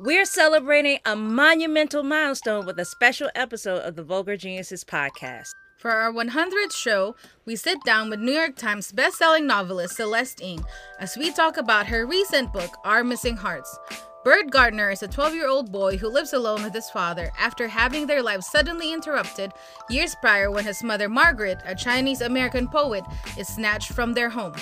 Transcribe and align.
We're 0.00 0.26
celebrating 0.26 1.00
a 1.04 1.16
monumental 1.16 2.04
milestone 2.04 2.64
with 2.64 2.78
a 2.78 2.84
special 2.84 3.30
episode 3.34 3.80
of 3.80 3.96
the 3.96 4.04
Vulgar 4.04 4.36
Geniuses 4.36 4.84
podcast. 4.84 5.50
For 5.76 5.90
our 5.90 6.12
100th 6.12 6.72
show, 6.72 7.16
we 7.44 7.56
sit 7.56 7.78
down 7.84 8.08
with 8.08 8.20
New 8.20 8.30
York 8.30 8.54
Times 8.54 8.92
bestselling 8.92 9.46
novelist 9.46 9.96
Celeste 9.96 10.40
Ng 10.40 10.64
as 11.00 11.16
we 11.16 11.32
talk 11.32 11.56
about 11.56 11.88
her 11.88 12.06
recent 12.06 12.52
book, 12.52 12.70
Our 12.84 13.02
Missing 13.02 13.38
Hearts. 13.38 13.76
Bird 14.24 14.52
Gardner 14.52 14.90
is 14.90 15.02
a 15.02 15.08
12 15.08 15.34
year 15.34 15.48
old 15.48 15.72
boy 15.72 15.96
who 15.96 16.08
lives 16.08 16.32
alone 16.32 16.62
with 16.62 16.74
his 16.74 16.90
father 16.90 17.32
after 17.36 17.66
having 17.66 18.06
their 18.06 18.22
lives 18.22 18.46
suddenly 18.46 18.92
interrupted 18.92 19.52
years 19.90 20.14
prior 20.20 20.48
when 20.52 20.64
his 20.64 20.84
mother, 20.84 21.08
Margaret, 21.08 21.58
a 21.64 21.74
Chinese 21.74 22.20
American 22.20 22.68
poet, 22.68 23.02
is 23.36 23.48
snatched 23.48 23.90
from 23.90 24.12
their 24.12 24.30
home. 24.30 24.54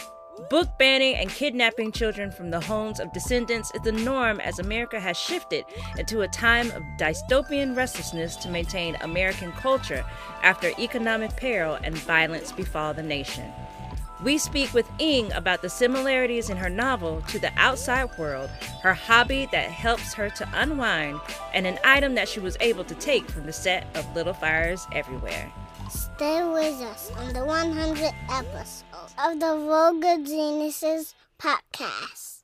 Book 0.50 0.68
banning 0.79 1.16
and 1.16 1.30
kidnapping 1.30 1.91
children 1.91 2.30
from 2.30 2.50
the 2.50 2.61
homes 2.61 3.00
of 3.00 3.12
descendants 3.12 3.73
is 3.75 3.80
the 3.80 3.91
norm 3.91 4.39
as 4.41 4.59
America 4.59 5.01
has 5.01 5.16
shifted 5.16 5.64
into 5.98 6.20
a 6.20 6.29
time 6.29 6.70
of 6.73 6.82
dystopian 6.98 7.74
restlessness 7.74 8.37
to 8.37 8.51
maintain 8.51 8.97
American 9.01 9.51
culture 9.52 10.05
after 10.42 10.73
economic 10.78 11.34
peril 11.37 11.78
and 11.83 11.97
violence 11.97 12.52
befall 12.52 12.92
the 12.92 13.02
nation. 13.02 13.51
We 14.23 14.37
speak 14.37 14.75
with 14.75 14.88
Ng 14.98 15.33
about 15.33 15.62
the 15.62 15.70
similarities 15.70 16.50
in 16.50 16.59
her 16.59 16.70
novel 16.70 17.23
to 17.28 17.39
the 17.39 17.53
outside 17.56 18.16
world, 18.19 18.50
her 18.83 18.95
hobby 18.95 19.48
that 19.53 19.70
helps 19.70 20.12
her 20.14 20.28
to 20.30 20.48
unwind, 20.53 21.19
and 21.55 21.66
an 21.66 21.78
item 21.83 22.14
that 22.14 22.28
she 22.28 22.41
was 22.41 22.59
able 22.61 22.84
to 22.84 22.95
take 22.95 23.28
from 23.30 23.47
the 23.47 23.53
set 23.53 23.87
of 23.95 24.14
Little 24.14 24.34
Fires 24.34 24.87
Everywhere. 24.92 25.50
Stay 26.16 26.43
with 26.43 26.80
us 26.80 27.12
on 27.19 27.29
the 27.34 27.41
100th 27.41 28.15
episode 28.30 28.87
of 29.23 29.38
the 29.38 29.55
Vulgar 29.66 30.16
Geniuses 30.25 31.15
podcast. 31.39 32.39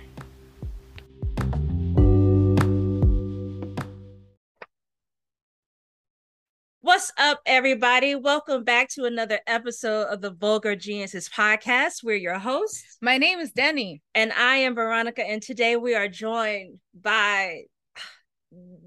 What's 6.81 7.11
up, 7.19 7.41
everybody? 7.45 8.15
Welcome 8.15 8.63
back 8.63 8.89
to 8.91 9.05
another 9.05 9.41
episode 9.49 10.05
of 10.05 10.21
the 10.21 10.31
Vulgar 10.31 10.77
Geniuses 10.77 11.29
podcast. 11.29 12.05
We're 12.05 12.15
your 12.15 12.39
hosts. 12.39 12.99
My 13.01 13.19
name 13.19 13.41
is 13.41 13.51
Denny. 13.51 14.01
And 14.15 14.33
I 14.33 14.57
am 14.57 14.77
Veronica. 14.77 15.27
And 15.27 15.43
today 15.43 15.77
we 15.77 15.97
are 15.97 16.09
joined 16.09 16.79
by 16.95 17.63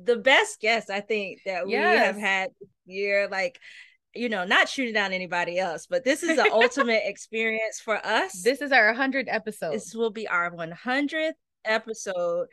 the 0.04 0.16
best 0.16 0.62
guest, 0.62 0.90
I 0.90 1.02
think, 1.02 1.42
that 1.46 1.66
we 1.66 1.74
have 1.74 2.16
had 2.16 2.52
this 2.62 2.70
year. 2.86 3.28
Like, 3.30 3.60
you 4.18 4.30
know, 4.30 4.44
not 4.46 4.70
shooting 4.70 4.94
down 4.94 5.14
anybody 5.14 5.60
else, 5.60 5.88
but 5.88 6.04
this 6.04 6.24
is 6.24 6.38
the 6.38 6.52
ultimate 6.52 7.04
experience 7.06 7.80
for 7.80 8.04
us. 8.06 8.42
This 8.42 8.62
is 8.62 8.72
our 8.72 8.94
100th 8.94 9.26
episode. 9.28 9.74
This 9.74 9.94
will 9.94 10.12
be 10.12 10.28
our 10.28 10.52
100th 10.52 11.34
episode. 11.66 12.48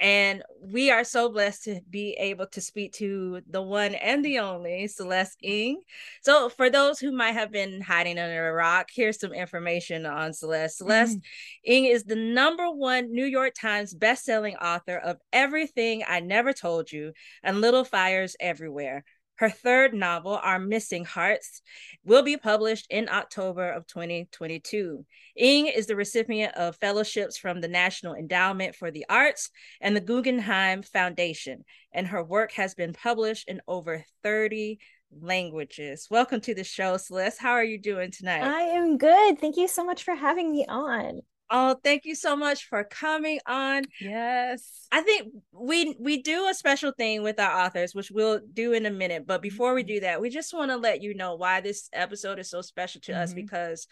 And 0.00 0.42
we 0.62 0.90
are 0.90 1.04
so 1.04 1.28
blessed 1.28 1.64
to 1.64 1.80
be 1.90 2.12
able 2.18 2.46
to 2.48 2.62
speak 2.62 2.94
to 2.94 3.42
the 3.46 3.60
one 3.60 3.94
and 3.94 4.24
the 4.24 4.38
only 4.38 4.86
Celeste 4.86 5.36
Ng. 5.42 5.82
So, 6.22 6.48
for 6.48 6.70
those 6.70 6.98
who 6.98 7.12
might 7.12 7.32
have 7.32 7.52
been 7.52 7.82
hiding 7.82 8.18
under 8.18 8.48
a 8.48 8.52
rock, 8.54 8.88
here's 8.94 9.20
some 9.20 9.34
information 9.34 10.06
on 10.06 10.32
Celeste. 10.32 10.78
Celeste 10.78 11.18
mm-hmm. 11.18 11.72
Ng 11.72 11.84
is 11.84 12.04
the 12.04 12.16
number 12.16 12.70
one 12.70 13.12
New 13.12 13.26
York 13.26 13.52
Times 13.60 13.94
bestselling 13.94 14.56
author 14.62 14.96
of 14.96 15.18
Everything 15.34 16.02
I 16.08 16.20
Never 16.20 16.54
Told 16.54 16.90
You 16.90 17.12
and 17.42 17.60
Little 17.60 17.84
Fires 17.84 18.36
Everywhere. 18.40 19.04
Her 19.40 19.48
third 19.48 19.94
novel, 19.94 20.38
Our 20.42 20.58
Missing 20.58 21.06
Hearts, 21.06 21.62
will 22.04 22.22
be 22.22 22.36
published 22.36 22.86
in 22.90 23.08
October 23.08 23.70
of 23.70 23.86
2022. 23.86 25.06
Ng 25.34 25.66
is 25.66 25.86
the 25.86 25.96
recipient 25.96 26.54
of 26.56 26.76
fellowships 26.76 27.38
from 27.38 27.62
the 27.62 27.68
National 27.68 28.12
Endowment 28.12 28.74
for 28.74 28.90
the 28.90 29.06
Arts 29.08 29.48
and 29.80 29.96
the 29.96 30.02
Guggenheim 30.02 30.82
Foundation, 30.82 31.64
and 31.90 32.08
her 32.08 32.22
work 32.22 32.52
has 32.52 32.74
been 32.74 32.92
published 32.92 33.48
in 33.48 33.62
over 33.66 34.04
30 34.22 34.78
languages. 35.10 36.06
Welcome 36.10 36.42
to 36.42 36.54
the 36.54 36.62
show, 36.62 36.98
Celeste. 36.98 37.40
How 37.40 37.52
are 37.52 37.64
you 37.64 37.78
doing 37.78 38.10
tonight? 38.10 38.42
I 38.42 38.60
am 38.60 38.98
good. 38.98 39.38
Thank 39.38 39.56
you 39.56 39.68
so 39.68 39.86
much 39.86 40.04
for 40.04 40.14
having 40.14 40.52
me 40.52 40.66
on. 40.68 41.22
Oh, 41.52 41.74
thank 41.82 42.04
you 42.04 42.14
so 42.14 42.36
much 42.36 42.68
for 42.68 42.84
coming 42.84 43.40
on. 43.46 43.82
yes. 44.00 44.86
I 44.92 45.02
think 45.02 45.32
we 45.52 45.96
we 45.98 46.22
do 46.22 46.46
a 46.48 46.54
special 46.54 46.92
thing 46.92 47.22
with 47.22 47.40
our 47.40 47.64
authors, 47.66 47.94
which 47.94 48.10
we'll 48.10 48.40
do 48.52 48.72
in 48.72 48.86
a 48.86 48.90
minute. 48.90 49.26
But 49.26 49.42
before 49.42 49.74
we 49.74 49.82
do 49.82 50.00
that, 50.00 50.20
we 50.20 50.30
just 50.30 50.54
want 50.54 50.70
to 50.70 50.76
let 50.76 51.02
you 51.02 51.14
know 51.14 51.34
why 51.34 51.60
this 51.60 51.88
episode 51.92 52.38
is 52.38 52.48
so 52.50 52.60
special 52.62 53.00
to 53.02 53.12
us 53.12 53.32
Mhm. 53.32 53.36
because 53.36 53.86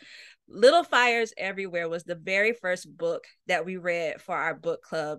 Little 0.48 0.84
Fires 0.84 1.32
Everywhere 1.36 1.88
was 1.88 2.04
the 2.04 2.14
very 2.14 2.52
first 2.52 2.96
book 2.96 3.24
that 3.46 3.64
we 3.64 3.76
read 3.76 4.20
for 4.22 4.36
our 4.36 4.54
book 4.54 4.82
club. 4.82 5.18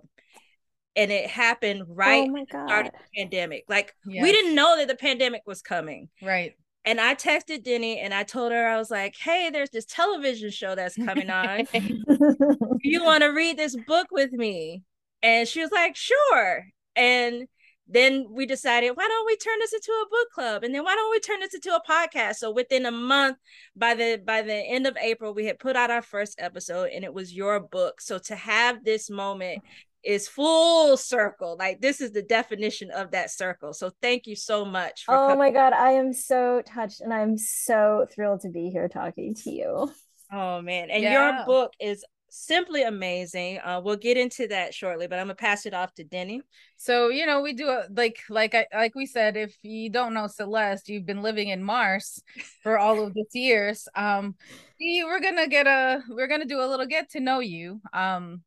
And 0.96 1.12
it 1.12 1.30
happened 1.30 1.84
right 1.86 2.28
oh 2.28 2.32
my 2.32 2.40
at 2.40 2.48
the 2.50 2.66
start 2.66 2.86
of 2.86 2.92
the 2.92 3.20
pandemic. 3.20 3.64
Like 3.68 3.94
we 4.06 4.32
didn't 4.32 4.54
know 4.54 4.76
that 4.78 4.88
the 4.88 4.96
pandemic 4.96 5.42
was 5.46 5.62
coming. 5.62 6.08
Right. 6.20 6.54
And 6.84 7.00
I 7.00 7.14
texted 7.14 7.62
Denny 7.62 7.98
and 7.98 8.14
I 8.14 8.22
told 8.22 8.52
her, 8.52 8.66
I 8.66 8.78
was 8.78 8.90
like, 8.90 9.14
hey, 9.16 9.50
there's 9.52 9.70
this 9.70 9.84
television 9.84 10.50
show 10.50 10.74
that's 10.74 10.96
coming 10.96 11.28
on. 11.28 11.66
do 11.72 12.78
you 12.82 13.04
want 13.04 13.22
to 13.22 13.28
read 13.28 13.58
this 13.58 13.76
book 13.86 14.06
with 14.10 14.32
me? 14.32 14.82
And 15.22 15.46
she 15.46 15.60
was 15.60 15.70
like, 15.70 15.94
sure. 15.94 16.64
And 16.96 17.46
then 17.86 18.26
we 18.30 18.46
decided, 18.46 18.92
why 18.92 19.08
don't 19.08 19.26
we 19.26 19.36
turn 19.36 19.58
this 19.58 19.72
into 19.72 19.90
a 19.90 20.08
book 20.08 20.28
club? 20.32 20.64
And 20.64 20.74
then 20.74 20.84
why 20.84 20.94
don't 20.94 21.10
we 21.10 21.20
turn 21.20 21.40
this 21.40 21.54
into 21.54 21.74
a 21.74 21.82
podcast? 21.82 22.36
So 22.36 22.50
within 22.50 22.86
a 22.86 22.92
month, 22.92 23.36
by 23.76 23.94
the 23.94 24.22
by 24.24 24.42
the 24.42 24.54
end 24.54 24.86
of 24.86 24.96
April, 24.96 25.34
we 25.34 25.46
had 25.46 25.58
put 25.58 25.76
out 25.76 25.90
our 25.90 26.02
first 26.02 26.40
episode 26.40 26.90
and 26.94 27.04
it 27.04 27.12
was 27.12 27.34
your 27.34 27.60
book. 27.60 28.00
So 28.00 28.18
to 28.18 28.36
have 28.36 28.84
this 28.84 29.10
moment 29.10 29.62
is 30.04 30.28
full 30.28 30.96
circle. 30.96 31.56
Like 31.58 31.80
this 31.80 32.00
is 32.00 32.12
the 32.12 32.22
definition 32.22 32.90
of 32.90 33.10
that 33.12 33.30
circle. 33.30 33.72
So 33.72 33.90
thank 34.00 34.26
you 34.26 34.36
so 34.36 34.64
much 34.64 35.04
for 35.04 35.14
oh 35.14 35.18
coming. 35.28 35.38
my 35.38 35.50
god, 35.50 35.72
I 35.72 35.92
am 35.92 36.12
so 36.12 36.62
touched 36.64 37.00
and 37.00 37.12
I'm 37.12 37.36
so 37.36 38.06
thrilled 38.14 38.40
to 38.42 38.48
be 38.50 38.70
here 38.70 38.88
talking 38.88 39.34
to 39.44 39.50
you. 39.50 39.90
Oh 40.32 40.62
man, 40.62 40.90
and 40.90 41.02
Yeah. 41.02 41.36
your 41.38 41.46
book 41.46 41.72
is 41.80 42.04
simply 42.32 42.82
amazing. 42.84 43.58
Uh, 43.58 43.80
we'll 43.82 43.96
get 43.96 44.16
into 44.16 44.46
that 44.46 44.72
shortly, 44.72 45.08
but 45.08 45.18
I'm 45.18 45.24
gonna 45.26 45.34
pass 45.34 45.66
it 45.66 45.74
off 45.74 45.92
to 45.94 46.04
Denny. 46.04 46.42
So, 46.76 47.08
you 47.08 47.26
know, 47.26 47.42
we 47.42 47.52
do 47.52 47.68
a, 47.68 47.86
like 47.90 48.20
like 48.30 48.54
I 48.54 48.66
like 48.72 48.94
we 48.94 49.04
said 49.06 49.36
if 49.36 49.56
you 49.62 49.90
don't 49.90 50.14
know 50.14 50.28
Celeste, 50.28 50.88
you've 50.88 51.06
been 51.06 51.22
living 51.22 51.48
in 51.48 51.62
Mars 51.64 52.22
for 52.62 52.78
all 52.78 53.04
of 53.04 53.14
these 53.14 53.34
years. 53.34 53.88
Um 53.96 54.36
we- 54.80 55.02
we're 55.04 55.20
going 55.20 55.36
to 55.36 55.46
get 55.46 55.66
a 55.66 56.00
we're 56.08 56.26
going 56.28 56.40
to 56.40 56.46
do 56.46 56.60
a 56.60 56.64
little 56.66 56.86
get 56.86 57.10
to 57.10 57.20
know 57.20 57.40
you. 57.40 57.80
Um 57.92 58.42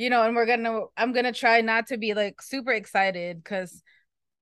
you 0.00 0.08
know, 0.08 0.22
and 0.22 0.34
we're 0.34 0.46
to 0.46 0.86
I'm 0.96 1.12
to 1.12 1.32
try 1.32 1.60
not 1.60 1.88
to 1.88 1.98
be 1.98 2.14
like 2.14 2.40
super 2.40 2.72
excited 2.72 3.44
cuz 3.44 3.82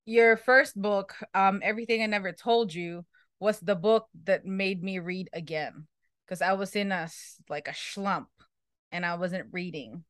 your 0.07 0.37
first 0.37 0.81
book, 0.81 1.17
um 1.35 1.61
Everything 1.65 2.01
I 2.01 2.07
Never 2.07 2.31
Told 2.31 2.73
You, 2.73 3.05
was 3.41 3.59
the 3.59 3.75
book 3.75 4.07
that 4.23 4.47
made 4.47 4.85
me 4.85 5.01
read 5.01 5.29
again 5.33 5.89
cuz 6.29 6.41
I 6.43 6.53
was 6.53 6.77
in 6.77 6.93
a 6.93 7.09
like 7.49 7.67
a 7.67 7.75
slump 7.75 8.29
and 8.93 9.05
I 9.05 9.17
wasn't 9.17 9.49
reading. 9.51 10.05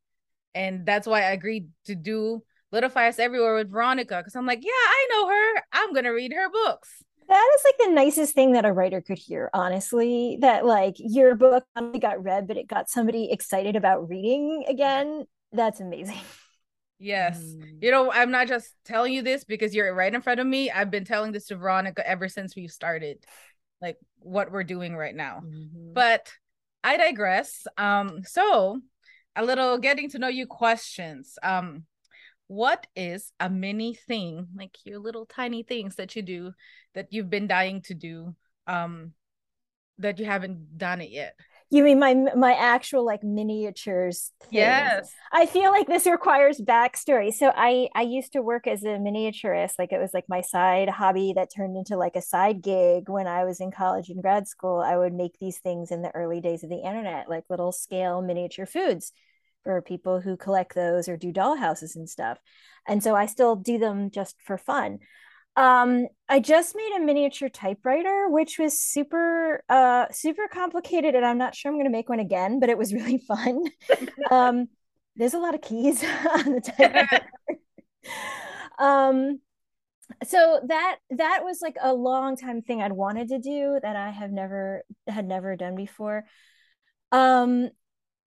And 0.53 0.85
that's 0.85 1.07
why 1.07 1.21
I 1.21 1.31
agreed 1.31 1.69
to 1.85 1.95
do 1.95 2.43
Little 2.71 2.91
Fires 2.91 3.17
Everywhere 3.17 3.55
with 3.55 3.71
Veronica 3.71 4.17
because 4.19 4.35
I'm 4.35 4.45
like, 4.45 4.63
yeah, 4.63 4.85
I 4.99 5.07
know 5.09 5.27
her. 5.29 5.63
I'm 5.71 5.93
gonna 5.93 6.13
read 6.13 6.31
her 6.31 6.49
books. 6.51 7.01
That 7.27 7.51
is 7.55 7.63
like 7.65 7.87
the 7.87 7.95
nicest 7.95 8.35
thing 8.35 8.53
that 8.53 8.65
a 8.65 8.73
writer 8.73 9.01
could 9.01 9.17
hear, 9.17 9.49
honestly. 9.53 10.37
That 10.41 10.63
like 10.63 10.95
your 10.99 11.33
book 11.33 11.65
only 11.75 11.97
got 11.97 12.23
read, 12.23 12.47
but 12.47 12.57
it 12.57 12.67
got 12.67 12.87
somebody 12.87 13.31
excited 13.31 13.75
about 13.75 14.07
reading 14.09 14.65
again. 14.67 15.25
That's 15.51 15.79
amazing. 15.79 16.19
Yes. 17.01 17.41
Mm. 17.41 17.81
You 17.81 17.91
know, 17.91 18.11
I'm 18.11 18.29
not 18.29 18.49
just 18.49 18.75
telling 18.83 19.13
you 19.13 19.21
this 19.21 19.45
because 19.45 19.73
you're 19.73 19.95
right 19.95 20.13
in 20.13 20.21
front 20.21 20.41
of 20.41 20.45
me. 20.45 20.69
I've 20.69 20.91
been 20.91 21.05
telling 21.05 21.31
this 21.31 21.47
to 21.47 21.55
Veronica 21.55 22.05
ever 22.05 22.27
since 22.27 22.57
we've 22.57 22.69
started, 22.69 23.23
like 23.81 23.95
what 24.17 24.51
we're 24.51 24.65
doing 24.65 24.97
right 24.97 25.15
now. 25.15 25.41
Mhm. 25.45 25.93
But 25.93 26.29
I 26.83 26.97
digress. 26.97 27.65
Um, 27.77 28.23
so 28.25 28.81
a 29.33 29.45
little 29.45 29.77
getting 29.77 30.09
to 30.09 30.19
know 30.19 30.27
you 30.27 30.45
questions. 30.45 31.37
Um, 31.41 31.85
what 32.47 32.85
is 32.97 33.31
a 33.39 33.49
mini 33.49 33.93
thing, 33.93 34.47
like 34.53 34.75
your 34.83 34.99
little 34.99 35.25
tiny 35.25 35.63
things 35.63 35.95
that 35.95 36.17
you 36.17 36.21
do 36.21 36.51
that 36.95 37.13
you've 37.13 37.29
been 37.29 37.47
dying 37.47 37.81
to 37.83 37.93
do, 37.93 38.35
um, 38.67 39.13
that 39.99 40.19
you 40.19 40.25
haven't 40.25 40.77
done 40.77 40.99
it 40.99 41.11
yet? 41.11 41.39
You 41.71 41.83
mean 41.83 41.99
my 41.99 42.13
my 42.13 42.53
actual 42.53 43.05
like 43.05 43.23
miniatures? 43.23 44.31
Things. 44.41 44.53
Yes. 44.53 45.11
I 45.31 45.45
feel 45.45 45.71
like 45.71 45.85
this 45.85 46.07
requires 46.07 46.59
backstory. 46.59 47.31
So 47.31 47.51
I 47.55 47.89
I 47.93 48.01
used 48.01 48.33
to 48.33 48.41
work 48.41 48.65
as 48.65 48.83
a 48.83 48.97
miniaturist. 48.97 49.73
Like 49.77 49.91
it 49.91 49.99
was 49.99 50.11
like 50.13 50.25
my 50.27 50.41
side 50.41 50.89
hobby 50.89 51.33
that 51.35 51.49
turned 51.55 51.77
into 51.77 51.95
like 51.95 52.15
a 52.15 52.21
side 52.21 52.63
gig 52.63 53.07
when 53.07 53.27
I 53.27 53.45
was 53.45 53.59
in 53.59 53.71
college 53.71 54.09
and 54.09 54.21
grad 54.21 54.47
school. 54.47 54.79
I 54.79 54.97
would 54.97 55.13
make 55.13 55.37
these 55.39 55.59
things 55.59 55.91
in 55.91 56.01
the 56.01 56.15
early 56.15 56.41
days 56.41 56.63
of 56.63 56.71
the 56.71 56.83
internet, 56.83 57.29
like 57.29 57.43
little 57.49 57.71
scale 57.71 58.21
miniature 58.23 58.65
foods 58.65 59.11
for 59.63 59.81
people 59.81 60.21
who 60.21 60.37
collect 60.37 60.73
those 60.73 61.07
or 61.07 61.17
do 61.17 61.31
doll 61.31 61.55
houses 61.55 61.95
and 61.95 62.09
stuff. 62.09 62.39
And 62.87 63.03
so 63.03 63.15
I 63.15 63.27
still 63.27 63.55
do 63.55 63.77
them 63.77 64.09
just 64.09 64.41
for 64.41 64.57
fun. 64.57 64.99
Um, 65.55 66.07
I 66.29 66.39
just 66.39 66.75
made 66.75 66.91
a 66.95 66.99
miniature 67.01 67.49
typewriter, 67.49 68.29
which 68.29 68.59
was 68.59 68.79
super, 68.79 69.63
uh, 69.67 70.05
super 70.11 70.47
complicated, 70.47 71.15
and 71.15 71.25
I'm 71.25 71.37
not 71.37 71.55
sure 71.55 71.69
I'm 71.69 71.75
going 71.75 71.85
to 71.85 71.91
make 71.91 72.07
one 72.07 72.19
again, 72.19 72.59
but 72.59 72.69
it 72.69 72.77
was 72.77 72.93
really 72.93 73.17
fun. 73.27 73.63
um, 74.31 74.67
there's 75.15 75.33
a 75.33 75.39
lot 75.39 75.55
of 75.55 75.61
keys 75.61 76.03
on 76.33 76.53
the 76.53 76.61
typewriter. 76.61 77.27
um, 78.79 79.39
so 80.23 80.61
that 80.67 80.97
that 81.11 81.41
was 81.43 81.59
like 81.61 81.75
a 81.81 81.93
long 81.93 82.35
time 82.35 82.61
thing 82.61 82.81
I'd 82.81 82.91
wanted 82.91 83.29
to 83.29 83.39
do 83.39 83.79
that 83.81 83.95
I 83.95 84.09
have 84.09 84.31
never 84.31 84.83
had 85.07 85.27
never 85.27 85.55
done 85.55 85.75
before. 85.75 86.25
Um, 87.11 87.69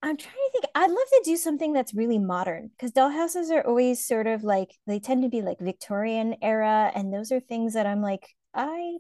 I'm 0.02 0.16
trying 0.16 0.34
to 0.34 0.50
think. 0.52 0.64
I'd 0.74 0.90
love 0.90 0.98
to 0.98 1.22
do 1.24 1.36
something 1.36 1.72
that's 1.72 1.94
really 1.94 2.18
modern 2.18 2.70
because 2.70 2.90
dollhouses 2.90 3.50
are 3.50 3.64
always 3.64 4.04
sort 4.04 4.26
of 4.26 4.42
like 4.42 4.74
they 4.86 4.98
tend 4.98 5.22
to 5.22 5.28
be 5.28 5.42
like 5.42 5.60
Victorian 5.60 6.36
era, 6.42 6.90
and 6.94 7.12
those 7.12 7.30
are 7.30 7.40
things 7.40 7.74
that 7.74 7.86
I'm 7.86 8.02
like, 8.02 8.26
I 8.52 8.98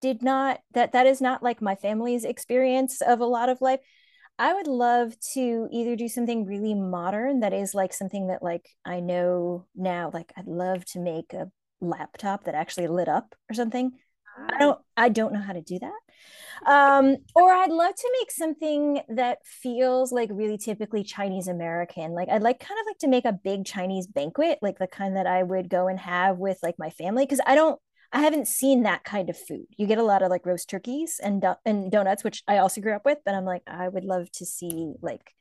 did 0.00 0.22
not 0.22 0.60
that 0.72 0.92
that 0.92 1.06
is 1.06 1.20
not 1.20 1.42
like 1.42 1.62
my 1.62 1.74
family's 1.74 2.24
experience 2.24 3.02
of 3.02 3.20
a 3.20 3.26
lot 3.26 3.50
of 3.50 3.60
life. 3.60 3.80
I 4.38 4.54
would 4.54 4.66
love 4.66 5.14
to 5.34 5.68
either 5.70 5.94
do 5.94 6.08
something 6.08 6.46
really 6.46 6.74
modern 6.74 7.40
that 7.40 7.52
is 7.52 7.74
like 7.74 7.92
something 7.92 8.28
that 8.28 8.42
like 8.42 8.68
I 8.84 9.00
know 9.00 9.66
now. 9.76 10.10
Like 10.12 10.32
I'd 10.36 10.46
love 10.46 10.86
to 10.86 11.00
make 11.00 11.34
a 11.34 11.50
laptop 11.80 12.44
that 12.44 12.54
actually 12.54 12.88
lit 12.88 13.08
up 13.08 13.34
or 13.50 13.54
something. 13.54 13.92
I 14.38 14.54
ah. 14.54 14.58
don't 14.58 14.80
I 14.96 15.08
don't 15.10 15.34
know 15.34 15.42
how 15.42 15.52
to 15.52 15.60
do 15.60 15.78
that 15.80 16.03
um, 16.66 17.16
or 17.34 17.52
I'd 17.52 17.70
love 17.70 17.94
to 17.94 18.10
make 18.20 18.30
something 18.30 19.00
that 19.08 19.38
feels 19.44 20.12
like 20.12 20.30
really 20.32 20.58
typically 20.58 21.04
Chinese 21.04 21.48
American. 21.48 22.12
Like 22.12 22.28
I'd 22.28 22.42
like 22.42 22.60
kind 22.60 22.78
of 22.80 22.86
like 22.86 22.98
to 22.98 23.08
make 23.08 23.24
a 23.24 23.32
big 23.32 23.64
Chinese 23.64 24.06
banquet, 24.06 24.58
like 24.62 24.78
the 24.78 24.86
kind 24.86 25.16
that 25.16 25.26
I 25.26 25.42
would 25.42 25.68
go 25.68 25.88
and 25.88 25.98
have 25.98 26.38
with 26.38 26.58
like 26.62 26.76
my 26.78 26.90
family, 26.90 27.24
because 27.24 27.40
I 27.46 27.54
don't 27.54 27.80
I 28.12 28.20
haven't 28.20 28.46
seen 28.46 28.84
that 28.84 29.04
kind 29.04 29.28
of 29.28 29.36
food. 29.36 29.66
You 29.76 29.86
get 29.86 29.98
a 29.98 30.02
lot 30.04 30.22
of 30.22 30.30
like 30.30 30.46
roast 30.46 30.70
turkeys 30.70 31.20
and 31.22 31.42
do- 31.42 31.56
and 31.64 31.90
donuts, 31.90 32.22
which 32.24 32.42
I 32.46 32.58
also 32.58 32.80
grew 32.80 32.94
up 32.94 33.04
with, 33.04 33.18
but 33.24 33.34
I'm 33.34 33.44
like 33.44 33.62
I 33.66 33.88
would 33.88 34.04
love 34.04 34.30
to 34.32 34.46
see 34.46 34.94
like 35.02 35.32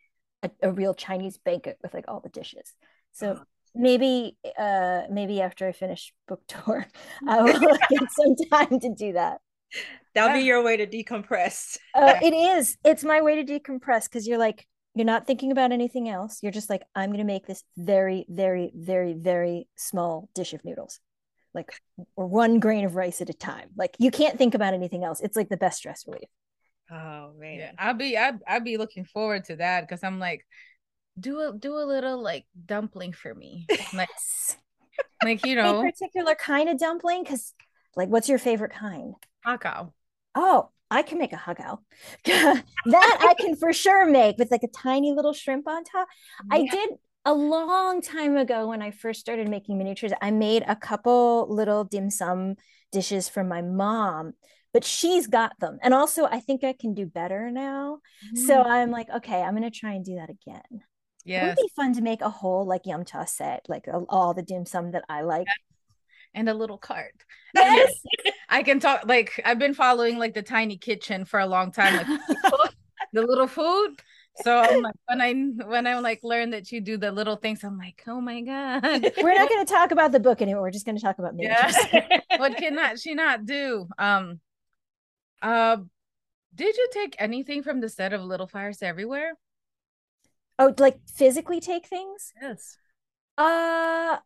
a, 0.42 0.50
a 0.64 0.72
real 0.72 0.94
Chinese 0.94 1.38
banquet 1.38 1.78
with 1.82 1.94
like 1.94 2.06
all 2.08 2.20
the 2.20 2.30
dishes. 2.30 2.74
So 3.12 3.40
maybe 3.76 4.38
uh 4.58 5.04
maybe 5.10 5.42
after 5.42 5.68
I 5.68 5.72
finish 5.72 6.14
book 6.28 6.42
tour, 6.48 6.88
I 7.28 7.42
will 7.42 7.60
get 7.90 8.12
some 8.12 8.36
time 8.52 8.80
to 8.80 8.90
do 8.94 9.14
that. 9.14 9.40
That'll 10.14 10.38
be 10.38 10.46
your 10.46 10.64
way 10.64 10.78
to 10.78 10.88
decompress. 10.88 11.78
uh, 11.96 12.16
it 12.22 12.34
is. 12.34 12.78
It's 12.84 13.04
my 13.04 13.22
way 13.22 13.44
to 13.44 13.60
decompress 13.60 14.04
because 14.04 14.28
you're 14.28 14.38
like, 14.38 14.68
you're 14.96 15.06
not 15.06 15.26
thinking 15.26 15.52
about 15.52 15.72
anything 15.72 16.08
else. 16.08 16.40
You're 16.44 16.52
just 16.52 16.70
like, 16.70 16.84
I'm 16.94 17.10
going 17.10 17.18
to 17.20 17.24
make 17.24 17.48
this 17.48 17.64
very, 17.78 18.26
very, 18.30 18.72
very, 18.76 19.14
very 19.14 19.68
small 19.76 20.30
dish 20.36 20.54
of 20.54 20.64
noodles, 20.64 21.00
like 21.54 21.72
or 22.16 22.28
one 22.28 22.60
grain 22.60 22.86
of 22.86 22.96
rice 22.96 23.22
at 23.22 23.30
a 23.30 23.34
time. 23.34 23.70
Like 23.76 23.96
you 23.98 24.12
can't 24.12 24.38
think 24.38 24.54
about 24.54 24.74
anything 24.74 25.04
else. 25.04 25.20
It's 25.22 25.36
like 25.36 25.50
the 25.50 25.58
best 25.58 25.78
stress 25.78 26.06
relief. 26.06 26.30
Oh 26.92 27.32
man, 27.40 27.58
yeah, 27.58 27.72
I'll 27.80 27.96
be 27.96 28.16
I'll, 28.18 28.40
I'll 28.48 28.60
be 28.60 28.78
looking 28.78 29.06
forward 29.06 29.46
to 29.46 29.56
that 29.56 29.82
because 29.82 30.04
I'm 30.04 30.20
like, 30.20 30.46
do 31.20 31.40
a 31.40 31.54
do 31.58 31.76
a 31.76 31.86
little 31.86 32.22
like 32.22 32.46
dumpling 32.66 33.14
for 33.14 33.34
me, 33.34 33.66
like 33.94 34.10
like 35.24 35.46
you 35.46 35.56
know, 35.56 35.80
a 35.80 35.84
particular 35.84 36.36
kind 36.36 36.70
of 36.70 36.78
dumpling 36.78 37.24
because 37.24 37.54
like, 37.96 38.10
what's 38.10 38.30
your 38.30 38.38
favorite 38.38 38.74
kind? 38.74 39.16
Har 39.46 39.58
gow. 39.58 39.94
Oh, 40.36 40.70
I 40.90 41.02
can 41.02 41.18
make 41.18 41.34
a 41.34 41.38
har 41.38 41.56
gow. 41.56 41.80
that 42.26 42.64
I 42.86 43.34
can 43.40 43.56
for 43.56 43.74
sure 43.74 44.06
make 44.06 44.38
with 44.38 44.52
like 44.52 44.64
a 44.64 44.68
tiny 44.68 45.12
little 45.12 45.34
shrimp 45.34 45.68
on 45.68 45.84
top. 45.84 46.08
Yeah. 46.52 46.58
I 46.58 46.68
did 46.68 46.90
a 47.26 47.34
long 47.34 48.02
time 48.02 48.38
ago 48.38 48.68
when 48.68 48.82
I 48.82 48.92
first 48.92 49.20
started 49.20 49.50
making 49.50 49.78
miniatures. 49.78 50.12
I 50.22 50.32
made 50.32 50.64
a 50.68 50.76
couple 50.76 51.48
little 51.50 51.84
dim 51.84 52.10
sum 52.10 52.56
dishes 52.92 53.30
for 53.30 53.44
my 53.44 53.62
mom, 53.62 54.34
but 54.74 54.84
she's 54.84 55.28
got 55.28 55.60
them. 55.60 55.80
And 55.82 55.94
also, 55.94 56.26
I 56.26 56.40
think 56.40 56.64
I 56.64 56.74
can 56.74 56.94
do 56.94 57.06
better 57.06 57.50
now. 57.50 58.00
Mm. 58.36 58.48
So 58.48 58.62
I'm 58.62 58.92
like, 58.92 59.10
okay, 59.10 59.42
I'm 59.42 59.56
going 59.56 59.70
to 59.70 59.78
try 59.78 59.94
and 59.94 60.06
do 60.06 60.16
that 60.16 60.30
again. 60.30 60.84
Yeah. 61.26 61.46
It 61.46 61.48
would 61.48 61.56
be 61.56 61.72
fun 61.76 61.94
to 61.94 62.02
make 62.02 62.22
a 62.22 62.30
whole 62.30 62.66
like 62.66 62.86
yum 62.86 63.06
cha 63.06 63.26
set, 63.26 63.66
like 63.70 63.86
all 64.10 64.34
the 64.34 64.42
dim 64.42 64.66
sum 64.66 64.92
that 64.92 65.06
I 65.08 65.22
like. 65.22 65.48
And 66.34 66.50
a 66.50 66.54
little 66.54 66.78
cart. 66.78 67.14
Yes. 67.56 67.94
I 68.50 68.64
can 68.64 68.80
talk 68.80 69.04
like 69.06 69.40
I've 69.46 69.60
been 69.60 69.76
following 69.76 70.18
like 70.18 70.34
the 70.34 70.42
tiny 70.42 70.76
kitchen 70.76 71.24
for 71.24 71.40
a 71.40 71.46
long 71.46 71.72
time, 71.72 71.98
like 71.98 72.08
the 73.14 73.22
little 73.22 73.46
food. 73.46 74.02
So 74.42 74.58
I'm 74.58 74.82
like, 74.82 74.96
when 75.06 75.22
I 75.22 75.34
when 75.68 75.86
I 75.86 76.00
like 76.00 76.22
learn 76.24 76.50
that 76.50 76.72
you 76.72 76.82
do 76.82 76.98
the 76.98 77.12
little 77.12 77.36
things, 77.36 77.64
I'm 77.64 77.78
like, 77.78 78.02
oh 78.08 78.20
my 78.20 78.42
god. 78.42 78.84
We're 79.22 79.36
not 79.36 79.50
going 79.50 79.66
to 79.66 79.72
talk 79.72 79.92
about 79.92 80.12
the 80.12 80.20
book 80.20 80.42
anymore. 80.42 80.64
We're 80.64 80.72
just 80.72 80.86
going 80.86 80.98
to 80.98 81.02
talk 81.02 81.20
about 81.20 81.36
miniatures. 81.36 81.76
Yeah. 81.94 82.20
what 82.38 82.58
cannot 82.58 83.00
she 83.00 83.14
not 83.14 83.46
do? 83.46 83.88
Um, 84.00 84.40
uh, 85.42 85.78
did 86.56 86.76
you 86.76 86.90
take 86.92 87.16
anything 87.20 87.62
from 87.62 87.82
the 87.82 87.90
set 87.90 88.14
of 88.14 88.22
Little 88.22 88.48
Fires 88.48 88.82
Everywhere? 88.82 89.34
Oh, 90.58 90.74
like 90.78 90.98
physically 91.08 91.60
take 91.60 91.88
things? 91.88 92.34
Yes. 92.42 92.78
Uh, 93.38 94.18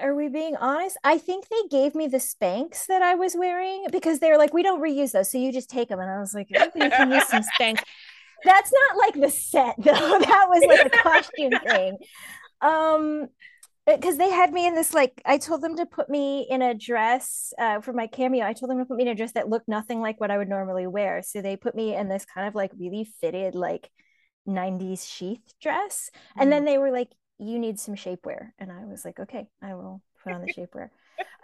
are 0.00 0.14
we 0.14 0.28
being 0.28 0.56
honest? 0.56 0.96
I 1.04 1.18
think 1.18 1.48
they 1.48 1.68
gave 1.70 1.94
me 1.94 2.06
the 2.06 2.18
Spanx 2.18 2.86
that 2.86 3.02
I 3.02 3.14
was 3.14 3.34
wearing 3.36 3.86
because 3.90 4.18
they 4.18 4.30
were 4.30 4.38
like, 4.38 4.52
we 4.52 4.62
don't 4.62 4.82
reuse 4.82 5.12
those, 5.12 5.30
so 5.30 5.38
you 5.38 5.52
just 5.52 5.70
take 5.70 5.88
them. 5.88 6.00
And 6.00 6.10
I 6.10 6.18
was 6.18 6.34
like, 6.34 6.48
you 6.50 6.58
can 6.70 7.10
use 7.10 7.26
some 7.28 7.42
Spanx. 7.42 7.82
That's 8.44 8.72
not 8.72 8.96
like 8.96 9.20
the 9.20 9.30
set 9.30 9.76
though. 9.78 9.92
That 10.20 10.46
was 10.48 10.64
like 10.66 10.86
a 10.86 10.90
costume 10.90 11.52
thing. 11.66 11.98
Um, 12.60 13.28
because 13.86 14.18
they 14.18 14.30
had 14.30 14.52
me 14.52 14.66
in 14.66 14.74
this 14.74 14.94
like 14.94 15.20
I 15.24 15.38
told 15.38 15.62
them 15.62 15.76
to 15.76 15.86
put 15.86 16.08
me 16.08 16.46
in 16.48 16.62
a 16.62 16.74
dress 16.74 17.52
uh, 17.58 17.80
for 17.80 17.92
my 17.92 18.06
cameo. 18.06 18.46
I 18.46 18.52
told 18.52 18.70
them 18.70 18.78
to 18.78 18.84
put 18.84 18.96
me 18.96 19.04
in 19.04 19.08
a 19.08 19.14
dress 19.14 19.32
that 19.32 19.48
looked 19.48 19.68
nothing 19.68 20.00
like 20.00 20.20
what 20.20 20.30
I 20.30 20.38
would 20.38 20.48
normally 20.48 20.86
wear. 20.86 21.22
So 21.22 21.42
they 21.42 21.56
put 21.56 21.74
me 21.74 21.94
in 21.94 22.08
this 22.08 22.24
kind 22.24 22.46
of 22.46 22.54
like 22.54 22.72
really 22.78 23.08
fitted 23.20 23.54
like 23.54 23.90
90s 24.46 25.06
sheath 25.06 25.42
dress. 25.60 26.10
And 26.36 26.48
mm. 26.48 26.50
then 26.50 26.64
they 26.64 26.78
were 26.78 26.90
like, 26.90 27.08
you 27.40 27.58
need 27.58 27.78
some 27.80 27.94
shapewear. 27.94 28.50
And 28.58 28.70
i 28.70 28.84
was 28.84 29.04
like 29.04 29.18
okay 29.18 29.48
i 29.62 29.74
will 29.74 30.02
put 30.22 30.32
on 30.32 30.42
the 30.42 30.52
shapewear. 30.56 30.90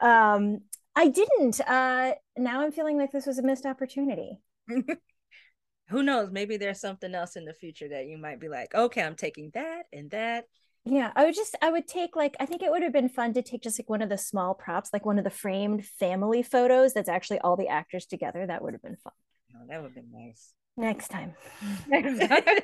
Um 0.00 0.60
i 0.94 1.08
didn't 1.08 1.60
uh 1.60 2.12
now 2.36 2.60
i'm 2.62 2.72
feeling 2.72 2.98
like 2.98 3.12
this 3.12 3.26
was 3.26 3.38
a 3.38 3.42
missed 3.42 3.66
opportunity. 3.66 4.40
Who 5.88 6.02
knows? 6.02 6.30
Maybe 6.32 6.56
there's 6.56 6.80
something 6.80 7.14
else 7.14 7.36
in 7.36 7.44
the 7.44 7.54
future 7.54 7.88
that 7.90 8.06
you 8.06 8.18
might 8.18 8.40
be 8.40 8.48
like 8.48 8.74
okay 8.74 9.02
i'm 9.02 9.16
taking 9.16 9.50
that 9.54 9.84
and 9.92 10.10
that. 10.10 10.44
Yeah 10.84 11.10
i 11.16 11.24
would 11.24 11.34
just 11.34 11.56
i 11.62 11.70
would 11.70 11.88
take 11.88 12.14
like 12.14 12.36
i 12.38 12.46
think 12.46 12.62
it 12.62 12.70
would 12.70 12.82
have 12.82 12.92
been 12.92 13.08
fun 13.08 13.32
to 13.34 13.42
take 13.42 13.62
just 13.62 13.78
like 13.80 13.90
one 13.90 14.02
of 14.02 14.08
the 14.08 14.18
small 14.18 14.54
props 14.54 14.90
like 14.92 15.04
one 15.04 15.18
of 15.18 15.24
the 15.24 15.30
framed 15.30 15.84
family 15.84 16.42
photos 16.42 16.92
that's 16.92 17.08
actually 17.08 17.40
all 17.40 17.56
the 17.56 17.68
actors 17.68 18.06
together. 18.06 18.46
That 18.46 18.62
would 18.62 18.74
have 18.74 18.82
been 18.82 18.96
fun. 18.96 19.12
Oh, 19.54 19.64
that 19.68 19.82
would 19.82 19.92
have 19.92 19.94
been 19.94 20.12
nice. 20.12 20.52
Next 20.76 21.08
time. 21.08 21.34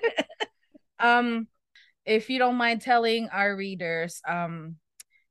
Um 0.99 1.49
if 2.05 2.31
you 2.31 2.39
don't 2.39 2.57
mind 2.57 2.81
telling 2.81 3.29
our 3.33 3.55
readers, 3.57 4.21
um, 4.27 4.77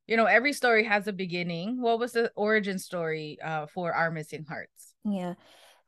you 0.06 0.16
know, 0.16 0.26
every 0.26 0.52
story 0.52 0.84
has 0.84 1.06
a 1.06 1.12
beginning. 1.12 1.80
What 1.80 1.98
was 1.98 2.12
the 2.12 2.30
origin 2.34 2.78
story 2.78 3.38
uh, 3.42 3.66
for 3.66 3.92
Our 3.92 4.10
Missing 4.10 4.46
Hearts? 4.48 4.94
Yeah, 5.04 5.34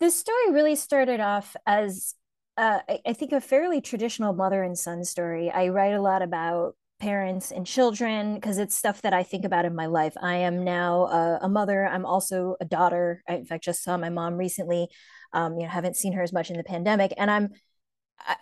this 0.01 0.17
story 0.17 0.51
really 0.51 0.77
started 0.77 1.21
off 1.21 1.57
as 1.67 2.15
uh, 2.57 2.81
I, 2.89 3.01
I 3.07 3.13
think 3.13 3.33
a 3.33 3.41
fairly 3.41 3.81
traditional 3.81 4.33
mother 4.33 4.63
and 4.63 4.79
son 4.79 5.05
story. 5.05 5.51
I 5.51 5.69
write 5.69 5.95
a 5.95 6.03
lot 6.03 6.23
about 6.23 6.77
parents 7.01 7.51
and 7.51 7.67
children 7.67 8.37
because 8.37 8.59
it's 8.59 8.77
stuff 8.77 9.03
that 9.03 9.13
I 9.13 9.25
think 9.25 9.45
about 9.45 9.65
in 9.65 9.75
my 9.75 9.87
life. 9.87 10.15
I 10.23 10.37
am 10.37 10.65
now 10.65 11.07
a, 11.07 11.39
a 11.43 11.49
mother. 11.49 11.87
I'm 11.87 12.07
also 12.07 12.57
a 12.61 12.65
daughter. 12.65 13.23
I, 13.29 13.35
in 13.35 13.45
fact, 13.45 13.65
just 13.65 13.83
saw 13.83 13.97
my 13.97 14.11
mom 14.11 14.35
recently. 14.37 14.89
Um, 15.33 15.57
you 15.59 15.65
know, 15.65 15.69
haven't 15.69 15.97
seen 15.97 16.13
her 16.13 16.23
as 16.23 16.33
much 16.33 16.51
in 16.51 16.57
the 16.57 16.63
pandemic, 16.63 17.13
and 17.17 17.29
I'm 17.29 17.51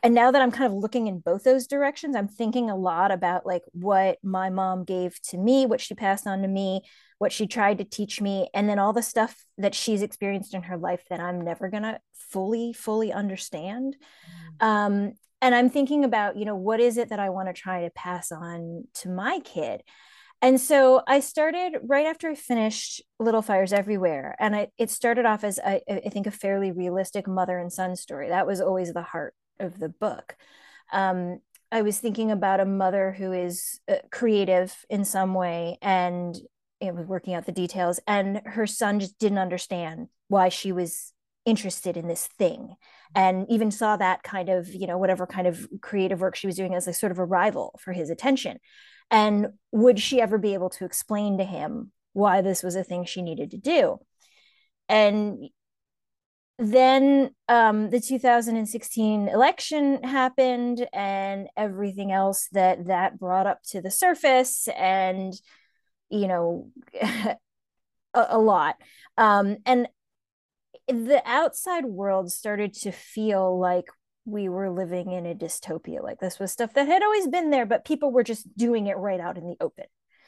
and 0.02 0.14
now 0.14 0.30
that 0.30 0.42
I'm 0.42 0.52
kind 0.52 0.72
of 0.72 0.78
looking 0.78 1.06
in 1.06 1.18
both 1.18 1.44
those 1.44 1.66
directions, 1.66 2.14
I'm 2.14 2.28
thinking 2.28 2.70
a 2.70 2.76
lot 2.76 3.10
about 3.10 3.46
like 3.46 3.62
what 3.72 4.18
my 4.22 4.50
mom 4.50 4.84
gave 4.84 5.20
to 5.30 5.38
me, 5.38 5.66
what 5.66 5.80
she 5.80 5.94
passed 5.94 6.26
on 6.26 6.42
to 6.42 6.48
me, 6.48 6.82
what 7.18 7.32
she 7.32 7.46
tried 7.46 7.78
to 7.78 7.84
teach 7.84 8.20
me, 8.20 8.48
and 8.54 8.68
then 8.68 8.78
all 8.78 8.92
the 8.92 9.02
stuff 9.02 9.44
that 9.58 9.74
she's 9.74 10.02
experienced 10.02 10.54
in 10.54 10.62
her 10.64 10.76
life 10.76 11.02
that 11.10 11.20
I'm 11.20 11.40
never 11.40 11.68
gonna 11.68 12.00
fully, 12.30 12.72
fully 12.72 13.12
understand. 13.12 13.96
Mm. 14.60 14.66
Um, 14.66 15.12
and 15.40 15.54
I'm 15.54 15.70
thinking 15.70 16.04
about, 16.04 16.36
you 16.36 16.44
know, 16.44 16.54
what 16.54 16.78
is 16.78 16.96
it 16.96 17.08
that 17.08 17.18
I 17.18 17.30
want 17.30 17.48
to 17.48 17.52
try 17.52 17.82
to 17.82 17.90
pass 17.90 18.30
on 18.30 18.84
to 18.94 19.08
my 19.08 19.40
kid? 19.40 19.82
And 20.40 20.60
so 20.60 21.02
I 21.06 21.20
started 21.20 21.78
right 21.84 22.06
after 22.06 22.28
I 22.28 22.34
finished 22.34 23.02
Little 23.20 23.42
Fires 23.42 23.72
Everywhere. 23.72 24.34
And 24.40 24.54
I, 24.56 24.68
it 24.76 24.90
started 24.90 25.24
off 25.24 25.44
as, 25.44 25.60
I, 25.64 25.80
I 25.88 26.08
think, 26.10 26.26
a 26.26 26.32
fairly 26.32 26.72
realistic 26.72 27.28
mother 27.28 27.58
and 27.58 27.72
son 27.72 27.94
story. 27.94 28.28
That 28.28 28.46
was 28.46 28.60
always 28.60 28.92
the 28.92 29.02
heart 29.02 29.34
of 29.62 29.78
the 29.78 29.88
book. 29.88 30.36
Um, 30.92 31.40
I 31.70 31.82
was 31.82 31.98
thinking 31.98 32.30
about 32.30 32.60
a 32.60 32.66
mother 32.66 33.12
who 33.12 33.32
is 33.32 33.80
uh, 33.88 33.96
creative 34.10 34.84
in 34.90 35.04
some 35.04 35.32
way 35.32 35.78
and 35.80 36.36
it 36.80 36.94
was 36.94 37.06
working 37.06 37.34
out 37.34 37.46
the 37.46 37.52
details, 37.52 38.00
and 38.08 38.42
her 38.44 38.66
son 38.66 38.98
just 38.98 39.16
didn't 39.18 39.38
understand 39.38 40.08
why 40.26 40.48
she 40.48 40.72
was 40.72 41.12
interested 41.44 41.96
in 41.96 42.08
this 42.08 42.26
thing 42.38 42.74
and 43.14 43.46
even 43.48 43.70
saw 43.70 43.96
that 43.96 44.22
kind 44.22 44.48
of 44.48 44.72
you 44.72 44.86
know 44.86 44.96
whatever 44.96 45.26
kind 45.26 45.48
of 45.48 45.66
creative 45.80 46.20
work 46.20 46.36
she 46.36 46.46
was 46.46 46.54
doing 46.54 46.74
as 46.74 46.86
a 46.86 46.92
sort 46.92 47.10
of 47.10 47.18
a 47.18 47.24
rival 47.24 47.78
for 47.82 47.92
his 47.92 48.10
attention 48.10 48.58
and 49.10 49.48
would 49.72 49.98
she 49.98 50.20
ever 50.20 50.38
be 50.38 50.54
able 50.54 50.70
to 50.70 50.84
explain 50.84 51.38
to 51.38 51.44
him 51.44 51.90
why 52.12 52.42
this 52.42 52.62
was 52.62 52.76
a 52.76 52.84
thing 52.84 53.04
she 53.04 53.22
needed 53.22 53.50
to 53.50 53.56
do 53.56 53.98
and 54.88 55.48
then 56.58 57.30
um, 57.48 57.90
the 57.90 58.00
2016 58.00 59.28
election 59.28 60.02
happened 60.02 60.86
and 60.92 61.48
everything 61.56 62.12
else 62.12 62.48
that 62.52 62.86
that 62.86 63.18
brought 63.18 63.46
up 63.46 63.62
to 63.62 63.80
the 63.80 63.90
surface 63.90 64.68
and 64.76 65.34
you 66.10 66.28
know 66.28 66.70
a, 67.02 67.36
a, 68.14 68.38
lot 68.38 68.76
um, 69.16 69.56
and 69.64 69.88
the 70.88 71.22
outside 71.24 71.84
world 71.84 72.30
started 72.30 72.74
to 72.74 72.92
feel 72.92 73.58
like 73.58 73.86
we 74.24 74.48
were 74.48 74.70
living 74.70 75.10
in 75.10 75.26
a 75.26 75.34
dystopia 75.34 76.02
like 76.02 76.20
this 76.20 76.38
was 76.38 76.52
stuff 76.52 76.74
that 76.74 76.86
had 76.86 77.02
always 77.02 77.26
been 77.26 77.50
there 77.50 77.66
but 77.66 77.84
people 77.84 78.12
were 78.12 78.22
just 78.22 78.46
doing 78.56 78.86
it 78.86 78.96
right 78.96 79.20
out 79.20 79.38
in 79.38 79.48
the 79.48 79.56
open 79.60 79.86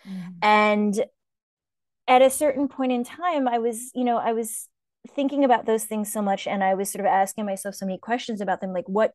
mm-hmm. 0.09 0.31
and 0.43 1.04
at 2.09 2.23
a 2.23 2.31
certain 2.31 2.66
point 2.66 2.93
in 2.93 3.04
time 3.04 3.47
i 3.47 3.59
was 3.59 3.90
you 3.95 4.04
know 4.04 4.16
i 4.16 4.33
was 4.33 4.69
thinking 5.08 5.44
about 5.44 5.66
those 5.66 5.84
things 5.84 6.12
so 6.12 6.23
much 6.23 6.46
and 6.46 6.64
i 6.64 6.75
was 6.75 6.90
sort 6.90 7.00
of 7.00 7.06
asking 7.06 7.44
myself 7.44 7.75
so 7.75 7.84
many 7.84 7.99
questions 7.99 8.40
about 8.40 8.61
them 8.61 8.73
like 8.73 8.88
what 8.88 9.12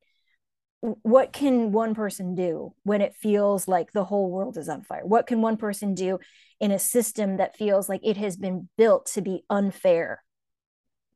what 0.82 1.34
can 1.34 1.72
one 1.72 1.94
person 1.94 2.36
do 2.36 2.74
when 2.84 3.02
it 3.02 3.16
feels 3.16 3.68
like 3.68 3.92
the 3.92 4.06
whole 4.06 4.32
world 4.32 4.58
is 4.58 4.70
on 4.70 4.82
fire? 4.84 5.06
What 5.06 5.28
can 5.28 5.42
one 5.42 5.58
person 5.58 5.94
do 5.94 6.20
in 6.60 6.72
a 6.72 6.80
system 6.80 7.38
that 7.38 7.58
feels 7.58 7.90
like 7.90 8.02
it 8.04 8.18
has 8.18 8.38
been 8.38 8.70
built 8.78 9.08
to 9.08 9.22
be 9.22 9.44
unfair? 9.50 10.24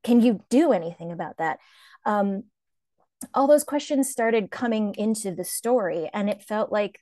Can 0.03 0.19
you 0.19 0.41
do 0.49 0.73
anything 0.73 1.13
about 1.13 1.37
that? 1.37 1.59
Um, 2.05 2.43
all 3.33 3.47
those 3.47 3.63
questions 3.63 4.09
started 4.09 4.51
coming 4.51 4.95
into 4.95 5.33
the 5.33 5.45
story 5.45 6.09
and 6.13 6.29
it 6.29 6.41
felt 6.41 6.69
like 6.69 6.99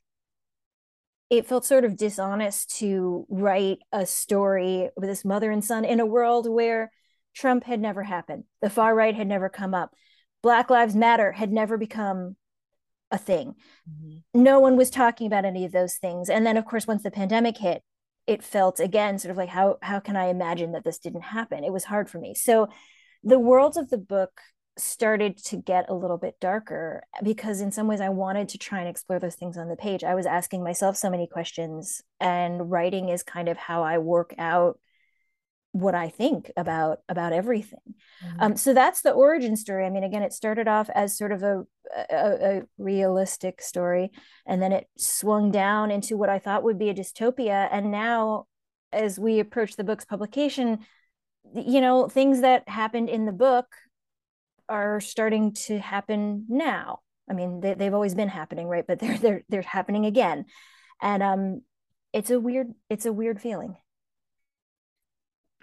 it 1.31 1.47
felt 1.47 1.65
sort 1.65 1.85
of 1.85 1.97
dishonest 1.97 2.77
to 2.77 3.25
write 3.27 3.79
a 3.91 4.05
story 4.05 4.89
with 4.95 5.09
this 5.09 5.25
mother 5.25 5.49
and 5.49 5.65
son 5.65 5.83
in 5.83 5.99
a 5.99 6.05
world 6.05 6.47
where 6.47 6.91
Trump 7.33 7.63
had 7.63 7.79
never 7.79 8.03
happened. 8.03 8.43
The 8.61 8.69
far 8.69 8.93
right 8.93 9.15
had 9.15 9.27
never 9.27 9.49
come 9.49 9.73
up. 9.73 9.93
Black 10.41 10.69
Lives 10.69 10.95
Matter 10.95 11.31
had 11.31 11.51
never 11.51 11.77
become 11.77 12.35
a 13.11 13.17
thing. 13.17 13.55
Mm-hmm. 13.89 14.43
No 14.43 14.59
one 14.59 14.77
was 14.77 14.89
talking 14.89 15.27
about 15.27 15.45
any 15.45 15.65
of 15.65 15.71
those 15.71 15.95
things. 15.95 16.29
And 16.29 16.45
then, 16.45 16.57
of 16.57 16.65
course, 16.65 16.87
once 16.87 17.03
the 17.03 17.11
pandemic 17.11 17.57
hit, 17.57 17.83
it 18.27 18.43
felt 18.43 18.79
again 18.79 19.17
sort 19.17 19.31
of 19.31 19.37
like 19.37 19.49
how 19.49 19.77
how 19.81 19.99
can 19.99 20.15
I 20.15 20.27
imagine 20.27 20.73
that 20.73 20.83
this 20.83 20.99
didn't 20.99 21.21
happen? 21.21 21.63
It 21.63 21.73
was 21.73 21.83
hard 21.83 22.09
for 22.09 22.19
me. 22.19 22.35
So 22.35 22.69
the 23.23 23.39
worlds 23.39 23.77
of 23.77 23.89
the 23.89 23.97
book 23.97 24.41
started 24.77 25.37
to 25.37 25.57
get 25.57 25.89
a 25.89 25.93
little 25.93 26.17
bit 26.17 26.39
darker 26.39 27.03
because 27.23 27.61
in 27.61 27.71
some 27.71 27.87
ways 27.87 27.99
I 27.99 28.09
wanted 28.09 28.49
to 28.49 28.57
try 28.57 28.79
and 28.79 28.87
explore 28.87 29.19
those 29.19 29.35
things 29.35 29.57
on 29.57 29.67
the 29.67 29.75
page. 29.75 30.03
I 30.03 30.15
was 30.15 30.25
asking 30.25 30.63
myself 30.63 30.95
so 30.95 31.09
many 31.09 31.27
questions 31.27 32.01
and 32.19 32.71
writing 32.71 33.09
is 33.09 33.21
kind 33.21 33.49
of 33.49 33.57
how 33.57 33.83
I 33.83 33.97
work 33.97 34.33
out 34.37 34.79
what 35.73 35.95
I 35.95 36.09
think 36.09 36.51
about 36.57 36.99
about 37.07 37.33
everything. 37.33 37.79
Mm-hmm. 38.25 38.41
Um, 38.41 38.57
so 38.57 38.73
that's 38.73 39.01
the 39.01 39.11
origin 39.11 39.55
story. 39.55 39.85
I 39.85 39.89
mean, 39.89 40.03
again, 40.03 40.23
it 40.23 40.33
started 40.33 40.67
off 40.67 40.89
as 40.93 41.17
sort 41.17 41.31
of 41.31 41.43
a, 41.43 41.63
a, 42.09 42.57
a 42.57 42.61
realistic 42.77 43.61
story, 43.61 44.11
and 44.45 44.61
then 44.61 44.73
it 44.73 44.87
swung 44.97 45.51
down 45.51 45.91
into 45.91 46.17
what 46.17 46.29
I 46.29 46.39
thought 46.39 46.63
would 46.63 46.79
be 46.79 46.89
a 46.89 46.93
dystopia. 46.93 47.69
And 47.71 47.91
now, 47.91 48.45
as 48.91 49.17
we 49.17 49.39
approach 49.39 49.75
the 49.75 49.85
book's 49.85 50.05
publication, 50.05 50.79
you 51.53 51.79
know, 51.79 52.07
things 52.09 52.41
that 52.41 52.67
happened 52.67 53.09
in 53.09 53.25
the 53.25 53.31
book 53.31 53.67
are 54.67 54.99
starting 54.99 55.53
to 55.53 55.79
happen 55.79 56.45
now. 56.49 56.99
I 57.29 57.33
mean, 57.33 57.61
they, 57.61 57.75
they've 57.75 57.93
always 57.93 58.15
been 58.15 58.29
happening, 58.29 58.67
right? 58.67 58.85
But 58.85 58.99
they're 58.99 59.17
they're 59.17 59.43
they're 59.47 59.61
happening 59.61 60.05
again, 60.05 60.45
and 61.01 61.23
um, 61.23 61.61
it's 62.11 62.29
a 62.29 62.41
weird 62.41 62.67
it's 62.89 63.05
a 63.05 63.13
weird 63.13 63.41
feeling. 63.41 63.77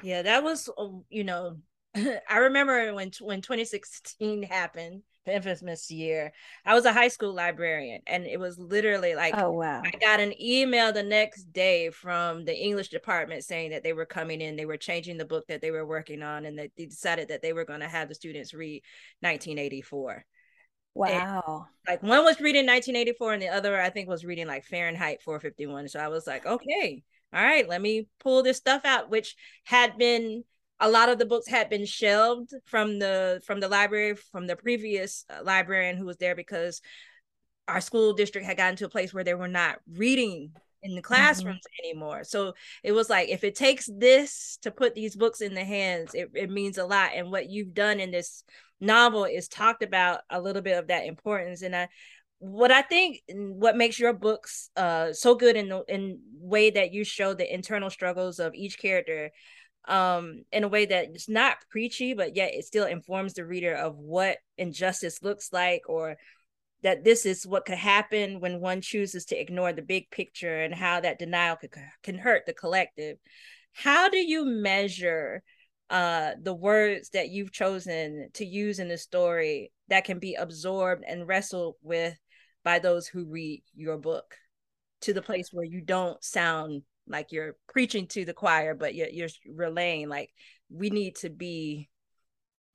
Yeah, 0.03 0.23
that 0.23 0.43
was 0.43 0.69
um, 0.79 1.05
you 1.11 1.25
know, 1.25 1.59
I 1.95 2.39
remember 2.39 2.95
when 2.95 3.11
when 3.21 3.41
2016 3.41 4.43
happened, 4.45 5.03
the 5.29 5.35
infamous 5.35 5.91
year. 5.91 6.33
I 6.65 6.75
was 6.75 6.85
a 6.85 6.93
high 6.93 7.09
school 7.09 7.35
librarian, 7.35 8.03
and 8.07 8.27
it 8.27 8.41
was 8.41 8.59
literally 8.59 9.15
like, 9.15 9.35
oh 9.37 9.53
wow! 9.53 9.83
I 9.85 9.91
got 9.99 10.21
an 10.21 10.35
email 10.41 10.93
the 10.93 11.03
next 11.03 11.53
day 11.53 11.91
from 11.91 12.45
the 12.45 12.57
English 12.57 12.89
department 12.89 13.45
saying 13.45 13.71
that 13.71 13.85
they 13.85 13.93
were 13.93 14.07
coming 14.07 14.41
in, 14.41 14.57
they 14.57 14.67
were 14.67 14.77
changing 14.77 15.19
the 15.19 15.25
book 15.25 15.47
that 15.49 15.61
they 15.61 15.71
were 15.71 15.87
working 15.87 16.23
on, 16.23 16.47
and 16.47 16.59
that 16.59 16.71
they 16.77 16.87
decided 16.87 17.29
that 17.29 17.43
they 17.43 17.53
were 17.53 17.65
going 17.65 17.81
to 17.81 17.89
have 17.89 18.09
the 18.09 18.15
students 18.15 18.55
read 18.55 18.83
1984. 19.21 20.25
Wow. 20.95 21.69
And 21.87 21.93
like 21.93 22.03
one 22.03 22.25
was 22.25 22.41
reading 22.41 22.67
1984 22.67 23.35
and 23.35 23.43
the 23.43 23.49
other 23.49 23.81
I 23.81 23.89
think 23.89 24.09
was 24.09 24.25
reading 24.25 24.49
like 24.49 24.65
Fahrenheit 24.65 25.23
451. 25.23 25.89
So 25.89 26.01
I 26.01 26.09
was 26.09 26.27
like, 26.27 26.45
okay, 26.45 27.05
all 27.33 27.43
right, 27.43 27.69
let 27.69 27.81
me 27.83 28.09
pull 28.21 28.43
this 28.43 28.57
stuff 28.57 28.85
out, 28.85 29.11
which 29.11 29.37
had 29.65 29.99
been 29.99 30.45
a 30.81 30.89
lot 30.89 31.09
of 31.09 31.19
the 31.19 31.27
books 31.27 31.49
had 31.49 31.69
been 31.69 31.85
shelved 31.85 32.55
from 32.65 32.99
the 32.99 33.41
from 33.45 33.61
the 33.61 33.69
library 33.69 34.15
from 34.15 34.47
the 34.47 34.57
previous 34.57 35.25
uh, 35.29 35.43
librarian 35.43 35.97
who 35.97 36.07
was 36.07 36.17
there 36.19 36.37
because 36.37 36.81
our 37.67 37.81
school 37.81 38.15
district 38.15 38.47
had 38.47 38.57
gotten 38.57 38.77
to 38.77 38.87
a 38.87 38.91
place 38.91 39.13
where 39.13 39.25
they 39.25 39.35
were 39.35 39.49
not 39.49 39.79
reading 39.93 40.53
in 40.83 40.95
the 40.95 41.03
mm-hmm. 41.03 41.13
classrooms 41.13 41.59
mm-hmm. 41.59 41.87
anymore. 41.87 42.25
So 42.25 42.55
it 42.83 42.93
was 42.93 43.11
like 43.11 43.29
if 43.29 43.45
it 43.45 43.55
takes 43.55 43.91
this 43.93 44.59
to 44.63 44.71
put 44.71 44.95
these 44.95 45.17
books 45.17 45.41
in 45.41 45.55
the 45.55 45.65
hands, 45.65 46.15
it, 46.15 46.31
it 46.35 46.51
means 46.51 46.79
a 46.79 46.87
lot. 46.87 47.11
And 47.15 47.31
what 47.31 47.51
you've 47.51 47.75
done 47.75 48.01
in 48.01 48.11
this 48.11 48.45
novel 48.81 49.25
is 49.25 49.49
talked 49.49 49.83
about 49.83 50.21
a 50.31 50.41
little 50.41 50.63
bit 50.63 50.79
of 50.79 50.89
that 50.89 51.07
importance. 51.07 51.63
And 51.63 51.75
I 51.75 51.89
what 52.41 52.71
I 52.71 52.83
think 52.83 53.21
what 53.29 53.77
makes 53.77 53.99
your 53.99 54.13
books 54.13 54.71
uh 54.77 55.13
so 55.13 55.35
good 55.35 55.57
in 55.57 55.69
the 55.69 55.83
in 55.89 56.21
way 56.39 56.71
that 56.71 56.93
you 56.93 57.05
show 57.05 57.35
the 57.35 57.53
internal 57.53 57.91
struggles 57.91 58.39
of 58.39 58.55
each 58.55 58.79
character 58.79 59.31
um 59.89 60.43
in 60.53 60.63
a 60.63 60.69
way 60.69 60.87
that 60.87 61.07
it's 61.15 61.29
not 61.29 61.57
preachy 61.71 62.15
but 62.15 62.37
yet 62.37 62.55
it 62.55 62.65
still 62.65 62.87
informs 62.87 63.35
the 63.35 63.45
reader 63.45 63.75
of 63.75 63.97
what 63.97 64.39
injustice 64.57 65.23
looks 65.23 65.53
like 65.53 65.83
or 65.89 66.17
that 66.83 67.05
this 67.05 67.27
is 67.27 67.47
what 67.47 67.65
could 67.65 67.79
happen 67.79 68.41
when 68.41 68.61
one 68.61 68.81
chooses 68.81 69.25
to 69.27 69.41
ignore 69.41 69.73
the 69.73 69.83
big 69.83 70.11
picture 70.11 70.61
and 70.63 70.75
how 70.75 71.01
that 71.01 71.19
denial 71.19 71.57
could, 71.57 71.73
can 72.05 72.17
hurt 72.17 72.47
the 72.47 72.53
collective. 72.53 73.19
How 73.73 74.09
do 74.09 74.19
you 74.19 74.45
measure 74.45 75.43
uh 75.91 76.33
the 76.43 76.55
words 76.55 77.11
that 77.11 77.31
you've 77.31 77.53
chosen 77.53 78.29
to 78.35 78.45
use 78.45 78.79
in 78.79 78.89
the 78.89 78.99
story 78.99 79.73
that 79.89 80.05
can 80.05 80.19
be 80.19 80.35
absorbed 80.35 81.03
and 81.07 81.27
wrestled 81.27 81.77
with 81.83 82.15
by 82.69 82.79
those 82.79 83.07
who 83.09 83.25
read 83.25 83.63
your 83.75 83.97
book 83.97 84.35
to 85.01 85.15
the 85.15 85.23
place 85.23 85.49
where 85.55 85.65
you 85.65 85.81
don't 85.81 86.23
sound 86.23 86.83
like 87.07 87.33
you're 87.33 87.57
preaching 87.73 88.07
to 88.07 88.27
the 88.27 88.35
choir 88.35 88.75
but 88.75 88.95
you're, 88.95 89.09
you're 89.09 89.31
relaying 89.55 90.07
like 90.07 90.29
we 90.69 90.91
need 90.91 91.17
to 91.17 91.31
be 91.31 91.89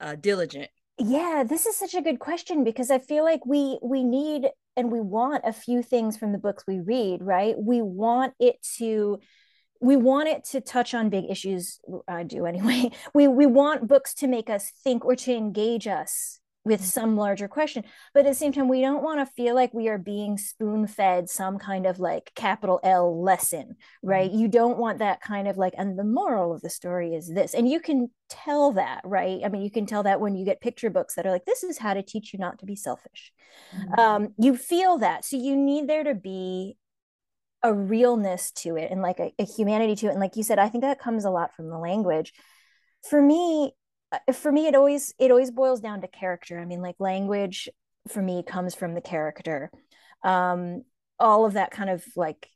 uh, 0.01 0.15
diligent. 0.15 0.67
Yeah 0.97 1.43
this 1.47 1.67
is 1.67 1.77
such 1.77 1.93
a 1.93 2.01
good 2.01 2.17
question 2.17 2.63
because 2.63 2.89
i 2.89 2.97
feel 2.97 3.23
like 3.23 3.45
we 3.45 3.77
we 3.83 4.03
need 4.03 4.49
and 4.75 4.91
we 4.91 4.99
want 4.99 5.43
a 5.45 5.53
few 5.53 5.83
things 5.83 6.17
from 6.17 6.31
the 6.31 6.39
books 6.39 6.63
we 6.67 6.79
read 6.79 7.21
right? 7.21 7.53
We 7.55 7.83
want 7.83 8.33
it 8.39 8.55
to 8.79 9.19
we 9.79 9.95
want 9.95 10.27
it 10.27 10.43
to 10.45 10.61
touch 10.61 10.95
on 10.95 11.11
big 11.11 11.25
issues 11.29 11.79
i 12.07 12.23
do 12.23 12.47
anyway. 12.47 12.89
We 13.13 13.27
we 13.27 13.45
want 13.45 13.87
books 13.87 14.15
to 14.15 14.27
make 14.27 14.49
us 14.49 14.71
think 14.83 15.05
or 15.05 15.15
to 15.17 15.31
engage 15.35 15.85
us 15.85 16.39
with 16.65 16.79
mm-hmm. 16.79 16.87
some 16.87 17.17
larger 17.17 17.47
question 17.47 17.83
but 18.13 18.21
at 18.21 18.29
the 18.29 18.35
same 18.35 18.51
time 18.51 18.67
we 18.67 18.81
don't 18.81 19.03
want 19.03 19.19
to 19.19 19.33
feel 19.33 19.55
like 19.55 19.73
we 19.73 19.87
are 19.87 19.97
being 19.97 20.37
spoon 20.37 20.87
fed 20.87 21.29
some 21.29 21.57
kind 21.57 21.85
of 21.85 21.99
like 21.99 22.31
capital 22.35 22.79
l 22.83 23.21
lesson 23.21 23.75
right 24.01 24.29
mm-hmm. 24.29 24.39
you 24.39 24.47
don't 24.47 24.77
want 24.77 24.99
that 24.99 25.21
kind 25.21 25.47
of 25.47 25.57
like 25.57 25.73
and 25.77 25.97
the 25.97 26.03
moral 26.03 26.53
of 26.53 26.61
the 26.61 26.69
story 26.69 27.13
is 27.13 27.33
this 27.33 27.53
and 27.53 27.69
you 27.69 27.79
can 27.79 28.09
tell 28.29 28.71
that 28.71 29.01
right 29.03 29.41
i 29.45 29.49
mean 29.49 29.61
you 29.61 29.71
can 29.71 29.85
tell 29.85 30.03
that 30.03 30.21
when 30.21 30.35
you 30.35 30.45
get 30.45 30.61
picture 30.61 30.89
books 30.89 31.15
that 31.15 31.25
are 31.25 31.31
like 31.31 31.45
this 31.45 31.63
is 31.63 31.77
how 31.77 31.93
to 31.93 32.01
teach 32.01 32.33
you 32.33 32.39
not 32.39 32.59
to 32.59 32.65
be 32.65 32.75
selfish 32.75 33.31
mm-hmm. 33.75 33.99
um, 33.99 34.33
you 34.37 34.55
feel 34.55 34.97
that 34.97 35.25
so 35.25 35.37
you 35.37 35.55
need 35.55 35.87
there 35.87 36.03
to 36.03 36.15
be 36.15 36.77
a 37.61 37.73
realness 37.73 38.51
to 38.51 38.75
it 38.75 38.91
and 38.91 39.01
like 39.01 39.19
a, 39.19 39.33
a 39.39 39.45
humanity 39.45 39.95
to 39.95 40.07
it 40.07 40.11
and 40.11 40.19
like 40.19 40.35
you 40.35 40.43
said 40.43 40.59
i 40.59 40.67
think 40.67 40.83
that 40.83 40.99
comes 40.99 41.25
a 41.25 41.29
lot 41.29 41.55
from 41.55 41.69
the 41.69 41.77
language 41.77 42.33
for 43.09 43.21
me 43.21 43.73
for 44.33 44.51
me 44.51 44.67
it 44.67 44.75
always 44.75 45.13
it 45.19 45.31
always 45.31 45.51
boils 45.51 45.79
down 45.79 46.01
to 46.01 46.07
character. 46.07 46.59
I 46.59 46.65
mean 46.65 46.81
like 46.81 46.95
language 46.99 47.69
for 48.09 48.21
me 48.21 48.43
comes 48.45 48.75
from 48.75 48.93
the 48.93 49.01
character. 49.01 49.71
Um 50.23 50.83
all 51.19 51.45
of 51.45 51.53
that 51.53 51.71
kind 51.71 51.89
of 51.89 52.03
like 52.15 52.49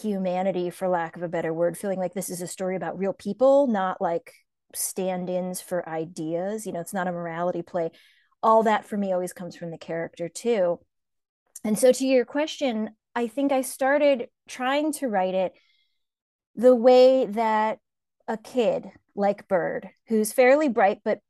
humanity 0.00 0.70
for 0.70 0.88
lack 0.88 1.16
of 1.16 1.22
a 1.22 1.28
better 1.28 1.52
word 1.52 1.76
feeling 1.76 1.98
like 1.98 2.14
this 2.14 2.30
is 2.30 2.42
a 2.42 2.46
story 2.46 2.76
about 2.76 2.98
real 2.98 3.12
people 3.12 3.66
not 3.66 4.00
like 4.00 4.32
stand-ins 4.74 5.60
for 5.60 5.88
ideas 5.88 6.64
you 6.64 6.72
know 6.72 6.80
it's 6.80 6.94
not 6.94 7.08
a 7.08 7.12
morality 7.12 7.62
play. 7.62 7.90
All 8.42 8.62
that 8.62 8.86
for 8.86 8.96
me 8.96 9.12
always 9.12 9.32
comes 9.32 9.54
from 9.54 9.70
the 9.70 9.78
character 9.78 10.28
too. 10.28 10.78
And 11.64 11.78
so 11.78 11.92
to 11.92 12.06
your 12.06 12.24
question 12.24 12.90
i 13.14 13.26
think 13.26 13.52
i 13.52 13.62
started 13.62 14.28
trying 14.48 14.92
to 14.92 15.08
write 15.08 15.34
it 15.34 15.52
the 16.54 16.74
way 16.74 17.26
that 17.26 17.78
a 18.28 18.36
kid 18.36 18.90
like 19.14 19.48
bird 19.48 19.90
who's 20.08 20.32
fairly 20.32 20.68
bright 20.68 21.00
but 21.04 21.20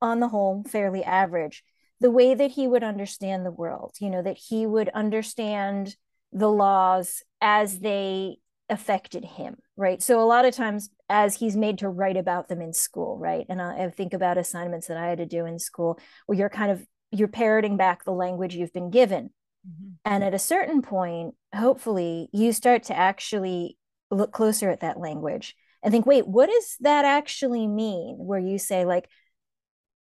on 0.00 0.20
the 0.20 0.28
whole 0.28 0.64
fairly 0.68 1.02
average 1.04 1.62
the 2.00 2.10
way 2.10 2.34
that 2.34 2.52
he 2.52 2.66
would 2.66 2.84
understand 2.84 3.44
the 3.44 3.50
world 3.50 3.94
you 4.00 4.10
know 4.10 4.22
that 4.22 4.38
he 4.38 4.66
would 4.66 4.88
understand 4.90 5.96
the 6.32 6.50
laws 6.50 7.22
as 7.40 7.78
they 7.80 8.36
affected 8.68 9.24
him 9.24 9.56
right? 9.76 10.02
So 10.02 10.20
a 10.20 10.24
lot 10.24 10.44
of 10.44 10.54
times 10.54 10.88
as 11.08 11.36
he's 11.36 11.56
made 11.56 11.78
to 11.78 11.88
write 11.88 12.16
about 12.16 12.48
them 12.48 12.60
in 12.60 12.72
school 12.72 13.18
right? 13.18 13.46
And 13.48 13.60
I, 13.60 13.84
I, 13.84 13.90
think 13.90 14.14
about 14.14 14.38
assignments 14.38 14.86
that 14.86 14.96
i 14.96 15.06
had 15.06 15.18
to 15.18 15.26
do 15.26 15.46
in 15.46 15.58
school 15.58 15.98
where 16.26 16.38
you're 16.38 16.48
kind 16.48 16.70
of 16.70 16.84
you're 17.10 17.28
parroting 17.28 17.76
back 17.76 18.04
the 18.04 18.12
language 18.12 18.54
you've 18.54 18.72
been 18.72 18.90
given. 18.90 19.30
Mm-hmm. 19.66 19.92
and 20.04 20.22
at 20.22 20.34
a 20.34 20.38
certain 20.38 20.82
point 20.82 21.36
hopefully 21.54 22.28
you 22.34 22.52
start 22.52 22.82
to 22.82 22.94
actually 22.94 23.78
look 24.10 24.30
closer 24.30 24.68
at 24.68 24.80
that 24.80 25.00
language 25.00 25.56
and 25.84 25.92
think 25.92 26.06
wait 26.06 26.26
what 26.26 26.48
does 26.48 26.76
that 26.80 27.04
actually 27.04 27.68
mean? 27.68 28.16
Where 28.18 28.40
you 28.40 28.58
say 28.58 28.84
like 28.84 29.08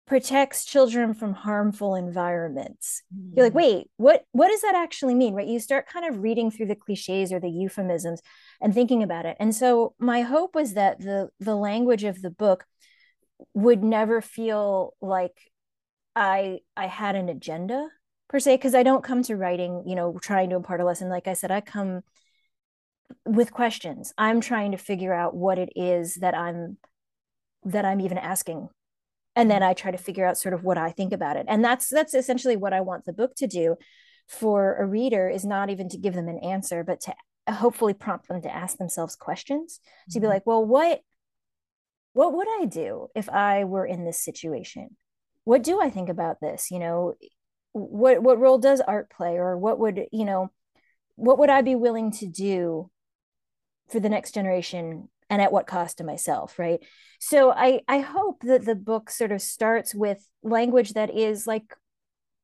protects 0.08 0.66
children 0.66 1.14
from 1.14 1.34
harmful 1.34 1.96
environments. 1.96 3.04
Mm-hmm. 3.14 3.34
you're 3.36 3.46
like 3.46 3.54
mm. 3.54 3.58
wait 3.58 3.88
what 3.98 4.24
what 4.32 4.48
does 4.48 4.62
that 4.62 4.76
actually 4.76 5.16
mean? 5.16 5.34
Right? 5.34 5.48
You 5.48 5.60
start 5.60 5.88
kind 5.88 6.06
of 6.06 6.24
reading 6.24 6.50
through 6.50 6.68
the 6.68 6.76
cliches 6.76 7.32
or 7.34 7.40
the 7.40 7.50
euphemisms 7.50 8.22
and 8.62 8.74
thinking 8.74 9.04
about 9.04 9.26
it. 9.26 9.36
And 9.40 9.54
so 9.54 9.94
my 10.00 10.22
hope 10.22 10.56
was 10.56 10.74
that 10.74 11.00
the 11.00 11.30
the 11.40 11.56
language 11.56 12.04
of 12.04 12.22
the 12.22 12.32
book 12.32 12.66
would 13.54 13.84
never 13.84 14.22
feel 14.22 14.96
like 15.02 15.52
i 16.16 16.60
i 16.78 16.88
had 16.88 17.16
an 17.16 17.28
agenda 17.28 17.90
per 18.30 18.40
se 18.40 18.56
because 18.56 18.74
i 18.74 18.82
don't 18.82 19.04
come 19.04 19.22
to 19.22 19.36
writing 19.36 19.84
you 19.86 19.94
know 19.94 20.18
trying 20.22 20.50
to 20.50 20.56
impart 20.56 20.80
a 20.80 20.86
lesson. 20.86 21.10
Like 21.10 21.28
i 21.28 21.34
said 21.34 21.52
i 21.52 21.60
come 21.60 22.02
with 23.26 23.52
questions. 23.52 24.14
I'm 24.18 24.42
trying 24.42 24.72
to 24.72 24.78
figure 24.78 25.14
out 25.14 25.36
what 25.36 25.58
it 25.58 25.70
is 25.76 26.16
that 26.16 26.36
i'm 26.36 26.78
that 27.64 27.86
i'm 27.86 28.02
even 28.02 28.18
asking. 28.18 28.70
And 29.36 29.50
then 29.50 29.64
i 29.64 29.74
try 29.74 29.92
to 29.92 29.98
figure 29.98 30.26
out 30.26 30.38
sort 30.38 30.54
of 30.54 30.64
what 30.64 30.78
i 30.78 30.92
think 30.92 31.14
about 31.14 31.38
it. 31.38 31.46
And 31.48 31.64
that's 31.64 31.90
that's 31.90 32.14
essentially 32.14 32.56
what 32.56 32.74
i 32.74 32.82
want 32.82 33.06
the 33.06 33.14
book 33.14 33.36
to 33.38 33.48
do 33.48 33.76
for 34.28 34.76
a 34.76 34.86
reader 34.86 35.30
is 35.30 35.46
not 35.46 35.70
even 35.70 35.88
to 35.90 35.98
give 35.98 36.16
them 36.16 36.28
an 36.28 36.40
answer 36.40 36.84
but 36.84 37.00
to 37.00 37.14
hopefully 37.48 37.94
prompt 37.94 38.28
them 38.28 38.42
to 38.42 38.54
ask 38.54 38.78
themselves 38.78 39.16
questions. 39.16 39.80
Mm-hmm. 39.80 40.14
to 40.14 40.20
be 40.20 40.24
mm-hmm. 40.26 40.34
like 40.34 40.46
well 40.46 40.66
what 40.66 41.02
what 42.14 42.34
would 42.34 42.48
i 42.62 42.66
do 42.66 43.08
if 43.16 43.30
i 43.30 43.64
were 43.64 43.86
in 43.86 44.06
this 44.06 44.24
situation? 44.24 44.96
What 45.44 45.64
do 45.64 45.82
i 45.82 45.90
think 45.90 46.10
about 46.10 46.40
this? 46.42 46.72
You 46.72 46.80
know 46.80 47.16
what 47.74 48.24
what 48.24 48.40
role 48.40 48.58
does 48.58 48.82
art 48.82 49.10
play? 49.10 49.38
Or 49.38 49.58
what 49.58 49.80
would 49.80 50.06
you 50.12 50.26
know 50.26 50.50
what 51.16 51.40
would 51.40 51.50
i 51.50 51.62
be 51.62 51.76
willing 51.76 52.12
to 52.12 52.28
do 52.28 52.90
for 53.90 54.00
the 54.00 54.10
next 54.10 54.34
generation 54.34 55.10
and 55.30 55.42
at 55.42 55.52
what 55.52 55.68
cost 55.68 55.98
to 55.98 56.04
myself 56.04 56.60
right? 56.60 56.80
So 57.20 57.52
i 57.52 57.82
i 57.88 58.00
hope 58.00 58.42
that 58.42 58.66
the 58.66 58.76
book 58.76 59.10
sort 59.10 59.32
of 59.32 59.42
starts 59.42 59.96
with 59.96 60.28
language 60.44 60.94
that 60.94 61.16
is 61.16 61.48
like 61.48 61.74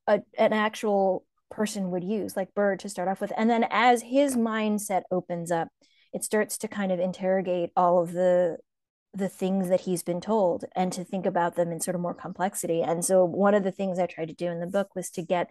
a, 0.07 0.21
an 0.37 0.53
actual 0.53 1.25
person 1.49 1.91
would 1.91 2.03
use 2.03 2.35
like 2.35 2.53
bird 2.53 2.79
to 2.79 2.89
start 2.89 3.07
off 3.07 3.21
with. 3.21 3.33
And 3.35 3.49
then 3.49 3.65
as 3.69 4.01
his 4.01 4.35
mindset 4.35 5.03
opens 5.11 5.51
up 5.51 5.67
it 6.13 6.23
starts 6.23 6.57
to 6.59 6.67
kind 6.67 6.91
of 6.91 6.99
interrogate 6.99 7.71
all 7.75 8.01
of 8.01 8.11
the 8.11 8.57
the 9.13 9.29
things 9.29 9.67
that 9.67 9.81
he's 9.81 10.03
been 10.03 10.21
told 10.21 10.63
and 10.73 10.93
to 10.93 11.03
think 11.03 11.25
about 11.25 11.55
them 11.55 11.71
in 11.71 11.81
sort 11.81 11.95
of 11.95 12.01
more 12.01 12.13
complexity. 12.13 12.81
And 12.81 13.03
so 13.03 13.25
one 13.25 13.53
of 13.53 13.63
the 13.63 13.71
things 13.71 13.99
i 13.99 14.05
tried 14.05 14.29
to 14.29 14.33
do 14.33 14.47
in 14.47 14.61
the 14.61 14.67
book 14.67 14.95
was 14.95 15.09
to 15.11 15.21
get 15.21 15.49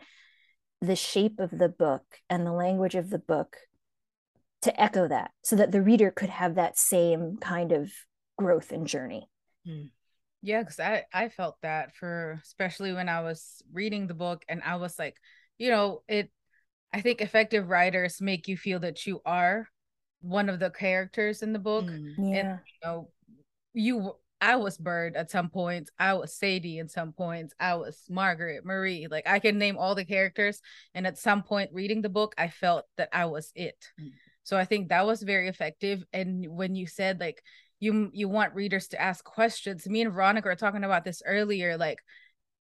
the 0.80 0.97
shape 0.97 1.38
of 1.38 1.50
the 1.50 1.68
book 1.68 2.02
and 2.30 2.47
the 2.47 2.52
language 2.52 2.94
of 2.94 3.11
the 3.11 3.18
book 3.18 3.59
to 4.62 4.81
echo 4.81 5.09
that 5.09 5.31
so 5.43 5.57
that 5.57 5.73
the 5.73 5.83
reader 5.83 6.11
could 6.11 6.29
have 6.29 6.55
that 6.55 6.79
same 6.79 7.37
kind 7.40 7.73
of 7.73 7.90
growth 8.38 8.73
and 8.73 8.87
journey 8.87 9.29
hmm. 9.67 9.85
yeah 10.43 10.61
because 10.61 10.81
i 10.81 11.05
i 11.12 11.29
felt 11.29 11.57
that 11.62 11.95
for 11.95 12.38
especially 12.43 12.93
when 12.93 13.09
i 13.09 13.21
was 13.21 13.62
reading 13.73 14.07
the 14.07 14.14
book 14.14 14.44
and 14.49 14.62
i 14.64 14.77
was 14.77 14.99
like 14.99 15.16
you 15.59 15.70
know 15.70 16.03
it 16.09 16.31
i 16.92 17.01
think 17.01 17.20
effective 17.20 17.68
writers 17.68 18.20
make 18.20 18.49
you 18.49 18.57
feel 18.57 18.81
that 18.81 19.07
you 19.07 19.20
are 19.25 19.68
one 20.23 20.49
of 20.49 20.59
the 20.59 20.70
characters 20.70 21.42
in 21.42 21.53
the 21.53 21.59
book 21.59 21.87
mm, 21.87 22.14
yeah. 22.18 22.38
and 22.38 22.59
you 22.66 22.88
know 22.88 23.09
you 23.73 24.14
I 24.40 24.57
was 24.57 24.79
Bird 24.79 25.16
at 25.16 25.31
some 25.31 25.51
points. 25.51 25.90
I 25.99 26.14
was 26.14 26.35
Sadie 26.35 26.79
at 26.79 26.90
some 26.90 27.12
points. 27.12 27.53
I 27.61 27.75
was 27.75 28.03
Margaret, 28.09 28.64
Marie. 28.64 29.07
Like 29.11 29.29
I 29.29 29.38
can 29.38 29.59
name 29.59 29.77
all 29.77 29.94
the 29.94 30.05
characters. 30.05 30.62
And 30.94 31.07
at 31.07 31.18
some 31.18 31.42
point 31.42 31.70
reading 31.75 32.01
the 32.01 32.09
book, 32.09 32.35
I 32.38 32.49
felt 32.49 32.87
that 32.96 33.11
I 33.12 33.27
was 33.27 33.53
it. 33.55 33.77
Mm. 34.01 34.12
So 34.50 34.56
I 34.56 34.64
think 34.64 34.88
that 34.88 35.06
was 35.06 35.22
very 35.22 35.46
effective. 35.46 36.02
And 36.12 36.44
when 36.48 36.74
you 36.74 36.88
said 36.88 37.20
like 37.20 37.40
you 37.78 38.10
you 38.12 38.28
want 38.28 38.56
readers 38.56 38.88
to 38.88 39.00
ask 39.00 39.24
questions, 39.24 39.88
me 39.88 40.02
and 40.02 40.12
Veronica 40.12 40.48
were 40.48 40.56
talking 40.56 40.82
about 40.82 41.04
this 41.04 41.22
earlier. 41.24 41.76
Like 41.76 41.98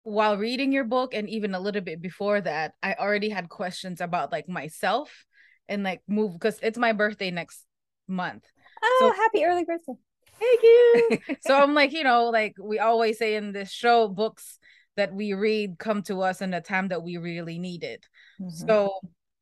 while 0.03 0.35
reading 0.35 0.73
your 0.73 0.83
book 0.83 1.13
and 1.13 1.29
even 1.29 1.55
a 1.55 1.61
little 1.61 1.79
bit 1.79 2.01
before 2.01 2.41
that, 2.41 2.73
I 2.83 2.95
already 2.95 3.29
had 3.29 3.47
questions 3.47 4.01
about 4.01 4.33
like 4.33 4.49
myself 4.49 5.25
and 5.69 5.81
like 5.81 6.01
move 6.09 6.33
because 6.33 6.59
it's 6.61 6.77
my 6.77 6.91
birthday 6.91 7.31
next 7.31 7.63
month. 8.05 8.43
Oh, 8.83 9.13
so, 9.15 9.21
happy 9.21 9.45
early 9.45 9.63
birthday. 9.63 9.93
Thank 10.41 10.61
you. 10.63 11.19
so 11.47 11.55
I'm 11.55 11.73
like, 11.73 11.93
you 11.93 12.03
know, 12.03 12.25
like 12.25 12.55
we 12.61 12.79
always 12.79 13.17
say 13.17 13.35
in 13.35 13.53
this 13.53 13.71
show, 13.71 14.09
books 14.09 14.59
that 14.97 15.13
we 15.13 15.31
read 15.31 15.79
come 15.79 16.03
to 16.03 16.19
us 16.21 16.41
in 16.41 16.53
a 16.53 16.59
time 16.59 16.89
that 16.89 17.01
we 17.01 17.15
really 17.15 17.59
need 17.59 17.85
it. 17.85 18.05
Mm-hmm. 18.41 18.67
So 18.67 18.99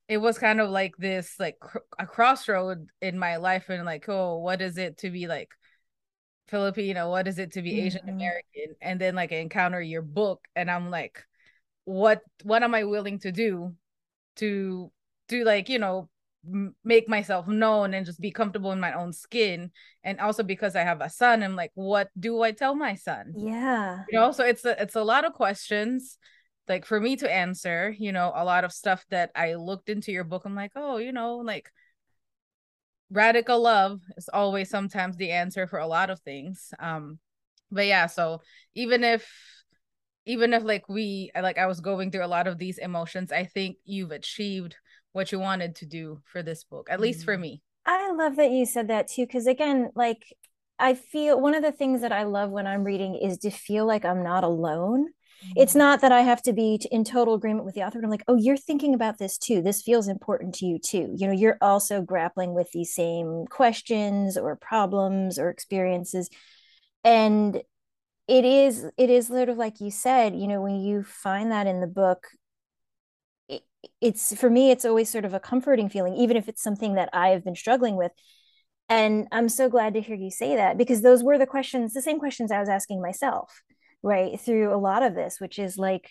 it 0.10 0.18
was 0.18 0.40
kind 0.40 0.60
of 0.60 0.72
like 0.72 0.98
this 0.98 1.36
like 1.40 1.60
cr- 1.60 1.78
a 2.00 2.06
crossroad 2.06 2.90
in 3.00 3.18
my 3.18 3.38
life 3.38 3.70
and 3.70 3.86
like 3.86 4.10
oh 4.10 4.40
what 4.40 4.60
is 4.60 4.78
it 4.78 4.98
to 4.98 5.12
be 5.12 5.28
like 5.28 5.50
filipino? 6.48 7.12
What 7.12 7.28
is 7.28 7.38
it 7.38 7.54
to 7.54 7.62
be 7.62 7.74
mm-hmm. 7.74 7.86
asian 7.86 8.10
american? 8.10 8.76
And 8.82 9.00
then 9.00 9.16
like 9.16 9.32
I 9.32 9.36
encounter 9.36 9.82
your 9.82 10.02
book 10.02 10.46
and 10.56 10.70
i'm 10.70 10.90
like 10.90 11.24
what 11.86 12.22
what 12.44 12.64
am 12.64 12.74
i 12.76 12.84
willing 12.84 13.20
to 13.20 13.32
do 13.32 13.76
to 14.38 14.92
to 15.30 15.44
like 15.44 15.70
you 15.70 15.78
know 15.78 16.10
m- 16.46 16.76
make 16.84 17.08
myself 17.08 17.48
known 17.48 17.94
and 17.94 18.06
just 18.06 18.20
be 18.20 18.32
comfortable 18.32 18.72
in 18.72 18.80
my 18.80 18.94
own 18.94 19.14
skin? 19.14 19.70
And 20.04 20.20
also 20.20 20.42
because 20.42 20.76
i 20.76 20.82
have 20.82 21.02
a 21.02 21.10
son 21.10 21.44
i'm 21.44 21.56
like 21.56 21.72
what 21.76 22.10
do 22.20 22.42
i 22.42 22.52
tell 22.52 22.74
my 22.74 22.96
son? 22.96 23.34
Yeah. 23.38 24.06
You 24.10 24.20
know 24.20 24.32
so 24.32 24.44
it's 24.44 24.66
a, 24.66 24.82
it's 24.82 24.96
a 24.96 25.04
lot 25.04 25.24
of 25.24 25.34
questions 25.34 26.18
like 26.70 26.86
for 26.86 27.00
me 27.00 27.16
to 27.16 27.32
answer 27.32 27.94
you 27.98 28.12
know 28.12 28.32
a 28.36 28.46
lot 28.46 28.64
of 28.64 28.72
stuff 28.72 29.04
that 29.10 29.32
i 29.36 29.56
looked 29.56 29.90
into 29.90 30.12
your 30.12 30.24
book 30.24 30.44
i'm 30.46 30.56
like 30.56 30.72
oh 30.76 30.98
you 30.98 31.12
know 31.12 31.38
like 31.38 31.70
radical 33.12 33.62
love 33.62 34.00
is 34.16 34.30
always 34.32 34.70
sometimes 34.70 35.18
the 35.18 35.32
answer 35.32 35.66
for 35.66 35.80
a 35.80 35.88
lot 35.88 36.12
of 36.12 36.20
things 36.22 36.72
um 36.80 37.18
but 37.72 37.86
yeah 37.86 38.06
so 38.06 38.40
even 38.76 39.04
if 39.04 39.28
even 40.26 40.54
if 40.54 40.64
like 40.64 40.88
we 40.88 41.32
like 41.42 41.58
i 41.58 41.66
was 41.66 41.82
going 41.82 42.12
through 42.12 42.26
a 42.26 42.28
lot 42.28 42.48
of 42.48 42.60
these 42.60 42.78
emotions 42.78 43.32
i 43.32 43.44
think 43.44 43.78
you've 43.84 44.12
achieved 44.12 44.76
what 45.12 45.32
you 45.32 45.40
wanted 45.40 45.76
to 45.76 45.88
do 45.88 46.20
for 46.26 46.44
this 46.44 46.64
book 46.64 46.88
at 46.92 47.00
least 47.00 47.26
for 47.26 47.34
mm-hmm. 47.34 47.42
me 47.42 47.62
i 47.86 48.12
love 48.12 48.36
that 48.36 48.52
you 48.52 48.66
said 48.66 48.88
that 48.90 49.08
too 49.08 49.26
because 49.26 49.48
again 49.48 49.90
like 49.96 50.24
i 50.78 50.94
feel 50.94 51.42
one 51.42 51.56
of 51.56 51.64
the 51.64 51.72
things 51.72 52.02
that 52.02 52.12
i 52.12 52.24
love 52.24 52.52
when 52.52 52.68
i'm 52.68 52.84
reading 52.84 53.16
is 53.16 53.40
to 53.40 53.50
feel 53.50 53.88
like 53.88 54.06
i'm 54.06 54.24
not 54.24 54.44
alone 54.44 55.08
it's 55.56 55.76
not 55.76 56.02
that 56.02 56.12
I 56.12 56.22
have 56.22 56.42
to 56.44 56.54
be 56.54 56.80
in 56.92 57.04
total 57.04 57.34
agreement 57.34 57.66
with 57.66 57.76
the 57.76 57.84
author, 57.84 58.00
but 58.00 58.06
I'm 58.06 58.12
like, 58.12 58.24
oh, 58.28 58.36
you're 58.36 58.58
thinking 58.58 58.94
about 58.94 59.18
this 59.18 59.38
too. 59.38 59.62
This 59.62 59.82
feels 59.82 60.08
important 60.08 60.56
to 60.56 60.66
you 60.66 60.80
too. 60.80 61.14
You 61.16 61.28
know, 61.28 61.34
you're 61.34 61.58
also 61.62 62.02
grappling 62.02 62.54
with 62.54 62.72
these 62.72 62.94
same 62.94 63.46
questions 63.48 64.38
or 64.38 64.56
problems 64.56 65.40
or 65.40 65.50
experiences. 65.50 66.30
And 67.04 67.62
it 68.28 68.46
is, 68.46 68.86
it 68.98 69.10
is 69.10 69.28
sort 69.28 69.50
of 69.50 69.58
like 69.58 69.80
you 69.80 69.92
said, 69.92 70.36
you 70.36 70.48
know, 70.48 70.62
when 70.62 70.82
you 70.82 71.04
find 71.04 71.52
that 71.52 71.68
in 71.68 71.82
the 71.82 71.88
book, 71.88 72.28
it, 73.48 73.64
it's 74.02 74.36
for 74.36 74.50
me, 74.50 74.72
it's 74.72 74.86
always 74.86 75.10
sort 75.10 75.26
of 75.26 75.34
a 75.34 75.40
comforting 75.40 75.90
feeling, 75.90 76.16
even 76.16 76.38
if 76.38 76.48
it's 76.48 76.62
something 76.62 76.96
that 76.96 77.10
I 77.14 77.30
have 77.30 77.44
been 77.44 77.56
struggling 77.56 77.96
with. 77.96 78.12
And 78.90 79.28
I'm 79.32 79.50
so 79.50 79.70
glad 79.70 79.94
to 79.94 80.02
hear 80.02 80.16
you 80.16 80.32
say 80.32 80.56
that 80.56 80.78
because 80.78 81.02
those 81.02 81.24
were 81.24 81.38
the 81.38 81.46
questions, 81.46 81.94
the 81.94 82.02
same 82.02 82.20
questions 82.20 82.52
I 82.52 82.60
was 82.60 82.70
asking 82.70 83.02
myself 83.02 83.62
right 84.04 84.40
through 84.40 84.74
a 84.74 84.78
lot 84.78 85.04
of 85.04 85.16
this 85.16 85.40
which 85.40 85.60
is 85.60 85.78
like 85.78 86.10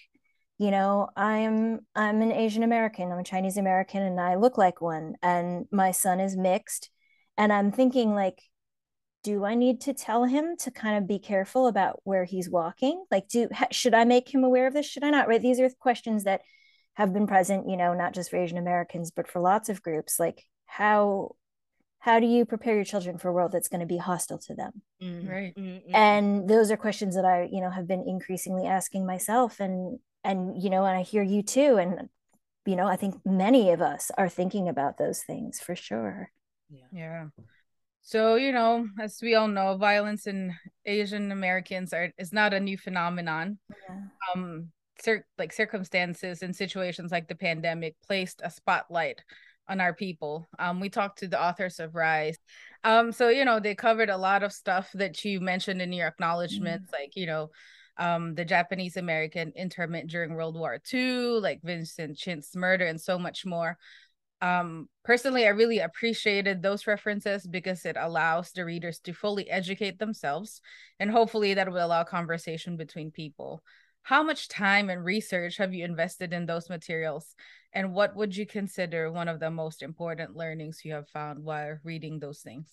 you 0.59 0.70
know 0.70 1.09
i'm 1.16 1.81
i'm 1.94 2.20
an 2.22 2.33
asian 2.33 2.62
american 2.62 3.11
i'm 3.11 3.18
a 3.18 3.24
chinese 3.24 3.57
american 3.57 4.03
and 4.03 4.20
i 4.20 4.35
look 4.35 4.59
like 4.59 4.81
one 4.81 5.14
and 5.22 5.66
my 5.70 5.90
son 5.90 6.20
is 6.20 6.37
mixed 6.37 6.90
and 7.37 7.53
i'm 7.53 7.72
thinking 7.72 8.14
like 8.14 8.40
do 9.24 9.44
i 9.44 9.55
need 9.55 9.81
to 9.81 9.92
tell 9.92 10.24
him 10.24 10.57
to 10.57 10.70
kind 10.70 10.96
of 10.96 11.09
be 11.09 11.18
careful 11.18 11.66
about 11.66 12.01
where 12.05 12.24
he's 12.24 12.48
walking? 12.48 13.05
Like 13.11 13.29
do 13.29 13.48
should 13.72 13.92
i 13.92 14.05
make 14.05 14.33
him 14.33 14.44
aware 14.44 14.68
of 14.68 14.74
this? 14.74 14.87
Should 14.87 15.03
i 15.03 15.11
not? 15.11 15.27
Right 15.27 15.42
these 15.42 15.59
are 15.59 15.68
questions 15.81 16.22
that 16.22 16.42
have 16.98 17.12
been 17.12 17.29
present 17.29 17.68
you 17.68 17.77
know 17.77 17.94
not 17.94 18.12
just 18.12 18.29
for 18.29 18.37
asian 18.37 18.59
americans 18.59 19.12
but 19.12 19.29
for 19.29 19.40
lots 19.40 19.68
of 19.68 19.83
groups 19.83 20.18
like 20.18 20.44
how 20.66 21.31
how 22.01 22.21
do 22.21 22.27
you 22.27 22.45
prepare 22.45 22.75
your 22.77 22.85
children 22.85 23.19
for 23.19 23.29
a 23.29 23.33
world 23.33 23.53
that's 23.53 23.69
going 23.69 23.81
to 23.81 23.87
be 23.87 23.97
hostile 23.97 24.39
to 24.39 24.55
them? 24.55 24.83
Mm, 25.03 25.29
right. 25.29 25.55
Mm-hmm. 25.57 25.95
and 25.95 26.49
those 26.49 26.71
are 26.71 26.77
questions 26.77 27.15
that 27.15 27.25
i 27.25 27.49
you 27.51 27.61
know 27.61 27.71
have 27.71 27.87
been 27.87 28.05
increasingly 28.07 28.67
asking 28.67 29.07
myself 29.07 29.61
and 29.61 29.99
and 30.25 30.61
you 30.63 30.71
know 30.71 30.85
and 30.85 30.97
i 30.97 31.03
hear 31.03 31.23
you 31.23 31.43
too 31.43 31.77
and 31.77 32.09
you 32.67 32.77
know 32.77 32.87
i 32.87 32.97
think 32.97 33.15
many 33.25 33.71
of 33.71 33.81
us 33.81 34.11
are 34.19 34.29
thinking 34.29 34.69
about 34.69 34.99
those 34.99 35.23
things 35.23 35.61
for 35.61 35.75
sure. 35.77 36.31
Yeah. 36.71 36.89
Yeah. 36.93 37.25
So 38.03 38.35
you 38.35 38.53
know 38.53 38.87
as 39.01 39.19
we 39.23 39.35
all 39.35 39.49
know 39.49 39.77
violence 39.77 40.27
in 40.27 40.55
asian 40.85 41.31
americans 41.33 41.93
are 41.93 42.13
is 42.19 42.33
not 42.33 42.53
a 42.53 42.61
new 42.61 42.77
phenomenon. 42.77 43.59
Yeah. 43.89 44.01
um 44.35 44.69
cir- 45.01 45.27
like 45.39 45.53
circumstances 45.53 46.43
and 46.43 46.55
situations 46.55 47.13
like 47.13 47.29
the 47.29 47.35
pandemic 47.35 47.95
placed 48.07 48.41
a 48.45 48.51
spotlight 48.51 49.23
on 49.68 49.81
our 49.81 49.94
people. 49.94 50.48
Um, 50.59 50.81
we 50.81 50.88
talked 50.88 51.18
to 51.20 51.28
the 51.28 51.40
authors 51.40 51.81
of 51.81 51.94
Rise. 51.94 52.38
Um, 52.85 53.12
so 53.12 53.28
you 53.28 53.44
know, 53.44 53.61
they 53.61 53.74
covered 53.74 54.11
a 54.11 54.16
lot 54.16 54.42
of 54.42 54.52
stuff 54.52 54.90
that 54.94 55.24
you 55.24 55.40
mentioned 55.40 55.83
in 55.83 55.92
your 55.92 56.07
acknowledgments, 56.07 56.87
mm-hmm. 56.87 57.02
like 57.02 57.16
you 57.16 57.26
know, 57.26 57.50
um, 57.98 58.35
the 58.35 58.44
Japanese 58.44 58.96
American 58.96 59.52
internment 59.57 60.11
during 60.11 60.35
World 60.35 60.57
War 60.57 60.78
II, 60.92 61.40
like 61.40 61.61
Vincent 61.62 62.16
Chin's 62.16 62.54
murder, 62.54 62.87
and 62.87 63.00
so 63.00 63.18
much 63.18 63.44
more. 63.44 63.76
Um, 64.40 64.88
personally, 65.04 65.46
I 65.46 65.50
really 65.50 65.81
appreciated 65.81 66.62
those 66.62 66.87
references 66.87 67.44
because 67.44 67.85
it 67.85 67.96
allows 67.98 68.52
the 68.52 68.64
readers 68.64 69.00
to 69.00 69.12
fully 69.12 69.50
educate 69.50 69.98
themselves, 69.98 70.61
and 71.00 71.11
hopefully 71.11 71.54
that 71.54 71.70
will 71.70 71.85
allow 71.85 72.04
conversation 72.04 72.76
between 72.76 73.11
people. 73.11 73.62
How 74.09 74.23
much 74.23 74.49
time 74.49 74.88
and 74.88 75.05
research 75.05 75.59
have 75.59 75.75
you 75.75 75.85
invested 75.85 76.33
in 76.33 76.47
those 76.47 76.71
materials? 76.71 77.35
And 77.75 77.92
what 77.92 78.16
would 78.16 78.35
you 78.35 78.47
consider 78.47 79.12
one 79.12 79.29
of 79.29 79.38
the 79.38 79.51
most 79.51 79.83
important 79.83 80.35
learnings 80.35 80.81
you 80.83 80.94
have 80.94 81.11
found 81.11 81.44
while 81.44 81.77
reading 81.85 82.18
those 82.18 82.40
things? 82.40 82.71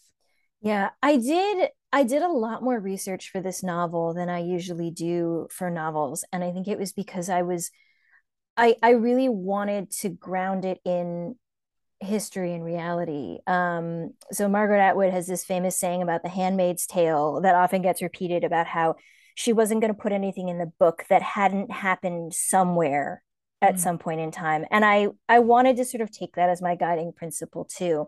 Yeah, 0.61 0.91
I 1.03 1.17
did 1.17 1.71
I 1.91 2.03
did 2.03 2.21
a 2.21 2.29
lot 2.29 2.63
more 2.63 2.79
research 2.79 3.31
for 3.31 3.41
this 3.41 3.63
novel 3.63 4.13
than 4.13 4.29
I 4.29 4.39
usually 4.39 4.91
do 4.91 5.49
for 5.51 5.69
novels 5.69 6.23
and 6.31 6.41
I 6.41 6.53
think 6.53 6.69
it 6.69 6.79
was 6.79 6.93
because 6.93 7.27
I 7.27 7.41
was 7.41 7.69
I 8.55 8.77
I 8.81 8.91
really 8.91 9.27
wanted 9.27 9.91
to 9.99 10.07
ground 10.07 10.63
it 10.63 10.79
in 10.85 11.35
history 11.99 12.53
and 12.53 12.63
reality. 12.63 13.39
Um, 13.45 14.13
so 14.31 14.47
Margaret 14.47 14.79
Atwood 14.79 15.11
has 15.11 15.27
this 15.27 15.43
famous 15.43 15.77
saying 15.77 16.01
about 16.01 16.23
the 16.23 16.29
handmaid's 16.29 16.87
tale 16.87 17.41
that 17.41 17.55
often 17.55 17.81
gets 17.81 18.01
repeated 18.01 18.45
about 18.45 18.67
how 18.67 18.95
she 19.35 19.53
wasn't 19.53 19.81
going 19.81 19.93
to 19.93 20.01
put 20.01 20.13
anything 20.13 20.49
in 20.49 20.57
the 20.57 20.71
book 20.79 21.05
that 21.09 21.21
hadn't 21.21 21.69
happened 21.69 22.33
somewhere 22.33 23.21
at 23.61 23.75
mm. 23.75 23.79
some 23.79 23.97
point 23.97 24.19
in 24.19 24.31
time 24.31 24.65
and 24.71 24.83
i 24.83 25.07
i 25.29 25.39
wanted 25.39 25.77
to 25.77 25.85
sort 25.85 26.01
of 26.01 26.11
take 26.11 26.35
that 26.35 26.49
as 26.49 26.61
my 26.61 26.75
guiding 26.75 27.13
principle 27.13 27.65
too 27.65 28.07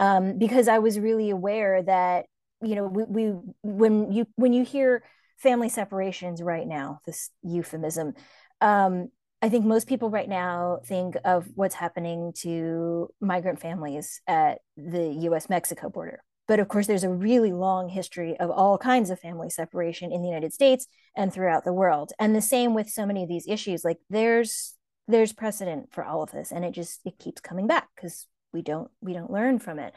um, 0.00 0.38
because 0.38 0.66
i 0.66 0.78
was 0.78 0.98
really 0.98 1.30
aware 1.30 1.82
that 1.82 2.26
you 2.62 2.74
know 2.74 2.86
we, 2.86 3.04
we 3.04 3.34
when 3.62 4.10
you 4.10 4.26
when 4.36 4.52
you 4.52 4.64
hear 4.64 5.02
family 5.38 5.68
separations 5.68 6.42
right 6.42 6.66
now 6.66 7.00
this 7.06 7.30
euphemism 7.42 8.14
um, 8.60 9.08
i 9.42 9.48
think 9.48 9.64
most 9.64 9.88
people 9.88 10.10
right 10.10 10.28
now 10.28 10.80
think 10.84 11.16
of 11.24 11.46
what's 11.54 11.74
happening 11.74 12.32
to 12.34 13.08
migrant 13.20 13.60
families 13.60 14.20
at 14.26 14.58
the 14.76 15.12
us 15.30 15.48
mexico 15.48 15.88
border 15.88 16.22
but 16.46 16.60
of 16.60 16.68
course, 16.68 16.86
there's 16.86 17.04
a 17.04 17.10
really 17.10 17.52
long 17.52 17.88
history 17.88 18.38
of 18.38 18.50
all 18.50 18.76
kinds 18.76 19.10
of 19.10 19.20
family 19.20 19.50
separation 19.50 20.12
in 20.12 20.22
the 20.22 20.28
United 20.28 20.52
States 20.52 20.86
and 21.16 21.32
throughout 21.32 21.64
the 21.64 21.72
world. 21.72 22.12
And 22.18 22.34
the 22.34 22.42
same 22.42 22.74
with 22.74 22.90
so 22.90 23.06
many 23.06 23.22
of 23.22 23.28
these 23.28 23.48
issues. 23.48 23.84
Like 23.84 23.98
there's 24.10 24.74
there's 25.06 25.32
precedent 25.32 25.92
for 25.92 26.04
all 26.04 26.22
of 26.22 26.30
this, 26.30 26.50
and 26.52 26.64
it 26.64 26.72
just 26.72 27.00
it 27.04 27.18
keeps 27.18 27.40
coming 27.40 27.66
back 27.66 27.88
because 27.94 28.26
we 28.52 28.62
don't 28.62 28.90
we 29.00 29.12
don't 29.12 29.30
learn 29.30 29.58
from 29.58 29.78
it. 29.78 29.94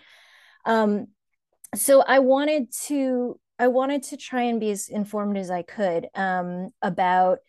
Um, 0.65 1.07
so 1.75 2.01
I 2.01 2.19
wanted 2.19 2.71
to 2.85 3.39
I 3.59 3.67
wanted 3.67 4.03
to 4.03 4.17
try 4.17 4.43
and 4.43 4.59
be 4.59 4.71
as 4.71 4.87
informed 4.87 5.37
as 5.37 5.49
I 5.49 5.63
could 5.63 6.07
um, 6.15 6.69
about 6.81 7.39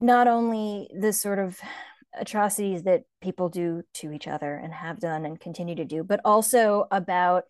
not 0.00 0.26
only 0.26 0.88
the 0.98 1.12
sort 1.12 1.38
of 1.38 1.58
atrocities 2.18 2.82
that 2.82 3.02
people 3.20 3.48
do 3.48 3.82
to 3.94 4.12
each 4.12 4.28
other 4.28 4.54
and 4.54 4.72
have 4.72 5.00
done 5.00 5.24
and 5.24 5.40
continue 5.40 5.74
to 5.76 5.84
do, 5.84 6.04
but 6.04 6.20
also 6.24 6.86
about 6.90 7.44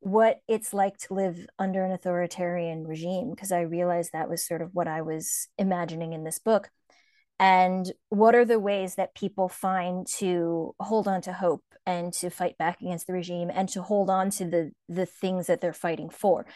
what 0.00 0.40
it's 0.46 0.72
like 0.72 0.96
to 0.98 1.14
live 1.14 1.46
under 1.58 1.84
an 1.84 1.92
authoritarian 1.92 2.86
regime 2.86 3.30
because 3.30 3.52
I 3.52 3.62
realized 3.62 4.12
that 4.12 4.28
was 4.28 4.46
sort 4.46 4.62
of 4.62 4.70
what 4.72 4.88
I 4.88 5.02
was 5.02 5.48
imagining 5.58 6.12
in 6.12 6.24
this 6.24 6.38
book. 6.38 6.70
And 7.38 7.90
what 8.08 8.34
are 8.34 8.46
the 8.46 8.58
ways 8.58 8.94
that 8.94 9.14
people 9.14 9.48
find 9.48 10.06
to 10.18 10.74
hold 10.80 11.06
on 11.06 11.20
to 11.22 11.32
hope 11.32 11.64
and 11.84 12.12
to 12.14 12.30
fight 12.30 12.56
back 12.56 12.80
against 12.80 13.06
the 13.06 13.12
regime 13.12 13.50
and 13.52 13.68
to 13.70 13.82
hold 13.82 14.08
on 14.08 14.30
to 14.30 14.44
the 14.46 14.72
the 14.88 15.06
things 15.06 15.46
that 15.46 15.60
they're 15.60 15.72
fighting 15.72 16.08
for? 16.08 16.46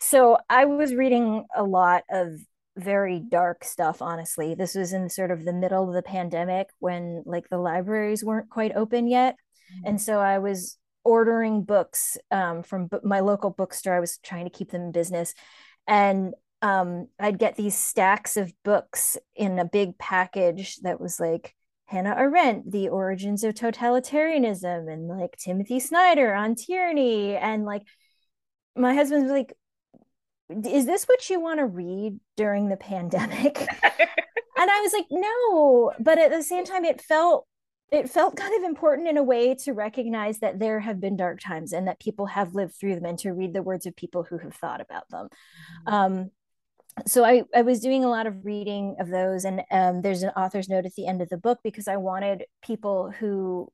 So 0.00 0.38
I 0.48 0.64
was 0.64 0.94
reading 0.94 1.44
a 1.54 1.62
lot 1.62 2.04
of 2.10 2.40
very 2.76 3.18
dark 3.18 3.64
stuff 3.64 4.00
honestly 4.00 4.54
this 4.54 4.74
was 4.74 4.92
in 4.92 5.08
sort 5.08 5.30
of 5.30 5.44
the 5.44 5.52
middle 5.52 5.88
of 5.88 5.94
the 5.94 6.02
pandemic 6.02 6.68
when 6.78 7.22
like 7.26 7.48
the 7.48 7.58
libraries 7.58 8.24
weren't 8.24 8.48
quite 8.48 8.72
open 8.74 9.08
yet 9.08 9.36
and 9.84 9.98
mm. 9.98 10.00
so 10.00 10.18
i 10.20 10.38
was 10.38 10.78
ordering 11.04 11.62
books 11.62 12.16
um, 12.30 12.62
from 12.62 12.88
my 13.02 13.20
local 13.20 13.50
bookstore. 13.50 13.94
I 13.94 14.00
was 14.00 14.18
trying 14.18 14.44
to 14.44 14.50
keep 14.50 14.70
them 14.70 14.82
in 14.82 14.92
business. 14.92 15.34
And 15.86 16.34
um, 16.62 17.08
I'd 17.18 17.38
get 17.38 17.56
these 17.56 17.76
stacks 17.76 18.36
of 18.36 18.52
books 18.64 19.16
in 19.34 19.58
a 19.58 19.64
big 19.64 19.98
package 19.98 20.76
that 20.78 21.00
was 21.00 21.18
like 21.18 21.54
Hannah 21.86 22.14
Arendt, 22.16 22.70
The 22.70 22.88
Origins 22.90 23.44
of 23.44 23.54
Totalitarianism, 23.54 24.92
and 24.92 25.08
like 25.08 25.36
Timothy 25.36 25.80
Snyder 25.80 26.34
on 26.34 26.54
tyranny. 26.54 27.34
And 27.34 27.64
like 27.64 27.82
my 28.76 28.94
husband's 28.94 29.30
like, 29.30 29.54
is 30.50 30.86
this 30.86 31.04
what 31.04 31.28
you 31.30 31.40
want 31.40 31.60
to 31.60 31.66
read 31.66 32.20
during 32.36 32.68
the 32.68 32.76
pandemic? 32.76 33.58
and 33.82 34.70
I 34.70 34.80
was 34.82 34.92
like, 34.92 35.06
no. 35.10 35.92
But 35.98 36.18
at 36.18 36.30
the 36.30 36.42
same 36.42 36.64
time, 36.64 36.84
it 36.84 37.00
felt 37.00 37.46
it 37.90 38.08
felt 38.08 38.36
kind 38.36 38.54
of 38.54 38.62
important 38.62 39.08
in 39.08 39.16
a 39.16 39.22
way 39.22 39.54
to 39.54 39.72
recognize 39.72 40.38
that 40.38 40.58
there 40.58 40.80
have 40.80 41.00
been 41.00 41.16
dark 41.16 41.40
times 41.40 41.72
and 41.72 41.88
that 41.88 41.98
people 41.98 42.26
have 42.26 42.54
lived 42.54 42.74
through 42.74 42.94
them 42.94 43.04
and 43.04 43.18
to 43.18 43.32
read 43.32 43.52
the 43.52 43.62
words 43.62 43.86
of 43.86 43.96
people 43.96 44.22
who 44.22 44.38
have 44.38 44.54
thought 44.54 44.80
about 44.80 45.08
them. 45.10 45.28
Mm-hmm. 45.86 45.94
Um, 45.94 46.30
so 47.06 47.24
I, 47.24 47.44
I 47.54 47.62
was 47.62 47.80
doing 47.80 48.04
a 48.04 48.08
lot 48.08 48.26
of 48.26 48.44
reading 48.44 48.96
of 49.00 49.08
those 49.08 49.44
and 49.44 49.62
um, 49.70 50.02
there's 50.02 50.22
an 50.22 50.30
author's 50.30 50.68
note 50.68 50.86
at 50.86 50.94
the 50.94 51.06
end 51.06 51.22
of 51.22 51.28
the 51.28 51.36
book 51.36 51.60
because 51.64 51.88
I 51.88 51.96
wanted 51.96 52.44
people 52.62 53.10
who 53.10 53.72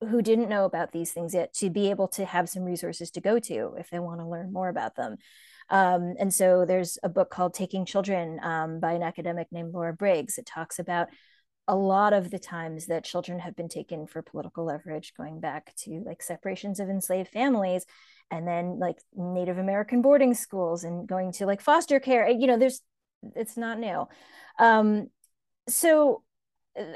who 0.00 0.20
didn't 0.20 0.48
know 0.48 0.64
about 0.64 0.92
these 0.92 1.12
things 1.12 1.32
yet 1.32 1.54
to 1.54 1.70
be 1.70 1.88
able 1.88 2.08
to 2.08 2.26
have 2.26 2.48
some 2.48 2.64
resources 2.64 3.10
to 3.12 3.20
go 3.20 3.38
to 3.38 3.74
if 3.78 3.88
they 3.90 3.98
want 3.98 4.20
to 4.20 4.26
learn 4.26 4.52
more 4.52 4.68
about 4.68 4.96
them. 4.96 5.16
Um, 5.70 6.14
and 6.18 6.34
so 6.34 6.66
there's 6.66 6.98
a 7.02 7.08
book 7.08 7.30
called 7.30 7.54
Taking 7.54 7.86
Children 7.86 8.38
um, 8.42 8.80
by 8.80 8.92
an 8.92 9.02
academic 9.02 9.48
named 9.50 9.72
Laura 9.72 9.94
Briggs. 9.94 10.36
It 10.36 10.44
talks 10.44 10.78
about 10.78 11.08
a 11.66 11.74
lot 11.74 12.12
of 12.12 12.30
the 12.30 12.38
times 12.38 12.86
that 12.86 13.04
children 13.04 13.38
have 13.38 13.56
been 13.56 13.68
taken 13.68 14.06
for 14.06 14.22
political 14.22 14.64
leverage 14.64 15.14
going 15.16 15.40
back 15.40 15.74
to 15.76 16.02
like 16.04 16.22
separations 16.22 16.78
of 16.78 16.90
enslaved 16.90 17.30
families 17.30 17.86
and 18.30 18.46
then 18.46 18.78
like 18.78 18.96
native 19.14 19.58
american 19.58 20.02
boarding 20.02 20.34
schools 20.34 20.84
and 20.84 21.08
going 21.08 21.32
to 21.32 21.46
like 21.46 21.60
foster 21.60 21.98
care 21.98 22.28
you 22.28 22.46
know 22.46 22.58
there's 22.58 22.80
it's 23.34 23.56
not 23.56 23.78
new. 23.78 24.06
Um 24.58 25.08
so 25.68 26.22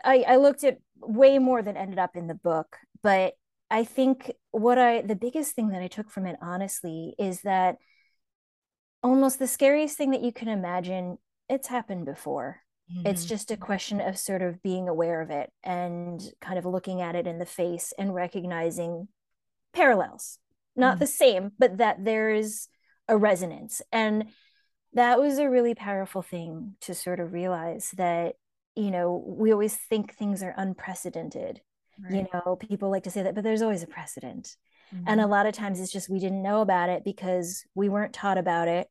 i 0.04 0.24
i 0.26 0.36
looked 0.36 0.64
at 0.64 0.78
way 1.00 1.38
more 1.38 1.62
than 1.62 1.76
ended 1.76 1.98
up 1.98 2.16
in 2.16 2.26
the 2.26 2.34
book 2.34 2.76
but 3.02 3.34
i 3.70 3.84
think 3.84 4.32
what 4.50 4.78
i 4.78 5.00
the 5.00 5.16
biggest 5.16 5.54
thing 5.54 5.68
that 5.68 5.80
i 5.80 5.86
took 5.86 6.10
from 6.10 6.26
it 6.26 6.36
honestly 6.42 7.14
is 7.18 7.42
that 7.42 7.76
almost 9.02 9.38
the 9.38 9.46
scariest 9.46 9.96
thing 9.96 10.10
that 10.10 10.22
you 10.22 10.32
can 10.32 10.48
imagine 10.48 11.16
it's 11.48 11.68
happened 11.68 12.04
before 12.04 12.60
Mm-hmm. 12.92 13.06
It's 13.06 13.24
just 13.24 13.50
a 13.50 13.56
question 13.56 14.00
of 14.00 14.16
sort 14.18 14.42
of 14.42 14.62
being 14.62 14.88
aware 14.88 15.20
of 15.20 15.30
it 15.30 15.52
and 15.62 16.22
kind 16.40 16.58
of 16.58 16.64
looking 16.64 17.00
at 17.00 17.14
it 17.14 17.26
in 17.26 17.38
the 17.38 17.46
face 17.46 17.92
and 17.98 18.14
recognizing 18.14 19.08
parallels, 19.72 20.38
not 20.74 20.92
mm-hmm. 20.92 21.00
the 21.00 21.06
same, 21.06 21.52
but 21.58 21.78
that 21.78 22.04
there 22.04 22.30
is 22.30 22.68
a 23.08 23.16
resonance. 23.16 23.82
And 23.92 24.26
that 24.94 25.20
was 25.20 25.38
a 25.38 25.50
really 25.50 25.74
powerful 25.74 26.22
thing 26.22 26.76
to 26.82 26.94
sort 26.94 27.20
of 27.20 27.32
realize 27.32 27.92
that, 27.96 28.36
you 28.74 28.90
know, 28.90 29.22
we 29.26 29.52
always 29.52 29.74
think 29.74 30.14
things 30.14 30.42
are 30.42 30.54
unprecedented. 30.56 31.60
Right. 32.02 32.14
You 32.14 32.26
know, 32.32 32.56
people 32.56 32.90
like 32.90 33.04
to 33.04 33.10
say 33.10 33.22
that, 33.22 33.34
but 33.34 33.44
there's 33.44 33.62
always 33.62 33.82
a 33.82 33.88
precedent. 33.88 34.56
Mm-hmm. 34.94 35.04
And 35.08 35.20
a 35.20 35.26
lot 35.26 35.46
of 35.46 35.52
times 35.52 35.80
it's 35.80 35.92
just 35.92 36.08
we 36.08 36.20
didn't 36.20 36.42
know 36.42 36.62
about 36.62 36.88
it 36.88 37.04
because 37.04 37.64
we 37.74 37.88
weren't 37.88 38.14
taught 38.14 38.38
about 38.38 38.68
it 38.68 38.88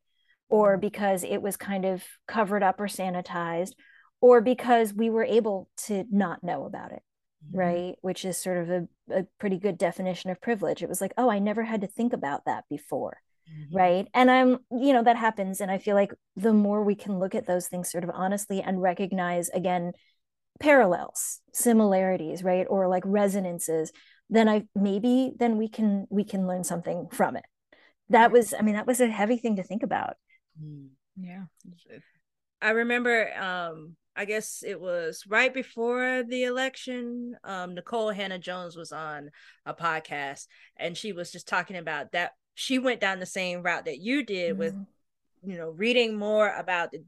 or 0.48 0.76
because 0.76 1.24
it 1.24 1.42
was 1.42 1.56
kind 1.56 1.84
of 1.84 2.02
covered 2.26 2.62
up 2.62 2.80
or 2.80 2.86
sanitized 2.86 3.72
or 4.20 4.40
because 4.40 4.92
we 4.92 5.10
were 5.10 5.24
able 5.24 5.68
to 5.76 6.04
not 6.10 6.42
know 6.42 6.64
about 6.64 6.92
it 6.92 7.02
mm-hmm. 7.46 7.58
right? 7.58 7.94
Which 8.00 8.24
is 8.24 8.36
sort 8.36 8.58
of 8.58 8.70
a, 8.70 8.88
a 9.10 9.26
pretty 9.38 9.58
good 9.58 9.78
definition 9.78 10.30
of 10.30 10.40
privilege. 10.40 10.82
It 10.82 10.88
was 10.88 11.00
like 11.00 11.12
oh 11.16 11.30
i 11.30 11.38
never 11.38 11.62
had 11.62 11.80
to 11.82 11.86
think 11.86 12.12
about 12.12 12.44
that 12.46 12.64
before 12.68 13.18
mm-hmm. 13.50 13.76
right? 13.76 14.08
And 14.14 14.30
i'm 14.30 14.58
you 14.70 14.92
know 14.92 15.02
that 15.02 15.16
happens 15.16 15.60
and 15.60 15.70
i 15.70 15.78
feel 15.78 15.94
like 15.94 16.12
the 16.36 16.52
more 16.52 16.82
we 16.82 16.94
can 16.94 17.18
look 17.18 17.34
at 17.34 17.46
those 17.46 17.68
things 17.68 17.90
sort 17.90 18.04
of 18.04 18.10
honestly 18.12 18.62
and 18.62 18.82
recognize 18.82 19.48
again 19.50 19.92
parallels 20.60 21.40
similarities 21.52 22.42
right? 22.42 22.66
Or 22.68 22.88
like 22.88 23.04
resonances 23.06 23.92
then 24.30 24.48
i 24.48 24.64
maybe 24.74 25.32
then 25.38 25.56
we 25.56 25.68
can 25.68 26.06
we 26.10 26.24
can 26.24 26.46
learn 26.46 26.64
something 26.64 27.08
from 27.12 27.36
it. 27.36 27.44
That 28.10 28.32
was 28.32 28.54
i 28.54 28.62
mean 28.62 28.74
that 28.74 28.86
was 28.86 29.00
a 29.00 29.08
heavy 29.08 29.36
thing 29.36 29.56
to 29.56 29.62
think 29.62 29.82
about 29.82 30.16
mm. 30.62 30.88
yeah 31.20 31.44
I 32.60 32.70
remember 32.70 33.32
um 33.38 33.96
I 34.18 34.24
guess 34.24 34.64
it 34.66 34.80
was 34.80 35.22
right 35.28 35.54
before 35.54 36.24
the 36.28 36.42
election. 36.42 37.36
Um, 37.44 37.76
Nikole 37.76 38.12
Hannah-Jones 38.12 38.76
was 38.76 38.90
on 38.90 39.30
a 39.64 39.72
podcast 39.72 40.48
and 40.76 40.96
she 40.96 41.12
was 41.12 41.30
just 41.30 41.46
talking 41.46 41.76
about 41.76 42.10
that. 42.12 42.32
She 42.56 42.80
went 42.80 42.98
down 42.98 43.20
the 43.20 43.26
same 43.26 43.62
route 43.62 43.84
that 43.84 44.00
you 44.00 44.24
did 44.24 44.50
mm-hmm. 44.50 44.58
with, 44.58 44.74
you 45.44 45.56
know, 45.56 45.70
reading 45.70 46.18
more 46.18 46.52
about 46.52 46.90
the 46.90 47.04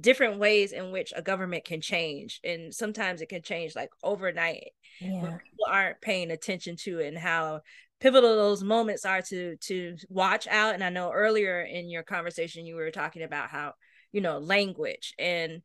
different 0.00 0.40
ways 0.40 0.72
in 0.72 0.90
which 0.90 1.12
a 1.14 1.22
government 1.22 1.64
can 1.64 1.80
change. 1.80 2.40
And 2.42 2.74
sometimes 2.74 3.20
it 3.20 3.28
can 3.28 3.42
change 3.42 3.76
like 3.76 3.90
overnight 4.02 4.72
yeah. 5.00 5.22
when 5.22 5.38
people 5.38 5.66
aren't 5.70 6.00
paying 6.00 6.32
attention 6.32 6.74
to 6.78 6.98
it 6.98 7.06
and 7.06 7.18
how 7.18 7.60
pivotal 8.00 8.36
those 8.36 8.62
moments 8.62 9.04
are 9.04 9.22
to 9.22 9.56
to 9.56 9.96
watch 10.08 10.46
out. 10.46 10.74
And 10.74 10.84
I 10.84 10.90
know 10.90 11.12
earlier 11.12 11.60
in 11.62 11.88
your 11.88 12.02
conversation 12.02 12.66
you 12.66 12.76
were 12.76 12.90
talking 12.90 13.22
about 13.22 13.50
how, 13.50 13.74
you 14.12 14.20
know, 14.20 14.38
language 14.38 15.14
and 15.18 15.62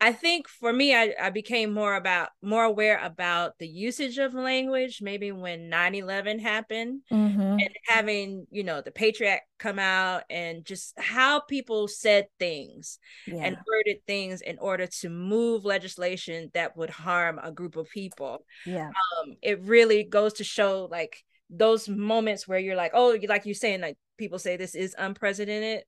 I 0.00 0.12
think 0.12 0.48
for 0.48 0.72
me, 0.72 0.94
I, 0.94 1.12
I 1.20 1.30
became 1.30 1.74
more 1.74 1.96
about 1.96 2.28
more 2.40 2.62
aware 2.62 3.00
about 3.02 3.58
the 3.58 3.66
usage 3.66 4.18
of 4.18 4.32
language, 4.32 5.00
maybe 5.02 5.32
when 5.32 5.70
9-11 5.70 6.40
happened 6.40 7.00
mm-hmm. 7.10 7.40
and 7.40 7.70
having, 7.84 8.46
you 8.50 8.62
know, 8.62 8.80
the 8.80 8.92
Patriot 8.92 9.40
come 9.58 9.80
out 9.80 10.22
and 10.30 10.64
just 10.64 10.94
how 10.98 11.40
people 11.40 11.88
said 11.88 12.26
things 12.38 13.00
yeah. 13.26 13.42
and 13.42 13.56
worded 13.66 14.06
things 14.06 14.40
in 14.40 14.56
order 14.60 14.86
to 15.00 15.08
move 15.08 15.64
legislation 15.64 16.50
that 16.54 16.76
would 16.76 16.90
harm 16.90 17.40
a 17.42 17.50
group 17.50 17.74
of 17.74 17.90
people. 17.90 18.44
Yeah. 18.64 18.86
Um, 18.86 19.34
it 19.42 19.60
really 19.62 20.04
goes 20.04 20.34
to 20.34 20.44
show 20.44 20.86
like 20.88 21.24
those 21.50 21.88
moments 21.88 22.46
where 22.46 22.58
you're 22.58 22.76
like, 22.76 22.92
oh, 22.94 23.16
like 23.28 23.46
you're 23.46 23.54
saying, 23.54 23.80
like 23.80 23.96
people 24.16 24.38
say 24.38 24.56
this 24.56 24.74
is 24.74 24.94
unprecedented. 24.98 25.84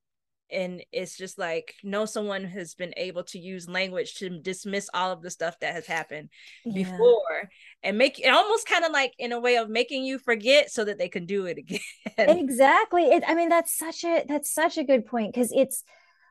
And 0.53 0.83
it's 0.91 1.17
just 1.17 1.39
like 1.39 1.77
no 1.85 2.07
someone 2.07 2.43
has 2.43 2.75
been 2.75 2.93
able 2.97 3.23
to 3.25 3.39
use 3.39 3.69
language 3.69 4.15
to 4.17 4.41
dismiss 4.41 4.91
all 4.93 5.13
of 5.13 5.23
the 5.23 5.31
stuff 5.31 5.61
that 5.61 5.75
has 5.75 5.87
happened 5.87 6.29
yeah. 6.65 6.83
before 6.83 7.51
and 7.85 7.97
make 7.97 8.19
it 8.19 8.27
almost 8.27 8.67
kind 8.67 8.85
of 8.85 8.91
like 8.91 9.13
in 9.17 9.31
a 9.31 9.39
way 9.39 9.59
of 9.59 9.69
making 9.69 10.03
you 10.03 10.19
forget 10.19 10.69
so 10.69 10.85
that 10.85 10.99
they 10.99 11.09
can 11.09 11.25
do 11.25 11.47
it 11.47 11.59
again. 11.59 11.81
Exactly. 12.19 13.05
It, 13.05 13.23
i 13.29 13.35
mean 13.37 13.49
that's 13.49 13.79
such 13.79 14.03
a 14.03 14.25
that's 14.27 14.53
such 14.53 14.77
a 14.77 14.83
good 14.83 15.07
point 15.07 15.33
because 15.33 15.53
it's 15.53 15.85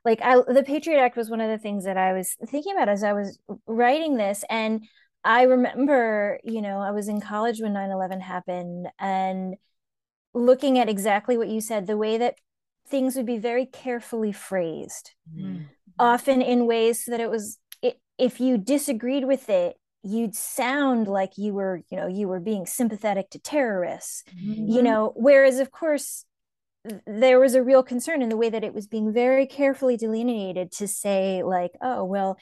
like 0.04 0.22
I, 0.22 0.36
the 0.36 0.64
patriot 0.64 1.00
act 1.00 1.16
was 1.16 1.30
one 1.30 1.40
of 1.40 1.50
the 1.50 1.58
things 1.58 1.86
that 1.86 1.98
i 1.98 2.12
was 2.12 2.36
thinking 2.48 2.74
about 2.74 2.90
as 2.90 3.04
i 3.04 3.14
was 3.14 3.40
writing 3.68 4.18
this. 4.18 4.44
And 4.50 4.86
i 5.24 5.44
remember 5.44 6.40
you 6.44 6.62
know 6.62 6.80
i 6.80 6.92
was 6.92 7.08
in 7.08 7.20
college 7.20 7.62
when 7.62 7.74
9-11 7.74 8.22
happened 8.22 8.88
and 9.00 9.56
looking 10.34 10.78
at 10.78 10.90
exactly 10.90 11.38
what 11.38 11.48
you 11.50 11.62
said 11.62 11.88
the 11.88 11.98
way 11.98 12.18
that 12.18 12.36
things 12.90 13.16
would 13.16 13.26
be 13.26 13.38
very 13.38 13.66
carefully 13.66 14.32
phrased, 14.32 15.12
mm-hmm. 15.34 15.64
often 15.98 16.42
in 16.42 16.66
ways 16.66 17.06
so 17.06 17.12
that 17.12 17.20
it 17.20 17.30
was 17.30 17.58
it, 17.82 18.00
if 18.18 18.40
you 18.40 18.58
disagreed 18.58 19.26
with 19.26 19.50
it, 19.50 19.76
you'd 20.04 20.36
sound 20.36 21.08
like 21.08 21.38
you 21.38 21.54
were, 21.54 21.82
you 21.90 21.98
know, 21.98 22.08
you 22.08 22.28
were 22.28 22.40
being 22.40 22.66
sympathetic 22.66 23.30
to 23.30 23.40
terrorists, 23.40 24.24
mm-hmm. 24.36 24.68
you 24.68 24.82
know, 24.82 25.14
whereas 25.16 25.60
of 25.60 25.72
course 25.72 26.26
there 27.06 27.40
was 27.40 27.56
a 27.56 27.64
real 27.64 27.84
concern 27.84 28.22
in 28.22 28.30
the 28.30 28.38
way 28.38 28.50
that 28.50 28.64
it 28.64 28.74
was 28.74 28.88
being 28.88 29.14
very 29.14 29.46
carefully 29.46 29.98
delineated 29.98 30.72
to 30.72 30.88
say 30.88 31.44
like, 31.44 31.72
oh, 31.82 32.04
well, 32.04 32.38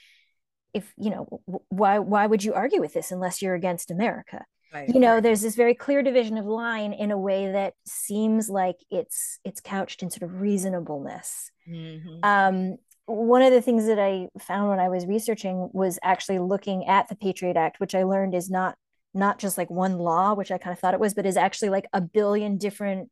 if 0.74 0.94
you 0.98 1.10
know 1.10 1.42
why 1.70 2.00
why 2.00 2.26
would 2.26 2.44
you 2.44 2.54
argue 2.54 2.82
with 2.82 2.94
this 2.94 3.12
unless 3.12 3.42
you're 3.42 3.56
against 3.56 3.92
america 3.92 4.46
Right. 4.74 4.90
You 4.90 5.00
know, 5.00 5.22
there's 5.22 5.42
this 5.42 5.56
very 5.56 5.74
clear 5.74 6.04
division 6.04 6.38
of 6.38 6.46
line 6.46 6.92
in 6.92 7.12
a 7.12 7.18
way 7.18 7.52
that 7.52 7.74
seems 7.86 8.50
like 8.50 8.76
it's 8.92 9.40
it's 9.46 9.62
couched 9.62 10.04
in 10.04 10.10
sort 10.10 10.24
of 10.24 10.42
reasonableness. 10.42 11.52
Mm-hmm. 11.70 12.20
Um, 12.24 12.78
one 13.06 13.42
of 13.42 13.54
the 13.54 13.62
things 13.62 13.88
that 13.88 14.00
I 14.00 14.28
found 14.40 14.70
when 14.70 14.80
I 14.80 14.90
was 14.90 15.06
researching 15.06 15.70
was 15.72 15.98
actually 16.04 16.40
looking 16.40 16.86
at 16.86 17.08
the 17.08 17.16
Patriot 17.16 17.56
Act, 17.56 17.80
which 17.80 17.96
I 17.96 18.04
learned 18.04 18.36
is 18.36 18.50
not 18.50 18.76
not 19.14 19.40
just 19.40 19.58
like 19.58 19.70
one 19.70 19.98
law, 19.98 20.34
which 20.34 20.52
I 20.52 20.58
kind 20.58 20.74
of 20.74 20.80
thought 20.80 20.94
it 20.94 21.00
was, 21.00 21.14
but 21.14 21.26
is 21.26 21.38
actually 21.38 21.70
like 21.70 21.88
a 21.94 22.02
billion 22.02 22.58
different 22.58 23.10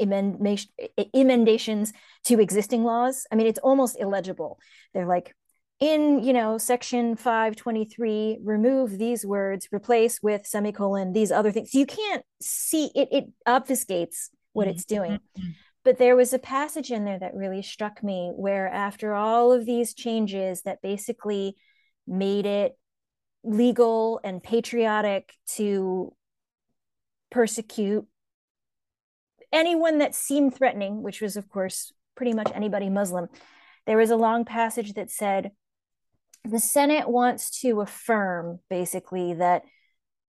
emendations 0.00 1.92
to 2.24 2.40
existing 2.40 2.84
laws. 2.84 3.26
I 3.30 3.36
mean, 3.36 3.46
it's 3.46 3.58
almost 3.60 3.98
illegible. 4.00 4.58
They're 4.94 5.06
like 5.06 5.34
in 5.80 6.24
you 6.24 6.32
know 6.32 6.58
section 6.58 7.14
523 7.14 8.38
remove 8.42 8.98
these 8.98 9.24
words 9.24 9.68
replace 9.72 10.20
with 10.20 10.46
semicolon 10.46 11.12
these 11.12 11.30
other 11.30 11.52
things 11.52 11.72
you 11.72 11.86
can't 11.86 12.24
see 12.40 12.90
it 12.94 13.08
it 13.12 13.24
obfuscates 13.46 14.28
what 14.52 14.66
it's 14.66 14.84
doing 14.84 15.12
mm-hmm. 15.12 15.50
but 15.84 15.98
there 15.98 16.16
was 16.16 16.32
a 16.32 16.38
passage 16.38 16.90
in 16.90 17.04
there 17.04 17.18
that 17.18 17.34
really 17.34 17.62
struck 17.62 18.02
me 18.02 18.32
where 18.34 18.66
after 18.68 19.14
all 19.14 19.52
of 19.52 19.66
these 19.66 19.94
changes 19.94 20.62
that 20.62 20.82
basically 20.82 21.54
made 22.08 22.44
it 22.44 22.76
legal 23.44 24.20
and 24.24 24.42
patriotic 24.42 25.32
to 25.46 26.12
persecute 27.30 28.04
anyone 29.52 29.98
that 29.98 30.14
seemed 30.14 30.56
threatening 30.56 31.02
which 31.02 31.20
was 31.20 31.36
of 31.36 31.48
course 31.48 31.92
pretty 32.16 32.32
much 32.32 32.50
anybody 32.52 32.90
muslim 32.90 33.28
there 33.86 33.96
was 33.96 34.10
a 34.10 34.16
long 34.16 34.44
passage 34.44 34.94
that 34.94 35.08
said 35.08 35.52
the 36.44 36.60
Senate 36.60 37.08
wants 37.08 37.60
to 37.60 37.80
affirm 37.80 38.60
basically 38.70 39.34
that 39.34 39.62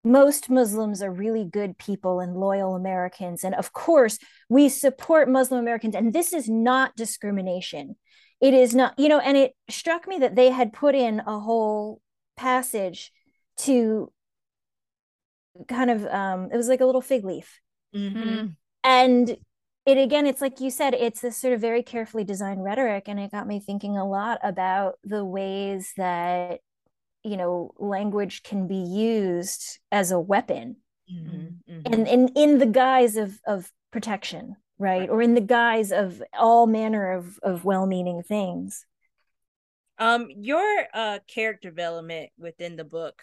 most 0.03 0.49
Muslims 0.49 1.01
are 1.01 1.11
really 1.11 1.43
good 1.43 1.77
people 1.77 2.19
and 2.19 2.35
loyal 2.35 2.75
Americans. 2.75 3.43
And 3.43 3.53
of 3.55 3.73
course, 3.73 4.17
we 4.47 4.69
support 4.69 5.29
Muslim 5.29 5.59
Americans. 5.59 5.95
And 5.95 6.13
this 6.13 6.33
is 6.33 6.47
not 6.47 6.95
discrimination. 6.95 7.95
It 8.41 8.53
is 8.53 8.73
not, 8.73 8.97
you 8.97 9.09
know, 9.09 9.19
and 9.19 9.35
it 9.35 9.53
struck 9.69 10.07
me 10.07 10.19
that 10.19 10.35
they 10.35 10.49
had 10.49 10.71
put 10.71 10.95
in 10.95 11.19
a 11.19 11.39
whole 11.39 12.01
passage 12.37 13.11
to 13.57 14.11
kind 15.67 15.89
of, 15.89 16.05
um, 16.05 16.49
it 16.51 16.55
was 16.55 16.69
like 16.69 16.79
a 16.79 16.85
little 16.85 17.01
fig 17.01 17.25
leaf. 17.25 17.59
Mm-hmm. 17.93 18.47
And 18.83 19.37
it 19.89 20.01
again 20.01 20.25
it's 20.25 20.41
like 20.41 20.59
you 20.59 20.69
said 20.69 20.93
it's 20.93 21.21
this 21.21 21.37
sort 21.37 21.53
of 21.53 21.61
very 21.61 21.81
carefully 21.81 22.23
designed 22.23 22.63
rhetoric 22.63 23.07
and 23.07 23.19
it 23.19 23.31
got 23.31 23.47
me 23.47 23.59
thinking 23.59 23.97
a 23.97 24.07
lot 24.07 24.39
about 24.43 24.99
the 25.03 25.25
ways 25.25 25.93
that 25.97 26.59
you 27.23 27.35
know 27.35 27.71
language 27.77 28.43
can 28.43 28.67
be 28.67 28.75
used 28.75 29.79
as 29.91 30.11
a 30.11 30.19
weapon 30.19 30.77
mm-hmm, 31.11 31.71
mm-hmm. 31.71 31.93
and 31.93 32.07
in 32.07 32.27
in 32.35 32.57
the 32.59 32.65
guise 32.65 33.15
of 33.15 33.39
of 33.45 33.71
protection 33.91 34.55
right, 34.77 35.01
right. 35.01 35.09
or 35.09 35.21
in 35.21 35.33
the 35.33 35.41
guise 35.41 35.91
of 35.91 36.21
all 36.37 36.67
manner 36.67 37.11
of 37.11 37.39
of 37.43 37.65
well-meaning 37.65 38.21
things 38.21 38.85
um 39.97 40.27
your 40.29 40.85
uh 40.93 41.19
character 41.27 41.69
development 41.69 42.29
within 42.37 42.75
the 42.75 42.83
book 42.83 43.21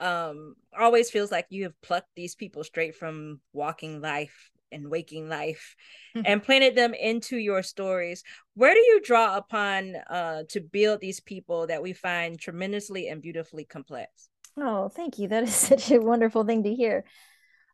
um 0.00 0.54
always 0.78 1.10
feels 1.10 1.32
like 1.32 1.46
you 1.50 1.64
have 1.64 1.80
plucked 1.82 2.14
these 2.14 2.34
people 2.34 2.62
straight 2.62 2.94
from 2.94 3.40
walking 3.52 4.00
life 4.00 4.50
and 4.72 4.90
waking 4.90 5.28
life 5.28 5.74
mm-hmm. 6.16 6.24
and 6.26 6.42
planted 6.42 6.74
them 6.74 6.94
into 6.94 7.36
your 7.36 7.62
stories. 7.62 8.22
Where 8.54 8.74
do 8.74 8.80
you 8.80 9.00
draw 9.02 9.36
upon 9.36 9.96
uh, 10.08 10.42
to 10.50 10.60
build 10.60 11.00
these 11.00 11.20
people 11.20 11.66
that 11.68 11.82
we 11.82 11.92
find 11.92 12.38
tremendously 12.38 13.08
and 13.08 13.22
beautifully 13.22 13.64
complex? 13.64 14.28
Oh 14.56 14.88
thank 14.88 15.18
you. 15.18 15.28
That 15.28 15.44
is 15.44 15.54
such 15.70 15.90
a 15.90 16.00
wonderful 16.00 16.44
thing 16.44 16.64
to 16.64 16.74
hear. 16.74 17.04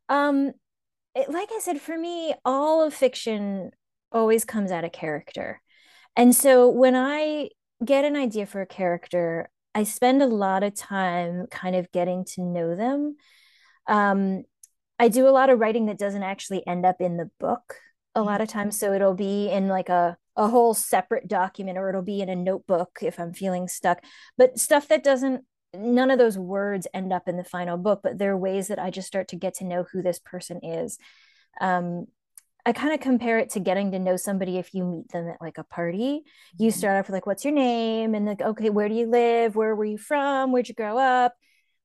Um 0.09 0.52
it, 1.14 1.30
like 1.30 1.48
i 1.52 1.61
said 1.61 1.80
for 1.80 1.96
me 1.96 2.35
all 2.44 2.83
of 2.83 2.92
fiction 2.92 3.70
always 4.11 4.44
comes 4.44 4.70
out 4.70 4.85
of 4.85 4.92
character. 4.92 5.61
And 6.16 6.35
so 6.35 6.68
when 6.68 6.94
i 6.94 7.50
get 7.85 8.04
an 8.04 8.16
idea 8.16 8.46
for 8.46 8.61
a 8.61 8.66
character 8.66 9.50
i 9.74 9.83
spend 9.83 10.22
a 10.22 10.26
lot 10.26 10.62
of 10.62 10.74
time 10.74 11.46
kind 11.50 11.74
of 11.76 11.90
getting 11.92 12.24
to 12.24 12.42
know 12.42 12.74
them. 12.74 13.16
Um, 13.87 14.44
I 14.98 15.09
do 15.09 15.28
a 15.28 15.30
lot 15.30 15.50
of 15.50 15.59
writing 15.59 15.87
that 15.87 15.98
doesn't 15.98 16.22
actually 16.22 16.66
end 16.66 16.87
up 16.87 17.00
in 17.00 17.16
the 17.16 17.30
book 17.40 17.76
a 18.14 18.22
lot 18.22 18.40
of 18.40 18.48
times. 18.48 18.78
So 18.78 18.92
it'll 18.92 19.14
be 19.14 19.50
in 19.50 19.68
like 19.68 19.88
a, 19.88 20.16
a 20.37 20.48
whole 20.48 20.74
separate 20.74 21.28
document 21.28 21.78
or 21.78 21.88
it'll 21.88 22.02
be 22.02 22.20
in 22.20 22.28
a 22.28 22.37
notebook 22.37 22.98
if 23.02 23.18
I'm 23.18 23.33
feeling 23.33 23.68
stuck. 23.68 24.02
But 24.38 24.59
stuff 24.59 24.88
that 24.88 25.02
doesn't, 25.02 25.44
none 25.74 26.11
of 26.11 26.18
those 26.18 26.38
words 26.38 26.87
end 26.94 27.12
up 27.12 27.26
in 27.26 27.37
the 27.37 27.44
final 27.44 27.76
book, 27.76 28.00
but 28.02 28.18
there 28.18 28.33
are 28.33 28.38
ways 28.38 28.68
that 28.68 28.78
I 28.78 28.90
just 28.90 29.09
start 29.09 29.28
to 29.28 29.37
get 29.37 29.54
to 29.54 29.64
know 29.64 29.85
who 29.90 30.02
this 30.02 30.20
person 30.20 30.61
is. 30.62 30.98
Um, 31.61 32.07
I 32.66 32.72
kind 32.72 32.94
of 32.94 33.00
compare 33.00 33.38
it 33.38 33.50
to 33.50 33.61
getting 33.61 33.90
to 33.92 33.98
know 33.98 34.16
somebody 34.16 34.57
if 34.57 34.72
you 34.72 34.85
meet 34.85 35.11
them 35.11 35.28
at 35.28 35.40
like 35.40 35.59
a 35.59 35.64
party. 35.64 36.22
You 36.57 36.70
mm-hmm. 36.70 36.78
start 36.78 36.98
off 36.98 37.09
with 37.09 37.14
like, 37.14 37.26
what's 37.26 37.44
your 37.44 37.52
name? 37.52 38.14
And 38.14 38.24
like, 38.24 38.40
okay, 38.40 38.70
where 38.70 38.88
do 38.88 38.94
you 38.94 39.07
live? 39.07 39.54
Where 39.54 39.74
were 39.74 39.85
you 39.85 39.98
from? 39.98 40.50
Where'd 40.50 40.68
you 40.68 40.74
grow 40.74 40.96
up? 40.96 41.35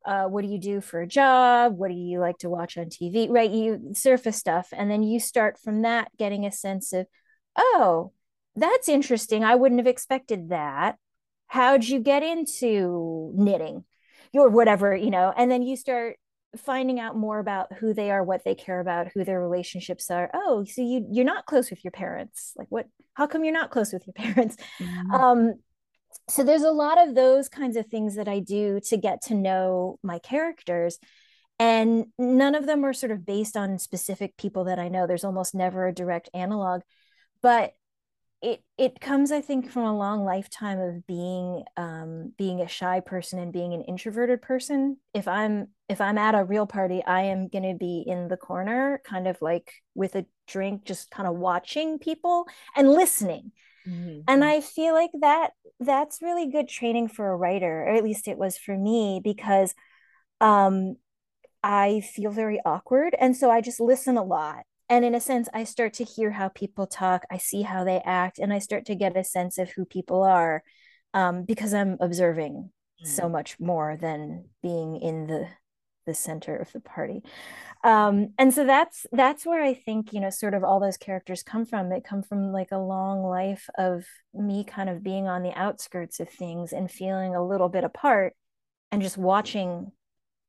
Uh, 0.05 0.25
what 0.25 0.43
do 0.43 0.47
you 0.47 0.59
do 0.59 0.81
for 0.81 1.01
a 1.01 1.07
job? 1.07 1.77
What 1.77 1.89
do 1.89 1.93
you 1.95 2.19
like 2.19 2.38
to 2.39 2.49
watch 2.49 2.77
on 2.77 2.85
tv 2.85 3.29
right 3.29 3.51
you 3.51 3.91
surface 3.93 4.38
stuff 4.38 4.69
and 4.71 4.89
then 4.89 5.03
you 5.03 5.19
start 5.19 5.59
from 5.59 5.81
that 5.81 6.09
getting 6.17 6.45
a 6.45 6.51
sense 6.51 6.93
of 6.93 7.07
oh 7.55 8.12
that's 8.55 8.89
interesting. 8.89 9.43
I 9.43 9.55
wouldn't 9.55 9.79
have 9.79 9.88
expected 9.88 10.49
that. 10.49 10.97
How'd 11.47 11.85
you 11.85 11.99
get 11.99 12.23
into 12.23 13.31
knitting? 13.35 13.85
Or 14.33 14.49
whatever 14.49 14.95
you 14.95 15.09
know 15.09 15.33
and 15.35 15.49
then 15.49 15.63
you 15.63 15.75
start 15.75 16.17
finding 16.57 16.99
out 16.99 17.15
more 17.15 17.39
about 17.39 17.73
who 17.73 17.93
they 17.93 18.09
are 18.09 18.23
what 18.23 18.43
they 18.43 18.55
care 18.55 18.79
about 18.79 19.09
who 19.13 19.23
their 19.23 19.41
relationships 19.41 20.09
are. 20.09 20.29
Oh 20.33 20.63
so 20.63 20.81
you 20.81 21.05
you're 21.12 21.25
not 21.25 21.45
close 21.45 21.69
with 21.69 21.83
your 21.83 21.91
parents. 21.91 22.53
Like 22.55 22.67
what 22.69 22.88
how 23.15 23.27
come 23.27 23.43
you're 23.43 23.53
not 23.53 23.71
close 23.71 23.91
with 23.91 24.07
your 24.07 24.13
parents? 24.33 24.55
Mm-hmm. 24.79 25.12
um 25.13 25.53
so 26.30 26.44
there's 26.44 26.63
a 26.63 26.72
lot 26.72 27.02
of 27.06 27.15
those 27.15 27.50
kinds 27.50 27.76
of 27.76 27.88
things 27.88 28.15
that 28.15 28.28
I 28.28 28.39
do 28.39 28.80
to 28.88 28.98
get 28.98 29.22
to 29.24 29.36
know 29.36 29.98
my 30.04 30.20
characters. 30.20 31.00
And 31.60 32.06
none 32.18 32.56
of 32.56 32.65
them 32.65 32.86
are 32.86 32.94
sort 32.94 33.12
of 33.12 33.26
based 33.26 33.58
on 33.58 33.80
specific 33.80 34.38
people 34.38 34.65
that 34.65 34.80
I 34.80 34.88
know. 34.88 35.08
There's 35.08 35.26
almost 35.26 35.54
never 35.54 35.88
a 35.88 35.94
direct 35.94 36.30
analog. 36.34 36.82
But 37.42 37.74
it 38.42 38.63
it 38.78 39.02
comes 39.02 39.32
i 39.32 39.42
think 39.42 39.70
from 39.70 39.84
a 39.84 39.98
long 39.98 40.24
lifetime 40.24 40.80
of 40.80 41.06
being 41.06 41.63
um 41.76 42.32
being 42.38 42.62
a 42.62 42.68
shy 42.68 43.00
person 43.02 43.38
and 43.38 43.52
being 43.52 43.74
an 43.74 43.82
introverted 43.82 44.42
person 44.42 44.98
if 45.13 45.28
i'm 45.28 45.68
if 45.89 46.00
i'm 46.00 46.18
at 46.18 46.36
a 46.36 46.44
real 46.46 46.65
party 46.65 47.04
i 47.06 47.22
am 47.22 47.50
going 47.50 47.70
to 47.70 47.78
be 47.78 48.04
in 48.08 48.28
the 48.30 48.38
corner 48.38 49.02
kind 49.06 49.28
of 49.28 49.38
like 49.42 49.74
with 49.94 50.15
a 50.15 50.26
drink 50.48 50.86
just 50.86 51.12
kind 51.12 51.28
of 51.28 51.36
watching 51.36 52.00
people 52.00 52.46
and 52.76 52.89
listening 52.89 53.52
mm-hmm. 53.89 54.19
and 54.28 54.43
i 54.43 54.62
feel 54.62 54.93
like 54.93 55.12
that 55.21 55.52
that's 55.80 56.21
really 56.21 56.47
good 56.52 56.67
training 56.67 57.08
for 57.08 57.32
a 57.32 57.36
writer 57.36 57.84
or 57.84 57.89
at 57.89 58.04
least 58.04 58.28
it 58.28 58.38
was 58.38 58.58
for 58.58 58.78
me 58.78 59.19
because 59.23 59.73
um 60.41 60.95
i 61.63 62.02
feel 62.02 62.32
very 62.32 62.60
awkward 62.65 63.15
and 63.19 63.36
so 63.36 63.49
i 63.49 63.62
just 63.62 63.80
listen 63.80 64.17
a 64.17 64.23
lot 64.23 64.63
and 64.89 65.04
in 65.04 65.15
a 65.15 65.21
sense 65.21 65.49
i 65.54 65.63
start 65.63 65.93
to 65.93 66.04
hear 66.04 66.32
how 66.32 66.49
people 66.49 66.88
talk 66.88 67.23
i 67.32 67.38
see 67.38 67.62
how 67.62 67.84
they 67.84 68.02
act 68.06 68.39
and 68.39 68.54
i 68.54 68.60
start 68.60 68.86
to 68.86 68.95
get 68.95 69.17
a 69.17 69.23
sense 69.23 69.58
of 69.58 69.69
who 69.71 69.86
people 69.86 70.23
are 70.23 70.63
um, 71.13 71.43
because 71.43 71.73
i'm 71.73 71.97
observing 71.99 72.69
mm. 73.04 73.08
so 73.08 73.28
much 73.28 73.60
more 73.60 73.97
than 73.99 74.45
being 74.62 74.95
in 74.97 75.28
the 75.28 75.47
the 76.10 76.15
center 76.15 76.56
of 76.56 76.72
the 76.72 76.80
party. 76.80 77.22
Um, 77.84 78.34
and 78.38 78.54
so 78.54 78.65
that's 78.65 79.06
that's 79.13 79.45
where 79.45 79.63
i 79.63 79.74
think 79.74 80.12
you 80.12 80.19
know 80.19 80.30
sort 80.30 80.54
of 80.54 80.65
all 80.65 80.82
those 80.82 80.98
characters 80.98 81.43
come 81.43 81.65
from. 81.65 81.89
They 81.89 82.02
come 82.02 82.24
from 82.24 82.52
like 82.52 82.72
a 82.72 82.78
long 82.78 83.24
life 83.24 83.69
of 83.78 84.06
me 84.34 84.65
kind 84.65 84.89
of 84.89 85.04
being 85.04 85.28
on 85.28 85.43
the 85.43 85.54
outskirts 85.54 86.19
of 86.19 86.30
things 86.30 86.74
and 86.74 86.91
feeling 86.91 87.36
a 87.36 87.45
little 87.45 87.69
bit 87.69 87.86
apart 87.86 88.34
and 88.91 89.02
just 89.02 89.17
watching 89.17 89.91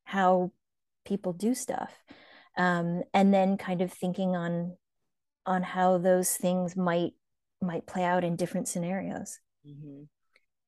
how 0.04 0.50
people 1.04 1.32
do 1.32 1.54
stuff 1.54 1.92
um, 2.56 3.02
and 3.14 3.32
then 3.32 3.56
kind 3.56 3.82
of 3.82 3.92
thinking 3.92 4.34
on 4.34 4.76
on 5.46 5.62
how 5.62 5.98
those 5.98 6.36
things 6.36 6.76
might 6.76 7.12
might 7.62 7.86
play 7.86 8.04
out 8.04 8.24
in 8.24 8.36
different 8.36 8.68
scenarios. 8.68 9.38
Mm-hmm. 9.66 10.04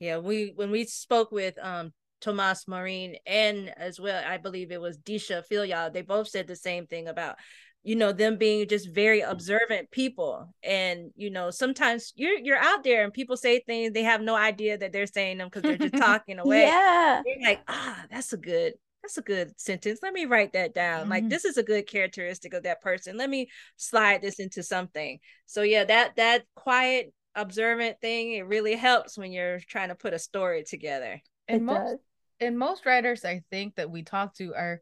yeah 0.01 0.19
we 0.19 0.53
when 0.55 0.71
we 0.71 0.85
spoke 0.85 1.33
with 1.33 1.55
um 1.63 1.95
Tomas 2.23 2.67
Marin 2.67 3.17
and 3.27 3.73
as 3.77 4.01
well 4.01 4.23
I 4.27 4.39
believe 4.39 4.71
it 4.71 4.81
was 4.81 4.99
Disha 4.99 5.43
Filyal 5.51 5.93
they 5.93 6.03
both 6.03 6.29
said 6.29 6.47
the 6.47 6.57
same 6.57 6.87
thing 6.87 7.09
about 7.09 7.37
you 7.83 7.97
know 7.97 8.13
them 8.13 8.39
being 8.39 8.67
just 8.69 8.89
very 8.89 9.21
observant 9.21 9.91
people 9.91 10.55
and 10.63 11.11
you 11.17 11.31
know 11.31 11.51
sometimes 11.51 12.13
you're 12.17 12.39
you're 12.39 12.59
out 12.59 12.85
there 12.85 13.05
and 13.05 13.13
people 13.13 13.37
say 13.37 13.61
things 13.61 13.93
they 13.93 14.05
have 14.05 14.21
no 14.21 14.37
idea 14.37 14.79
that 14.79 14.93
they're 14.93 15.07
saying 15.07 15.39
them 15.39 15.49
because 15.49 15.63
they're 15.63 15.77
just 15.77 15.97
talking 16.03 16.39
away 16.39 16.63
yeah 16.63 17.21
they're 17.25 17.51
like 17.51 17.61
ah 17.69 18.05
that's 18.11 18.33
a 18.33 18.37
good 18.37 18.75
that's 19.03 19.19
a 19.19 19.23
good 19.23 19.61
sentence. 19.61 19.99
Let 20.03 20.13
me 20.13 20.27
write 20.27 20.53
that 20.53 20.75
down. 20.75 21.03
Mm-hmm. 21.03 21.11
Like 21.11 21.29
this 21.29 21.45
is 21.45 21.57
a 21.57 21.63
good 21.63 21.87
characteristic 21.89 22.55
of 22.55 22.63
that 22.63 22.81
person. 22.81 23.17
Let 23.17 23.29
me 23.29 23.51
slide 23.77 24.23
this 24.23 24.39
into 24.39 24.63
something. 24.63 25.19
So 25.47 25.63
yeah, 25.63 25.85
that 25.85 26.17
that 26.17 26.45
quiet 26.55 27.13
observant 27.35 27.99
thing 28.01 28.33
it 28.33 28.47
really 28.47 28.77
helps 28.77 29.17
when 29.17 29.33
you're 29.33 29.59
trying 29.61 29.89
to 29.89 29.95
put 29.95 30.15
a 30.15 30.19
story 30.19 30.63
together. 30.65 31.21
And 31.49 31.63
it 31.63 31.65
most 31.65 31.79
does. 31.79 31.99
And 32.43 32.59
most 32.59 32.87
writers 32.87 33.25
I 33.25 33.43
think 33.51 33.77
that 33.77 33.91
we 33.91 34.03
talk 34.03 34.35
to 34.37 34.55
are 34.55 34.81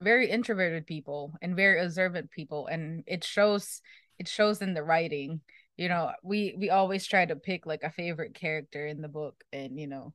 very 0.00 0.28
introverted 0.28 0.86
people 0.86 1.34
and 1.40 1.56
very 1.56 1.82
observant 1.82 2.30
people 2.30 2.66
and 2.66 3.04
it 3.06 3.24
shows 3.24 3.80
it 4.18 4.28
shows 4.28 4.62
in 4.62 4.74
the 4.74 4.82
writing. 4.82 5.40
You 5.76 5.88
know, 5.88 6.12
we 6.22 6.54
we 6.56 6.70
always 6.70 7.06
try 7.06 7.26
to 7.26 7.36
pick 7.36 7.66
like 7.66 7.82
a 7.82 7.90
favorite 7.90 8.34
character 8.34 8.86
in 8.86 9.00
the 9.00 9.08
book 9.08 9.42
and 9.52 9.78
you 9.78 9.86
know 9.86 10.14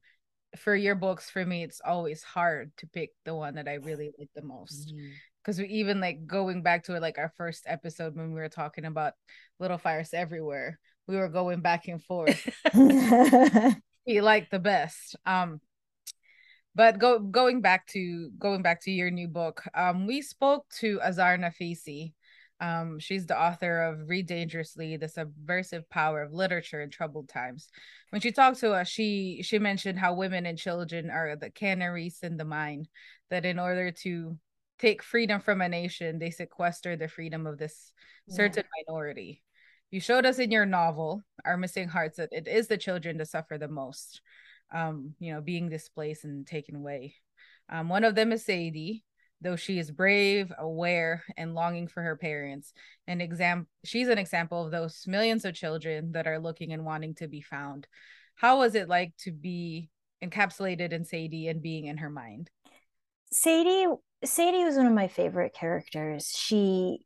for 0.57 0.75
your 0.75 0.95
books 0.95 1.29
for 1.29 1.45
me 1.45 1.63
it's 1.63 1.81
always 1.85 2.23
hard 2.23 2.71
to 2.77 2.87
pick 2.87 3.11
the 3.25 3.35
one 3.35 3.55
that 3.55 3.67
i 3.67 3.75
really 3.75 4.11
like 4.17 4.29
the 4.35 4.41
most 4.41 4.93
because 5.43 5.57
mm-hmm. 5.57 5.71
we 5.71 5.79
even 5.79 5.99
like 5.99 6.25
going 6.25 6.63
back 6.63 6.83
to 6.83 6.99
like 6.99 7.17
our 7.17 7.31
first 7.37 7.63
episode 7.67 8.15
when 8.15 8.33
we 8.33 8.39
were 8.39 8.49
talking 8.49 8.85
about 8.85 9.13
little 9.59 9.77
fires 9.77 10.09
everywhere 10.13 10.79
we 11.07 11.15
were 11.15 11.29
going 11.29 11.61
back 11.61 11.87
and 11.87 12.03
forth 12.03 12.49
he 14.05 14.21
liked 14.21 14.49
the 14.51 14.59
best 14.59 15.15
um 15.25 15.61
but 16.79 16.97
go 16.97 17.19
going 17.19 17.59
back 17.59 17.85
to 17.87 18.31
going 18.39 18.61
back 18.61 18.81
to 18.81 18.89
your 18.89 19.11
new 19.11 19.27
book 19.27 19.61
um 19.75 20.07
we 20.07 20.21
spoke 20.21 20.65
to 20.69 21.01
azar 21.01 21.37
nafisi 21.37 22.13
um, 22.61 22.99
she's 22.99 23.25
the 23.25 23.41
author 23.41 23.83
of 23.83 24.09
Read 24.09 24.27
Dangerously, 24.27 24.97
The 24.97 25.07
Subversive 25.07 25.89
Power 25.89 26.21
of 26.21 26.33
Literature 26.33 26.81
in 26.81 26.89
Troubled 26.89 27.29
Times. 27.29 27.69
When 28.09 28.21
she 28.21 28.33
talked 28.33 28.59
to 28.59 28.73
us, 28.73 28.89
she 28.89 29.39
she 29.43 29.59
mentioned 29.59 29.97
how 29.97 30.13
women 30.13 30.45
and 30.45 30.57
children 30.57 31.09
are 31.09 31.37
the 31.37 31.51
canaries 31.51 32.19
in 32.21 32.35
the 32.35 32.43
mine, 32.43 32.87
that 33.29 33.45
in 33.45 33.59
order 33.59 33.91
to 34.03 34.37
take 34.77 35.03
freedom 35.03 35.39
from 35.39 35.61
a 35.61 35.69
nation, 35.69 36.19
they 36.19 36.31
sequester 36.31 36.97
the 36.97 37.07
freedom 37.07 37.47
of 37.47 37.57
this 37.57 37.93
certain 38.27 38.65
yeah. 38.65 38.83
minority. 38.85 39.41
You 39.89 40.01
showed 40.01 40.25
us 40.25 40.37
in 40.37 40.51
your 40.51 40.65
novel, 40.65 41.23
Our 41.45 41.55
Missing 41.55 41.87
Hearts, 41.87 42.17
that 42.17 42.33
it 42.33 42.45
is 42.45 42.67
the 42.67 42.77
children 42.77 43.15
that 43.19 43.29
suffer 43.29 43.57
the 43.57 43.69
most, 43.69 44.21
um, 44.71 45.15
you 45.19 45.33
know, 45.33 45.41
being 45.41 45.69
displaced 45.69 46.23
and 46.23 46.45
taken 46.45 46.75
away. 46.75 47.15
Um, 47.69 47.89
one 47.89 48.03
of 48.03 48.15
them 48.15 48.31
is 48.31 48.45
Sadie, 48.45 49.03
though 49.41 49.55
she 49.55 49.79
is 49.79 49.91
brave, 49.91 50.51
aware, 50.57 51.23
and 51.37 51.55
longing 51.55 51.87
for 51.87 52.01
her 52.01 52.15
parents. 52.15 52.73
An 53.07 53.21
exam 53.21 53.67
she's 53.83 54.07
an 54.07 54.17
example 54.17 54.65
of 54.65 54.71
those 54.71 55.05
millions 55.07 55.45
of 55.45 55.53
children 55.53 56.11
that 56.13 56.27
are 56.27 56.39
looking 56.39 56.73
and 56.73 56.85
wanting 56.85 57.15
to 57.15 57.27
be 57.27 57.41
found. 57.41 57.87
How 58.35 58.59
was 58.59 58.75
it 58.75 58.89
like 58.89 59.15
to 59.19 59.31
be 59.31 59.89
encapsulated 60.23 60.91
in 60.91 61.05
Sadie 61.05 61.47
and 61.47 61.61
being 61.61 61.85
in 61.85 61.97
her 61.97 62.09
mind? 62.09 62.49
Sadie 63.31 63.87
Sadie 64.25 64.65
was 64.65 64.75
one 64.75 64.87
of 64.87 64.93
my 64.93 65.07
favorite 65.07 65.53
characters. 65.53 66.33
She 66.35 67.05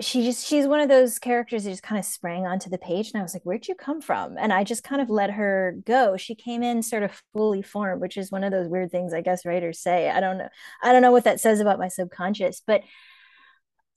she 0.00 0.24
just 0.24 0.44
she's 0.46 0.66
one 0.66 0.80
of 0.80 0.88
those 0.88 1.20
characters 1.20 1.64
that 1.64 1.70
just 1.70 1.82
kind 1.82 1.98
of 1.98 2.04
sprang 2.04 2.46
onto 2.46 2.68
the 2.68 2.78
page 2.78 3.12
and 3.12 3.20
i 3.20 3.22
was 3.22 3.32
like 3.32 3.44
where'd 3.44 3.68
you 3.68 3.74
come 3.74 4.00
from? 4.00 4.36
And 4.38 4.52
i 4.52 4.64
just 4.64 4.82
kind 4.82 5.00
of 5.00 5.08
let 5.08 5.30
her 5.30 5.76
go. 5.84 6.16
She 6.16 6.34
came 6.34 6.62
in 6.62 6.82
sort 6.82 7.04
of 7.04 7.22
fully 7.32 7.62
formed 7.62 8.00
which 8.00 8.16
is 8.16 8.32
one 8.32 8.44
of 8.44 8.50
those 8.50 8.68
weird 8.68 8.90
things 8.90 9.14
i 9.14 9.20
guess 9.20 9.46
writers 9.46 9.80
say. 9.80 10.10
I 10.10 10.20
don't 10.20 10.38
know 10.38 10.48
i 10.82 10.92
don't 10.92 11.02
know 11.02 11.12
what 11.12 11.24
that 11.24 11.40
says 11.40 11.60
about 11.60 11.78
my 11.78 11.88
subconscious 11.88 12.62
but 12.66 12.82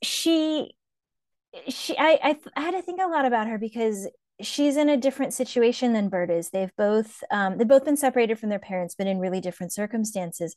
she 0.04 0.72
she 1.68 1.98
i 1.98 2.20
i, 2.24 2.38
I 2.56 2.62
had 2.62 2.72
to 2.72 2.82
think 2.84 3.02
a 3.02 3.08
lot 3.08 3.26
about 3.26 3.48
her 3.48 3.58
because 3.58 4.08
she's 4.42 4.78
in 4.78 4.90
a 4.90 4.98
different 4.98 5.34
situation 5.34 5.94
than 5.94 6.10
Bird 6.10 6.30
is. 6.30 6.52
They've 6.52 6.76
both 6.78 7.24
um, 7.32 7.58
they've 7.58 7.68
both 7.68 7.86
been 7.86 7.98
separated 7.98 8.38
from 8.38 8.50
their 8.50 8.60
parents 8.60 8.96
but 8.96 9.08
in 9.08 9.20
really 9.20 9.42
different 9.42 9.74
circumstances. 9.74 10.56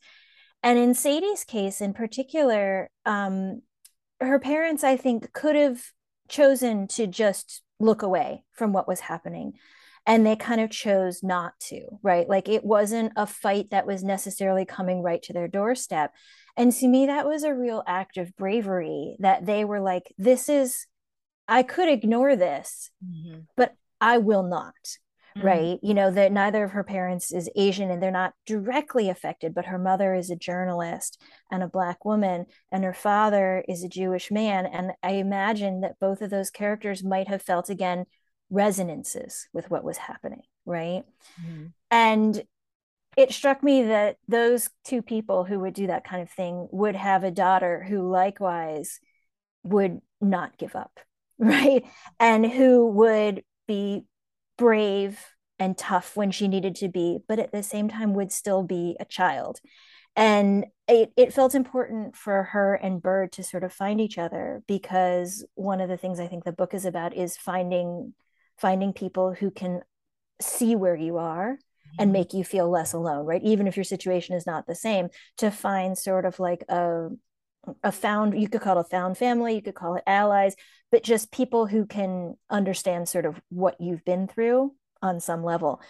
And 0.63 0.79
in 0.79 0.95
sadie's 0.95 1.45
case 1.45 1.81
in 1.81 1.95
particular 1.95 2.91
um, 3.07 3.63
her 4.21 4.39
parents, 4.39 4.85
I 4.85 4.97
think, 4.97 5.33
could 5.33 5.57
have 5.57 5.83
chosen 6.29 6.87
to 6.89 7.07
just 7.07 7.63
look 7.79 8.03
away 8.03 8.45
from 8.53 8.73
what 8.73 8.89
was 8.89 9.01
happening. 9.01 9.55
And 10.07 10.27
they 10.27 10.37
kind 10.37 10.61
of 10.61 10.71
chose 10.71 11.23
not 11.23 11.53
to, 11.69 11.83
right? 12.03 12.29
Like 12.29 12.49
it 12.49 12.65
wasn't 12.65 13.13
a 13.17 13.27
fight 13.27 13.71
that 13.71 13.87
was 13.87 14.03
necessarily 14.03 14.65
coming 14.65 15.03
right 15.03 15.23
to 15.25 15.33
their 15.33 15.49
doorstep. 15.49 16.13
And 16.57 16.73
to 16.73 16.89
me, 16.89 17.07
that 17.07 17.27
was 17.27 17.43
a 17.43 17.55
real 17.55 17.83
act 17.87 18.17
of 18.17 18.35
bravery 18.37 19.17
that 19.21 19.47
they 19.47 19.65
were 19.65 19.81
like, 19.81 20.13
this 20.17 20.49
is, 20.49 20.87
I 21.47 21.63
could 21.63 21.89
ignore 21.89 22.35
this, 22.35 22.91
mm-hmm. 23.05 23.41
but 23.57 23.75
I 24.01 24.19
will 24.19 24.43
not 24.43 24.75
mm-hmm. 25.37 25.47
right 25.47 25.79
you 25.83 25.95
know 25.95 26.11
that 26.11 26.33
neither 26.33 26.65
of 26.65 26.73
her 26.73 26.85
parents 26.85 27.33
is 27.33 27.51
asian 27.57 27.91
and 27.91 28.03
they're 28.03 28.11
not 28.11 28.35
directly 28.47 29.09
affected 29.09 29.55
but 29.55 29.67
her 29.67 29.79
mother 29.79 30.15
is 30.15 30.31
a 30.31 30.37
journalist 30.37 31.21
and 31.51 31.63
a 31.63 31.69
black 31.69 32.05
woman 32.05 32.47
and 32.73 32.85
her 32.85 32.95
father 32.95 33.65
is 33.69 33.83
a 33.83 33.89
jewish 33.89 34.31
man 34.31 34.67
and 34.67 34.93
i 35.03 35.13
imagine 35.13 35.81
that 35.81 35.99
both 36.01 36.23
of 36.23 36.31
those 36.31 36.51
characters 36.51 37.05
might 37.05 37.29
have 37.29 37.43
felt 37.43 37.71
again 37.71 38.05
resonances 38.51 39.49
with 39.53 39.71
what 39.71 39.85
was 39.85 39.97
happening 39.97 40.43
right 40.67 41.05
mm-hmm. 41.41 41.67
and 41.91 42.43
it 43.17 43.33
struck 43.33 43.63
me 43.63 43.83
that 43.85 44.17
those 44.29 44.71
two 44.85 45.03
people 45.03 45.45
who 45.45 45.59
would 45.61 45.75
do 45.75 45.89
that 45.89 46.05
kind 46.05 46.23
of 46.23 46.31
thing 46.31 46.69
would 46.71 46.97
have 46.97 47.25
a 47.25 47.31
daughter 47.31 47.83
who 47.83 48.09
likewise 48.09 49.01
would 49.63 50.01
not 50.21 50.57
give 50.59 50.75
up 50.75 50.99
right 51.39 51.85
and 52.19 52.47
who 52.47 52.87
would 52.87 53.43
be 53.67 54.05
brave 54.61 55.25
and 55.59 55.77
tough 55.79 56.19
when 56.19 56.31
she 56.31 56.47
needed 56.47 56.75
to 56.75 56.89
be, 56.89 57.19
but 57.27 57.39
at 57.39 57.51
the 57.51 57.63
same 57.63 57.89
time 57.89 58.13
would 58.13 58.31
still 58.31 58.63
be 58.63 58.95
a 59.01 59.07
child. 59.07 59.59
And 60.15 60.67
it, 60.87 61.13
it 61.17 61.33
felt 61.33 61.55
important 61.55 62.15
for 62.15 62.43
her 62.43 62.75
and 62.75 63.01
Bird 63.01 63.33
to 63.33 63.43
sort 63.43 63.65
of 63.65 63.73
find 63.73 64.03
each 64.03 64.19
other 64.19 64.63
because 64.69 65.47
one 65.55 65.81
of 65.81 65.89
the 65.89 65.97
things 65.97 66.21
I 66.21 66.27
think 66.27 66.45
the 66.45 66.53
book 66.53 66.75
is 66.75 66.85
about 66.85 67.17
is 67.17 67.39
finding 67.39 68.13
finding 68.59 68.93
people 68.93 69.33
who 69.33 69.51
can 69.51 69.81
see 70.43 70.77
where 70.77 70.97
you 70.97 71.17
are 71.17 71.57
and 71.99 72.09
mm-hmm. 72.09 72.13
make 72.13 72.35
you 72.35 72.45
feel 72.45 72.69
less 72.69 72.93
alone, 72.93 73.25
right? 73.25 73.43
Even 73.43 73.67
if 73.67 73.79
your 73.79 73.85
situation 73.85 74.35
is 74.37 74.47
not 74.47 74.67
the 74.67 74.75
same, 74.75 75.09
to 75.39 75.51
find 75.51 75.97
sort 75.97 76.27
of 76.27 76.39
like 76.39 76.65
a 76.69 77.09
a 77.83 77.93
found 77.93 78.41
you 78.41 78.49
could 78.49 78.61
call 78.61 78.79
it 78.79 78.81
a 78.81 78.85
found 78.85 79.19
family 79.19 79.55
you 79.55 79.63
could 79.63 79.75
call 79.75 79.95
it 79.95 80.03
allies 80.07 80.57
but 80.91 81.03
just 81.03 81.31
people 81.31 81.67
who 81.67 81.87
can 81.87 82.35
understand 82.49 83.09
sort 83.09 83.27
of 83.27 83.41
what 83.49 83.81
you've 83.81 84.05
been 84.05 84.27
through 84.27 84.75
on 85.03 85.21
some 85.21 85.45
level. 85.45 85.81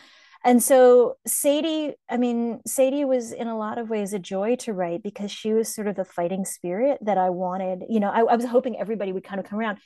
And 0.42 0.62
so 0.62 1.16
sadie 1.26 1.94
i 2.08 2.16
mean 2.16 2.60
sadie 2.66 3.04
was 3.04 3.32
in 3.32 3.46
a 3.46 3.58
lot 3.58 3.76
of 3.76 3.90
ways 3.90 4.14
a 4.14 4.18
joy 4.18 4.56
to 4.56 4.72
write 4.72 5.02
because 5.02 5.30
she 5.30 5.52
was 5.52 5.74
sort 5.74 5.86
of 5.86 5.96
the 5.96 6.04
fighting 6.04 6.46
spirit 6.46 6.98
that 7.02 7.18
i 7.18 7.28
wanted 7.28 7.82
you 7.90 8.00
know 8.00 8.08
I, 8.08 8.20
I 8.20 8.36
was 8.36 8.46
hoping 8.46 8.78
everybody 8.78 9.12
would 9.12 9.24
kind 9.24 9.38
of 9.38 9.46
come 9.46 9.58
around. 9.58 9.78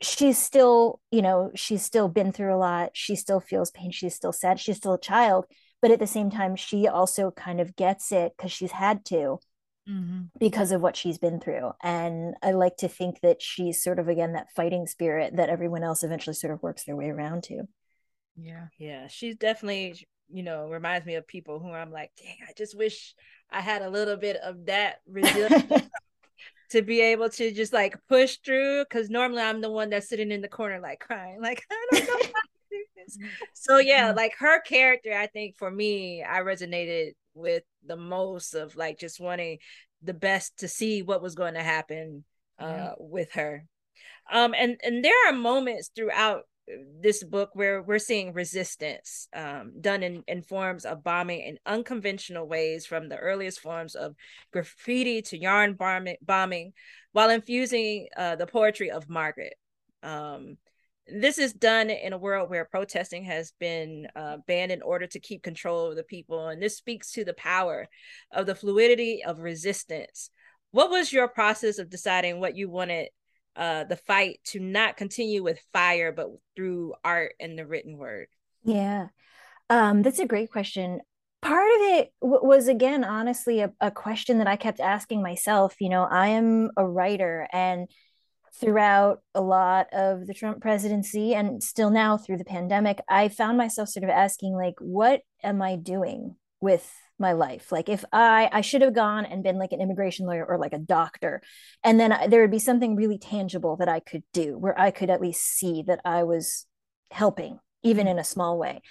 She's 0.00 0.38
still 0.38 1.00
you 1.10 1.20
know 1.20 1.50
she's 1.54 1.82
still 1.82 2.08
been 2.08 2.32
through 2.32 2.54
a 2.54 2.56
lot. 2.56 2.90
She 2.94 3.16
still 3.16 3.40
feels 3.40 3.70
pain. 3.70 3.90
She's 3.90 4.14
still 4.14 4.32
sad. 4.32 4.58
She's 4.60 4.78
still 4.78 4.94
a 4.94 5.00
child 5.00 5.44
but 5.82 5.90
at 5.90 5.98
the 5.98 6.06
same 6.06 6.30
time 6.30 6.56
she 6.56 6.88
also 6.88 7.30
kind 7.30 7.60
of 7.60 7.76
gets 7.76 8.12
it 8.12 8.32
because 8.36 8.50
she's 8.50 8.72
had 8.72 9.04
to 9.04 9.38
mm-hmm. 9.88 10.22
because 10.38 10.72
of 10.72 10.80
what 10.80 10.96
she's 10.96 11.18
been 11.18 11.40
through 11.40 11.70
and 11.82 12.34
i 12.42 12.52
like 12.52 12.76
to 12.76 12.88
think 12.88 13.20
that 13.20 13.40
she's 13.40 13.82
sort 13.82 13.98
of 13.98 14.08
again 14.08 14.32
that 14.32 14.50
fighting 14.54 14.86
spirit 14.86 15.36
that 15.36 15.48
everyone 15.48 15.82
else 15.82 16.02
eventually 16.02 16.34
sort 16.34 16.52
of 16.52 16.62
works 16.62 16.84
their 16.84 16.96
way 16.96 17.08
around 17.08 17.42
to 17.42 17.62
yeah 18.40 18.66
yeah 18.78 19.06
she's 19.06 19.36
definitely 19.36 19.96
you 20.30 20.42
know 20.42 20.68
reminds 20.68 21.06
me 21.06 21.14
of 21.14 21.26
people 21.26 21.58
who 21.58 21.70
i'm 21.70 21.90
like 21.90 22.10
dang 22.20 22.36
i 22.48 22.52
just 22.56 22.76
wish 22.76 23.14
i 23.50 23.60
had 23.60 23.82
a 23.82 23.90
little 23.90 24.16
bit 24.16 24.36
of 24.36 24.66
that 24.66 24.96
resilience 25.06 25.88
to 26.70 26.82
be 26.82 27.00
able 27.00 27.28
to 27.28 27.52
just 27.52 27.72
like 27.72 27.96
push 28.08 28.38
through 28.44 28.84
because 28.84 29.08
normally 29.08 29.42
i'm 29.42 29.60
the 29.60 29.70
one 29.70 29.90
that's 29.90 30.08
sitting 30.08 30.32
in 30.32 30.40
the 30.40 30.48
corner 30.48 30.80
like 30.80 31.00
crying 31.00 31.40
like 31.40 31.64
i 31.70 31.86
don't 31.92 32.08
know 32.08 32.14
how 32.14 32.16
to 32.16 32.32
do 32.70 32.84
this. 32.96 33.18
so 33.52 33.78
yeah 33.78 34.08
mm-hmm. 34.08 34.16
like 34.16 34.34
her 34.38 34.60
character 34.62 35.12
i 35.12 35.26
think 35.26 35.56
for 35.56 35.70
me 35.70 36.24
i 36.24 36.40
resonated 36.40 37.12
with 37.36 37.62
the 37.84 37.96
most 37.96 38.54
of 38.54 38.76
like 38.76 38.98
just 38.98 39.20
wanting 39.20 39.58
the 40.02 40.14
best 40.14 40.58
to 40.58 40.68
see 40.68 41.02
what 41.02 41.22
was 41.22 41.34
going 41.34 41.54
to 41.54 41.62
happen 41.62 42.24
uh 42.58 42.64
yeah. 42.66 42.92
with 42.98 43.32
her 43.32 43.64
um 44.32 44.54
and 44.56 44.78
and 44.82 45.04
there 45.04 45.28
are 45.28 45.32
moments 45.32 45.90
throughout 45.94 46.42
this 47.00 47.22
book 47.22 47.50
where 47.52 47.80
we're 47.80 47.98
seeing 47.98 48.32
resistance 48.32 49.28
um, 49.34 49.72
done 49.80 50.02
in, 50.02 50.24
in 50.26 50.42
forms 50.42 50.84
of 50.84 51.04
bombing 51.04 51.40
in 51.40 51.58
unconventional 51.64 52.46
ways 52.46 52.84
from 52.86 53.08
the 53.08 53.16
earliest 53.16 53.60
forms 53.60 53.94
of 53.94 54.16
graffiti 54.52 55.22
to 55.22 55.38
yarn 55.38 55.74
bombing, 55.74 56.16
bombing 56.22 56.72
while 57.12 57.30
infusing 57.30 58.08
uh, 58.16 58.34
the 58.34 58.46
poetry 58.46 58.90
of 58.90 59.08
margaret 59.08 59.54
um, 60.02 60.56
this 61.08 61.38
is 61.38 61.52
done 61.52 61.90
in 61.90 62.12
a 62.12 62.18
world 62.18 62.50
where 62.50 62.64
protesting 62.64 63.24
has 63.24 63.52
been 63.60 64.08
uh, 64.16 64.38
banned 64.46 64.72
in 64.72 64.82
order 64.82 65.06
to 65.06 65.20
keep 65.20 65.42
control 65.42 65.90
of 65.90 65.96
the 65.96 66.02
people 66.02 66.48
and 66.48 66.62
this 66.62 66.76
speaks 66.76 67.12
to 67.12 67.24
the 67.24 67.34
power 67.34 67.88
of 68.32 68.46
the 68.46 68.54
fluidity 68.54 69.22
of 69.24 69.40
resistance 69.40 70.30
what 70.70 70.90
was 70.90 71.12
your 71.12 71.28
process 71.28 71.78
of 71.78 71.88
deciding 71.88 72.38
what 72.40 72.56
you 72.56 72.68
wanted 72.68 73.08
uh, 73.56 73.84
the 73.84 73.96
fight 73.96 74.38
to 74.44 74.60
not 74.60 74.96
continue 74.96 75.42
with 75.42 75.58
fire, 75.72 76.12
but 76.12 76.28
through 76.54 76.92
art 77.02 77.34
and 77.40 77.58
the 77.58 77.66
written 77.66 77.96
word? 77.96 78.28
Yeah, 78.64 79.06
um, 79.70 80.02
that's 80.02 80.18
a 80.18 80.26
great 80.26 80.50
question. 80.50 81.00
Part 81.40 81.70
of 81.76 81.80
it 81.80 82.12
w- 82.20 82.44
was, 82.44 82.68
again, 82.68 83.04
honestly, 83.04 83.60
a, 83.60 83.72
a 83.80 83.90
question 83.90 84.38
that 84.38 84.46
I 84.46 84.56
kept 84.56 84.80
asking 84.80 85.22
myself. 85.22 85.76
You 85.80 85.88
know, 85.88 86.04
I 86.04 86.28
am 86.28 86.70
a 86.76 86.86
writer, 86.86 87.48
and 87.52 87.88
throughout 88.60 89.20
a 89.34 89.40
lot 89.40 89.86
of 89.92 90.26
the 90.26 90.34
Trump 90.34 90.60
presidency 90.60 91.34
and 91.34 91.62
still 91.62 91.90
now 91.90 92.16
through 92.16 92.38
the 92.38 92.44
pandemic, 92.44 93.00
I 93.08 93.28
found 93.28 93.58
myself 93.58 93.88
sort 93.88 94.04
of 94.04 94.10
asking, 94.10 94.54
like, 94.54 94.74
what 94.78 95.20
am 95.42 95.60
I 95.60 95.76
doing 95.76 96.36
with 96.60 96.90
my 97.18 97.32
life? 97.32 97.72
Like 97.72 97.88
if 97.88 98.04
i 98.12 98.48
i 98.52 98.60
should 98.60 98.82
have 98.82 98.94
gone 98.94 99.24
and 99.24 99.42
been 99.42 99.58
like 99.58 99.72
an 99.72 99.80
immigration 99.80 100.26
lawyer 100.26 100.44
or 100.44 100.58
like 100.58 100.74
a 100.74 100.78
doctor 100.78 101.42
and 101.82 101.98
then 101.98 102.12
I, 102.12 102.26
there 102.26 102.42
would 102.42 102.50
be 102.50 102.58
something 102.58 102.94
really 102.94 103.18
tangible 103.18 103.76
that 103.76 103.88
i 103.88 104.00
could 104.00 104.22
do 104.34 104.58
where 104.58 104.78
i 104.78 104.90
could 104.90 105.08
at 105.08 105.20
least 105.20 105.42
see 105.42 105.82
that 105.86 106.00
i 106.04 106.24
was 106.24 106.66
helping 107.10 107.58
even 107.82 108.06
in 108.06 108.18
a 108.18 108.24
small 108.24 108.58
way 108.58 108.82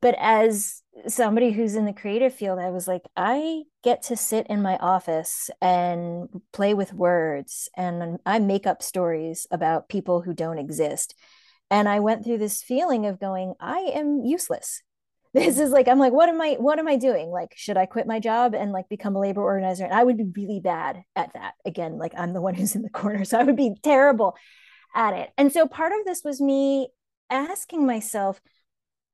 but 0.00 0.14
as 0.18 0.82
somebody 1.06 1.50
who's 1.52 1.74
in 1.74 1.84
the 1.84 1.92
creative 1.92 2.34
field 2.34 2.58
i 2.58 2.70
was 2.70 2.88
like 2.88 3.02
i 3.16 3.62
get 3.88 4.02
to 4.02 4.16
sit 4.16 4.46
in 4.48 4.60
my 4.60 4.76
office 4.78 5.48
and 5.62 6.28
play 6.52 6.74
with 6.74 6.92
words 6.92 7.68
and 7.76 8.18
i 8.26 8.38
make 8.38 8.66
up 8.66 8.82
stories 8.82 9.46
about 9.50 9.88
people 9.88 10.20
who 10.20 10.34
don't 10.34 10.58
exist. 10.58 11.14
And 11.70 11.88
i 11.88 12.00
went 12.00 12.24
through 12.24 12.38
this 12.38 12.62
feeling 12.62 13.06
of 13.06 13.20
going 13.20 13.54
i 13.60 13.78
am 13.94 14.24
useless. 14.24 14.82
This 15.34 15.58
is 15.58 15.70
like 15.70 15.88
i'm 15.88 15.98
like 15.98 16.12
what 16.12 16.28
am 16.28 16.40
i 16.40 16.56
what 16.58 16.78
am 16.78 16.88
i 16.88 16.96
doing? 16.96 17.30
Like 17.30 17.52
should 17.56 17.76
i 17.76 17.86
quit 17.86 18.06
my 18.06 18.18
job 18.18 18.54
and 18.54 18.72
like 18.72 18.88
become 18.88 19.14
a 19.14 19.20
labor 19.20 19.42
organizer? 19.42 19.84
And 19.84 19.94
i 19.94 20.02
would 20.02 20.16
be 20.16 20.32
really 20.36 20.60
bad 20.60 21.02
at 21.14 21.32
that. 21.34 21.54
Again 21.64 21.98
like 21.98 22.12
i'm 22.16 22.32
the 22.32 22.40
one 22.42 22.54
who's 22.54 22.74
in 22.74 22.82
the 22.82 22.90
corner 22.90 23.24
so 23.24 23.38
i 23.38 23.42
would 23.42 23.56
be 23.56 23.74
terrible 23.82 24.36
at 24.94 25.14
it. 25.14 25.30
And 25.38 25.52
so 25.52 25.66
part 25.66 25.92
of 25.92 26.04
this 26.04 26.22
was 26.24 26.40
me 26.40 26.88
asking 27.30 27.86
myself 27.86 28.40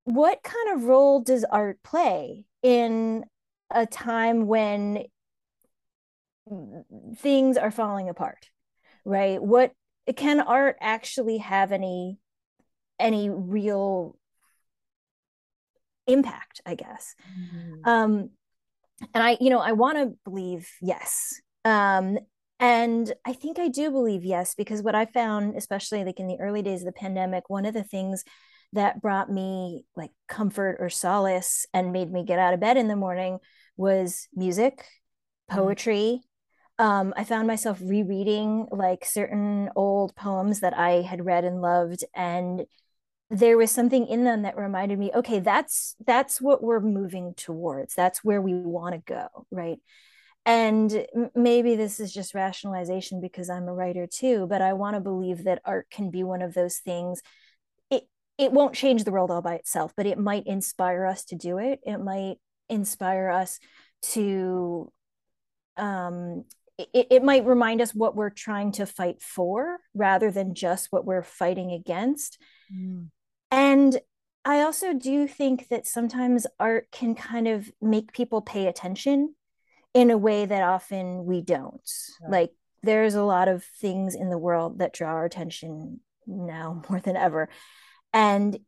what 0.05 0.43
kind 0.43 0.77
of 0.77 0.85
role 0.85 1.21
does 1.21 1.45
art 1.45 1.83
play 1.83 2.45
in 2.63 3.25
a 3.71 3.87
time 3.87 4.47
when 4.47 5.05
things 7.17 7.57
are 7.57 7.71
falling 7.71 8.09
apart 8.09 8.49
right? 9.05 9.43
What 9.43 9.73
can 10.17 10.41
art 10.41 10.77
actually 10.81 11.39
have 11.39 11.73
any 11.73 12.19
any 12.99 13.29
real 13.29 14.17
impact 16.07 16.61
i 16.67 16.75
guess? 16.75 17.15
Mm-hmm. 17.39 17.89
um 17.89 18.31
and 19.15 19.25
i 19.25 19.37
you 19.41 19.51
know 19.51 19.59
i 19.59 19.73
want 19.73 19.99
to 19.99 20.17
believe 20.25 20.69
yes. 20.81 21.41
Um 21.65 22.19
and 22.61 23.13
i 23.25 23.33
think 23.33 23.59
i 23.59 23.69
do 23.69 23.91
believe 23.91 24.25
yes 24.25 24.55
because 24.55 24.81
what 24.81 24.95
i 24.95 25.07
found 25.07 25.57
especially 25.57 26.05
like 26.05 26.21
in 26.21 26.29
the 26.29 26.39
early 26.41 26.63
days 26.63 26.83
of 26.83 26.87
the 26.87 26.93
pandemic 26.93 27.51
one 27.51 27.67
of 27.67 27.75
the 27.75 27.83
things 27.83 28.23
that 28.75 29.01
brought 29.01 29.31
me 29.31 29.85
like 29.97 30.11
comfort 30.29 30.77
or 30.81 30.91
solace 30.91 31.67
and 31.73 31.93
made 31.93 32.13
me 32.13 32.25
get 32.25 32.39
out 32.39 32.55
of 32.55 32.61
bed 32.61 32.77
in 32.77 32.89
the 32.89 32.97
morning 32.97 33.39
was 33.77 34.29
music 34.35 34.79
mm-hmm. 35.51 35.61
poetry 35.61 36.21
mm-hmm. 36.81 36.85
um, 36.85 37.15
i 37.17 37.25
found 37.25 37.47
myself 37.47 37.79
rereading 37.81 38.67
like 38.71 39.05
certain 39.05 39.71
old 39.75 40.15
poems 40.15 40.61
that 40.61 40.77
i 40.77 41.03
had 41.03 41.25
read 41.25 41.45
and 41.45 41.63
loved 41.63 42.05
and 42.15 42.65
there 43.31 43.57
was 43.57 43.71
something 43.71 44.07
in 44.07 44.25
them 44.25 44.43
that 44.43 44.57
reminded 44.57 44.99
me 44.99 45.11
okay 45.15 45.41
that's 45.41 45.97
that's 46.07 46.41
what 46.41 46.63
we're 46.63 46.81
moving 46.81 47.35
towards 47.37 47.95
that's 47.95 48.23
where 48.23 48.43
we 48.43 48.55
want 48.55 48.95
to 48.95 49.03
go 49.13 49.47
right 49.51 49.79
and 50.47 51.07
maybe 51.35 51.75
this 51.75 52.01
is 52.01 52.13
just 52.13 52.35
rationalization 52.35 53.21
because 53.21 53.49
i'm 53.49 53.67
a 53.67 53.75
writer 53.75 54.07
too 54.07 54.47
but 54.47 54.61
i 54.61 54.73
want 54.73 54.95
to 54.95 55.01
believe 55.01 55.45
that 55.45 55.63
art 55.65 55.89
can 55.91 56.11
be 56.11 56.23
one 56.23 56.43
of 56.43 56.55
those 56.55 56.79
things 56.79 57.23
it 58.39 58.53
won't 58.53 58.75
change 58.75 59.05
the 59.05 59.13
world 59.13 59.31
all 59.31 59.43
by 59.43 59.55
itself 59.55 59.93
but 59.97 60.07
it 60.07 60.19
might 60.19 60.47
inspire 60.47 61.05
us 61.05 61.25
to 61.25 61.37
do 61.37 61.59
it 61.59 61.81
it 61.85 61.99
might 61.99 62.37
inspire 62.69 63.29
us 63.29 63.59
to 64.03 64.91
um 65.77 66.45
it, 66.77 67.07
it 67.11 67.23
might 67.23 67.47
remind 67.47 67.81
us 67.81 67.95
what 67.95 68.17
we're 68.17 68.31
trying 68.31 68.73
to 68.73 68.85
fight 68.85 69.23
for 69.23 69.79
rather 69.95 70.31
than 70.31 70.55
just 70.55 70.89
what 70.91 71.05
we're 71.05 71.23
fighting 71.23 71.71
against 71.71 72.39
mm. 72.75 73.07
And 73.55 74.01
I 74.45 74.63
also 74.63 74.93
do 74.93 75.29
think 75.29 75.69
that 75.69 75.87
sometimes 75.87 76.45
art 76.59 76.89
can 76.91 77.15
kind 77.15 77.47
of 77.47 77.71
make 77.81 78.13
people 78.13 78.43
pay 78.43 78.67
attention 78.67 79.37
in 79.95 80.11
a 80.11 80.19
way 80.19 80.45
that 80.45 80.63
often 80.65 81.25
we 81.25 81.41
don't. 81.41 81.89
Yeah. 82.21 82.29
Like 82.31 82.51
there's 82.83 83.15
a 83.15 83.23
lot 83.23 83.47
of 83.47 83.65
things 83.81 84.17
in 84.17 84.31
the 84.31 84.39
world 84.39 84.81
that 84.81 84.93
draw 84.93 85.11
our 85.11 85.25
attention 85.25 86.01
now 86.27 86.83
more 86.91 86.99
than 86.99 87.17
ever. 87.17 87.49
And 88.15 88.59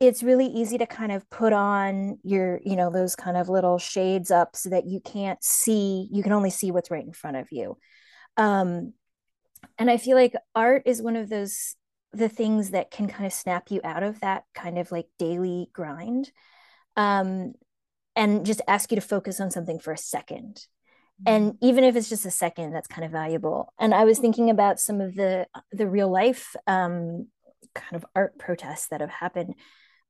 it's 0.00 0.22
really 0.22 0.46
easy 0.46 0.76
to 0.78 0.86
kind 0.86 1.12
of 1.12 1.28
put 1.30 1.52
on 1.52 2.18
your, 2.22 2.60
you 2.64 2.76
know, 2.76 2.90
those 2.90 3.14
kind 3.14 3.36
of 3.36 3.48
little 3.48 3.78
shades 3.78 4.30
up 4.30 4.56
so 4.56 4.70
that 4.70 4.86
you 4.86 5.00
can't 5.00 5.42
see, 5.42 6.08
you 6.12 6.22
can 6.22 6.32
only 6.32 6.50
see 6.50 6.70
what's 6.70 6.90
right 6.90 7.04
in 7.04 7.12
front 7.12 7.36
of 7.36 7.48
you. 7.50 7.78
Um, 8.36 8.94
and 9.78 9.90
I 9.90 9.96
feel 9.96 10.16
like 10.16 10.34
art 10.54 10.82
is 10.86 11.02
one 11.02 11.16
of 11.16 11.28
those 11.28 11.76
the 12.12 12.28
things 12.28 12.70
that 12.70 12.90
can 12.90 13.06
kind 13.06 13.24
of 13.24 13.32
snap 13.32 13.70
you 13.70 13.80
out 13.84 14.02
of 14.02 14.20
that 14.20 14.42
kind 14.54 14.78
of 14.78 14.90
like 14.90 15.06
daily 15.18 15.68
grind 15.72 16.32
um, 16.96 17.52
and 18.16 18.44
just 18.44 18.60
ask 18.66 18.90
you 18.90 18.96
to 18.96 19.00
focus 19.00 19.40
on 19.40 19.50
something 19.50 19.78
for 19.78 19.92
a 19.92 19.98
second 19.98 20.66
and 21.26 21.52
mm-hmm. 21.52 21.64
even 21.64 21.84
if 21.84 21.94
it's 21.94 22.08
just 22.08 22.26
a 22.26 22.30
second 22.30 22.72
that's 22.72 22.88
kind 22.88 23.04
of 23.04 23.12
valuable 23.12 23.72
and 23.78 23.94
i 23.94 24.04
was 24.04 24.18
thinking 24.18 24.50
about 24.50 24.80
some 24.80 25.00
of 25.00 25.14
the 25.14 25.46
the 25.70 25.86
real 25.86 26.10
life 26.10 26.56
um, 26.66 27.28
kind 27.74 27.96
of 27.96 28.04
art 28.14 28.38
protests 28.38 28.88
that 28.88 29.00
have 29.00 29.10
happened. 29.10 29.54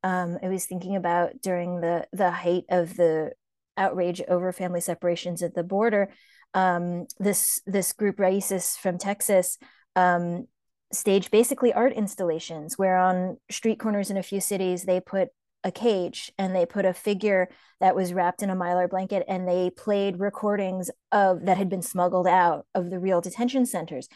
Um, 0.02 0.38
i 0.42 0.48
was 0.48 0.64
thinking 0.64 0.96
about 0.96 1.42
during 1.42 1.82
the 1.82 2.06
the 2.10 2.30
height 2.30 2.64
of 2.70 2.96
the 2.96 3.32
outrage 3.76 4.22
over 4.28 4.50
family 4.50 4.80
separations 4.80 5.42
at 5.42 5.54
the 5.54 5.62
border 5.62 6.08
um, 6.54 7.06
this 7.18 7.60
this 7.66 7.92
group 7.92 8.16
raices 8.16 8.78
from 8.78 8.96
texas 8.96 9.58
um, 9.96 10.46
stage 10.90 11.30
basically 11.30 11.70
art 11.74 11.92
installations 11.92 12.78
where 12.78 12.96
on 12.96 13.36
street 13.50 13.78
corners 13.78 14.10
in 14.10 14.16
a 14.16 14.22
few 14.22 14.40
cities 14.40 14.84
they 14.84 15.00
put 15.00 15.28
a 15.64 15.70
cage 15.70 16.32
and 16.38 16.54
they 16.54 16.66
put 16.66 16.84
a 16.84 16.94
figure 16.94 17.48
that 17.80 17.94
was 17.94 18.12
wrapped 18.12 18.42
in 18.42 18.50
a 18.50 18.56
mylar 18.56 18.88
blanket 18.88 19.24
and 19.28 19.46
they 19.46 19.70
played 19.70 20.18
recordings 20.18 20.90
of 21.12 21.44
that 21.44 21.58
had 21.58 21.68
been 21.68 21.82
smuggled 21.82 22.26
out 22.26 22.66
of 22.74 22.90
the 22.90 22.98
real 22.98 23.20
detention 23.20 23.66
centers. 23.66 24.08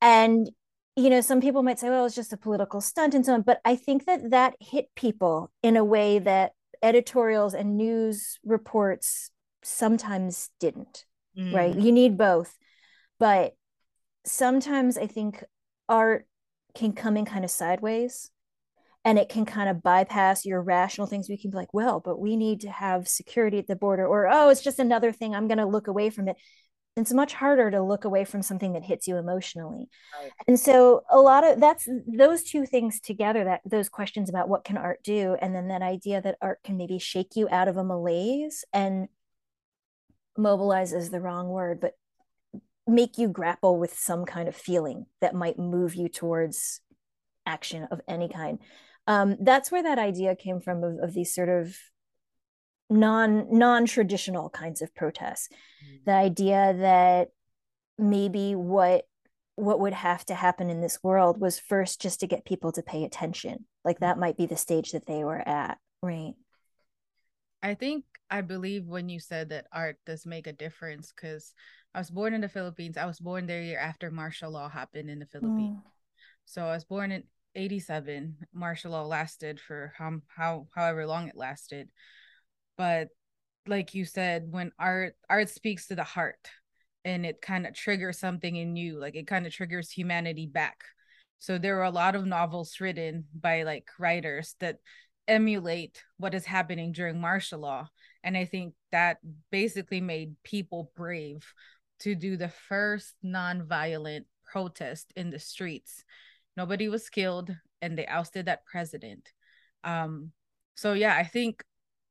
And 0.00 0.48
you 0.98 1.10
know 1.10 1.20
some 1.20 1.40
people 1.40 1.62
might 1.62 1.78
say 1.78 1.88
well 1.88 2.04
it's 2.04 2.14
just 2.14 2.32
a 2.32 2.36
political 2.36 2.80
stunt 2.80 3.14
and 3.14 3.24
so 3.24 3.32
on 3.34 3.42
but 3.42 3.60
i 3.64 3.76
think 3.76 4.04
that 4.06 4.30
that 4.30 4.54
hit 4.60 4.86
people 4.96 5.50
in 5.62 5.76
a 5.76 5.84
way 5.84 6.18
that 6.18 6.52
editorials 6.82 7.54
and 7.54 7.76
news 7.76 8.38
reports 8.44 9.30
sometimes 9.62 10.50
didn't 10.60 11.04
Mm. 11.36 11.54
right 11.54 11.76
you 11.76 11.92
need 11.92 12.16
both 12.18 12.56
but 13.20 13.54
sometimes 14.24 14.98
i 14.98 15.06
think 15.06 15.44
art 15.88 16.26
can 16.74 16.92
come 16.92 17.16
in 17.16 17.24
kind 17.24 17.44
of 17.44 17.50
sideways 17.50 18.30
and 19.04 19.18
it 19.18 19.28
can 19.28 19.44
kind 19.44 19.68
of 19.70 19.82
bypass 19.82 20.44
your 20.44 20.60
rational 20.60 21.06
things. 21.06 21.28
We 21.28 21.38
can 21.38 21.50
be 21.50 21.56
like 21.56 21.72
well 21.72 22.00
but 22.00 22.18
we 22.18 22.36
need 22.36 22.60
to 22.62 22.70
have 22.70 23.08
security 23.08 23.58
at 23.58 23.66
the 23.66 23.76
border 23.76 24.06
or 24.06 24.28
oh 24.30 24.48
it's 24.48 24.62
just 24.62 24.78
another 24.78 25.12
thing. 25.12 25.34
I'm 25.34 25.48
going 25.48 25.58
to 25.58 25.66
look 25.66 25.86
away 25.86 26.10
from 26.10 26.28
it 26.28 26.36
it's 26.98 27.12
much 27.12 27.34
harder 27.34 27.70
to 27.70 27.82
look 27.82 28.04
away 28.04 28.24
from 28.24 28.42
something 28.42 28.72
that 28.72 28.84
hits 28.84 29.06
you 29.06 29.16
emotionally. 29.16 29.88
Right. 30.20 30.32
and 30.46 30.58
so 30.58 31.02
a 31.10 31.18
lot 31.18 31.46
of 31.46 31.60
that's 31.60 31.88
those 32.06 32.42
two 32.42 32.66
things 32.66 33.00
together 33.00 33.44
that 33.44 33.60
those 33.64 33.88
questions 33.88 34.28
about 34.28 34.48
what 34.48 34.64
can 34.64 34.76
art 34.76 35.02
do? 35.02 35.36
And 35.40 35.54
then 35.54 35.68
that 35.68 35.82
idea 35.82 36.20
that 36.20 36.36
art 36.40 36.60
can 36.64 36.76
maybe 36.76 36.98
shake 36.98 37.36
you 37.36 37.48
out 37.50 37.68
of 37.68 37.76
a 37.76 37.84
malaise 37.84 38.64
and 38.72 39.08
mobilize 40.36 40.92
is 40.92 41.10
the 41.10 41.20
wrong 41.20 41.48
word 41.48 41.80
but 41.80 41.94
make 42.86 43.18
you 43.18 43.28
grapple 43.28 43.78
with 43.78 43.98
some 43.98 44.24
kind 44.24 44.48
of 44.48 44.56
feeling 44.56 45.06
that 45.20 45.34
might 45.34 45.58
move 45.58 45.94
you 45.94 46.08
towards 46.08 46.80
action 47.44 47.86
of 47.90 48.00
any 48.08 48.28
kind. 48.28 48.58
Um, 49.06 49.36
that's 49.40 49.70
where 49.70 49.82
that 49.82 49.98
idea 49.98 50.34
came 50.34 50.60
from 50.60 50.82
of, 50.82 50.98
of 51.00 51.14
these 51.14 51.34
sort 51.34 51.48
of 51.48 51.76
non 52.90 53.46
non-traditional 53.58 54.50
kinds 54.50 54.82
of 54.82 54.94
protests 54.94 55.48
Mm. 55.84 56.04
the 56.06 56.12
idea 56.12 56.74
that 56.78 57.28
maybe 57.98 58.54
what 58.54 59.04
what 59.56 59.80
would 59.80 59.92
have 59.92 60.24
to 60.26 60.34
happen 60.34 60.70
in 60.70 60.80
this 60.80 60.98
world 61.02 61.40
was 61.40 61.58
first 61.58 62.00
just 62.00 62.20
to 62.20 62.26
get 62.26 62.44
people 62.44 62.72
to 62.72 62.82
pay 62.82 63.04
attention 63.04 63.66
like 63.84 63.98
that 64.00 64.18
might 64.18 64.36
be 64.36 64.46
the 64.46 64.56
stage 64.56 64.92
that 64.92 65.06
they 65.06 65.24
were 65.24 65.46
at 65.46 65.78
right 66.02 66.34
I 67.62 67.74
think 67.74 68.04
I 68.30 68.40
believe 68.42 68.86
when 68.86 69.08
you 69.08 69.18
said 69.20 69.48
that 69.48 69.66
art 69.72 69.96
does 70.06 70.24
make 70.24 70.46
a 70.46 70.52
difference 70.52 71.12
because 71.14 71.52
I 71.94 71.98
was 71.98 72.10
born 72.10 72.34
in 72.34 72.40
the 72.40 72.48
Philippines. 72.48 72.96
I 72.96 73.06
was 73.06 73.18
born 73.18 73.46
there 73.46 73.62
year 73.62 73.80
after 73.80 74.10
martial 74.10 74.52
law 74.52 74.68
happened 74.68 75.10
in 75.10 75.18
the 75.18 75.26
Philippines. 75.26 75.78
So 76.44 76.62
I 76.66 76.74
was 76.74 76.84
born 76.84 77.10
in 77.10 77.24
87. 77.56 78.36
Martial 78.52 78.92
law 78.92 79.02
lasted 79.02 79.58
for 79.58 79.92
how, 79.96 80.20
how 80.28 80.68
however 80.74 81.06
long 81.06 81.26
it 81.28 81.36
lasted. 81.36 81.88
But 82.78 83.08
like 83.66 83.94
you 83.94 84.06
said, 84.06 84.50
when 84.50 84.72
art 84.78 85.14
art 85.28 85.50
speaks 85.50 85.88
to 85.88 85.94
the 85.94 86.04
heart 86.04 86.48
and 87.04 87.26
it 87.26 87.42
kind 87.42 87.66
of 87.66 87.74
triggers 87.74 88.18
something 88.18 88.56
in 88.56 88.76
you, 88.76 88.98
like 88.98 89.16
it 89.16 89.26
kind 89.26 89.46
of 89.46 89.52
triggers 89.52 89.90
humanity 89.90 90.46
back. 90.46 90.84
So 91.40 91.58
there 91.58 91.76
were 91.76 91.84
a 91.84 91.90
lot 91.90 92.16
of 92.16 92.24
novels 92.24 92.80
written 92.80 93.24
by 93.38 93.64
like 93.64 93.88
writers 93.98 94.56
that 94.60 94.78
emulate 95.26 96.02
what 96.16 96.34
is 96.34 96.46
happening 96.46 96.92
during 96.92 97.20
martial 97.20 97.60
law. 97.60 97.88
And 98.24 98.36
I 98.36 98.46
think 98.46 98.74
that 98.92 99.18
basically 99.50 100.00
made 100.00 100.34
people 100.42 100.90
brave 100.96 101.52
to 102.00 102.14
do 102.14 102.36
the 102.36 102.48
first 102.48 103.14
non-violent 103.22 104.26
protest 104.46 105.12
in 105.14 105.30
the 105.30 105.38
streets. 105.38 106.04
Nobody 106.56 106.88
was 106.88 107.10
killed 107.10 107.54
and 107.82 107.96
they 107.96 108.06
ousted 108.06 108.46
that 108.46 108.64
president. 108.64 109.28
Um, 109.84 110.32
so 110.76 110.92
yeah, 110.94 111.14
I 111.14 111.24
think 111.24 111.62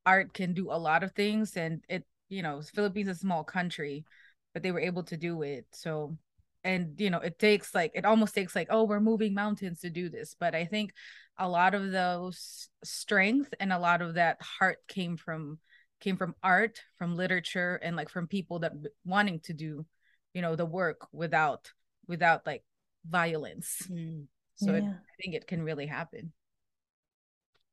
art 0.08 0.34
can 0.34 0.54
do 0.54 0.72
a 0.72 0.80
lot 0.80 1.04
of 1.04 1.12
things 1.14 1.58
and 1.58 1.84
it, 1.90 2.06
you 2.30 2.44
know, 2.44 2.62
Philippines 2.62 3.10
is 3.10 3.18
a 3.18 3.22
small 3.22 3.44
country, 3.44 4.06
but 4.54 4.64
they 4.64 4.72
were 4.72 4.80
able 4.80 5.04
to 5.04 5.18
do 5.18 5.44
it. 5.44 5.68
So 5.74 6.18
and 6.64 7.00
you 7.00 7.10
know 7.10 7.20
it 7.20 7.40
takes 7.40 7.74
like 7.76 7.92
it 7.96 8.06
almost 8.06 8.36
takes 8.36 8.56
like 8.56 8.68
oh 8.72 8.84
we're 8.84 9.00
moving 9.00 9.34
mountains 9.34 9.80
to 9.82 9.90
do 9.90 10.10
this 10.10 10.36
but 10.40 10.56
i 10.56 10.66
think 10.66 10.92
a 11.38 11.48
lot 11.48 11.76
of 11.76 11.92
those 11.92 12.70
strength 12.84 13.54
and 13.60 13.72
a 13.72 13.80
lot 13.80 14.02
of 14.02 14.16
that 14.16 14.42
heart 14.42 14.80
came 14.88 15.18
from 15.18 15.60
came 16.00 16.18
from 16.18 16.36
art 16.44 16.82
from 16.98 17.16
literature 17.16 17.80
and 17.84 17.96
like 17.96 18.10
from 18.10 18.28
people 18.28 18.60
that 18.60 18.74
wanting 19.06 19.40
to 19.40 19.54
do 19.54 19.86
you 20.34 20.42
know 20.42 20.56
the 20.56 20.66
work 20.66 21.08
without 21.14 21.72
without 22.08 22.46
like 22.46 22.64
violence 23.08 23.88
Mm. 23.90 24.26
so 24.56 24.74
it, 24.74 24.84
i 24.84 25.14
think 25.22 25.36
it 25.36 25.48
can 25.48 25.62
really 25.64 25.86
happen 25.86 26.34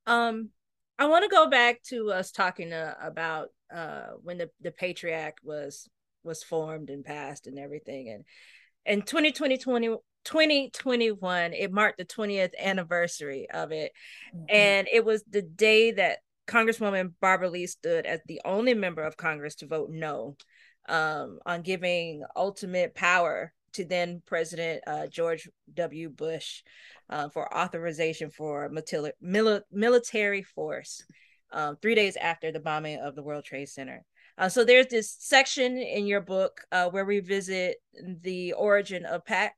Um, 0.06 0.50
I 0.98 1.06
want 1.06 1.24
to 1.24 1.28
go 1.28 1.48
back 1.48 1.82
to 1.84 2.12
us 2.12 2.30
talking 2.30 2.72
uh, 2.72 2.94
about 3.02 3.48
uh 3.74 4.08
when 4.22 4.38
the 4.38 4.50
the 4.60 4.70
Patriot 4.70 5.34
was 5.42 5.88
was 6.22 6.42
formed 6.42 6.90
and 6.90 7.04
passed 7.04 7.46
and 7.46 7.58
everything, 7.58 8.08
and 8.08 8.24
in 8.86 9.02
2020, 9.02 9.88
2021, 10.24 11.52
it 11.52 11.72
marked 11.72 11.98
the 11.98 12.04
20th 12.04 12.52
anniversary 12.58 13.48
of 13.50 13.72
it, 13.72 13.92
and 14.48 14.88
it 14.92 15.04
was 15.04 15.22
the 15.28 15.42
day 15.42 15.92
that 15.92 16.18
Congresswoman 16.46 17.12
Barbara 17.20 17.50
Lee 17.50 17.66
stood 17.66 18.06
as 18.06 18.20
the 18.26 18.40
only 18.44 18.74
member 18.74 19.02
of 19.02 19.16
Congress 19.16 19.56
to 19.56 19.66
vote 19.66 19.90
no 19.90 20.36
um, 20.88 21.38
on 21.46 21.62
giving 21.62 22.22
ultimate 22.36 22.94
power 22.94 23.52
to 23.74 23.84
then 23.84 24.22
President 24.26 24.82
uh, 24.86 25.06
George 25.06 25.48
W. 25.74 26.08
Bush 26.08 26.62
uh, 27.10 27.28
for 27.28 27.54
authorization 27.56 28.30
for 28.30 28.68
mil- 28.68 29.12
mil- 29.20 29.62
military 29.70 30.42
force 30.42 31.04
um, 31.52 31.76
three 31.80 31.94
days 31.94 32.16
after 32.16 32.50
the 32.50 32.60
bombing 32.60 32.98
of 32.98 33.14
the 33.14 33.22
World 33.22 33.44
Trade 33.44 33.68
Center. 33.68 34.04
Uh, 34.36 34.48
so 34.48 34.64
there's 34.64 34.88
this 34.88 35.14
section 35.18 35.78
in 35.78 36.06
your 36.06 36.20
book 36.20 36.60
uh, 36.72 36.88
where 36.88 37.04
we 37.04 37.20
visit 37.20 37.76
the 38.22 38.52
origin 38.54 39.04
of 39.04 39.24
PACT, 39.24 39.56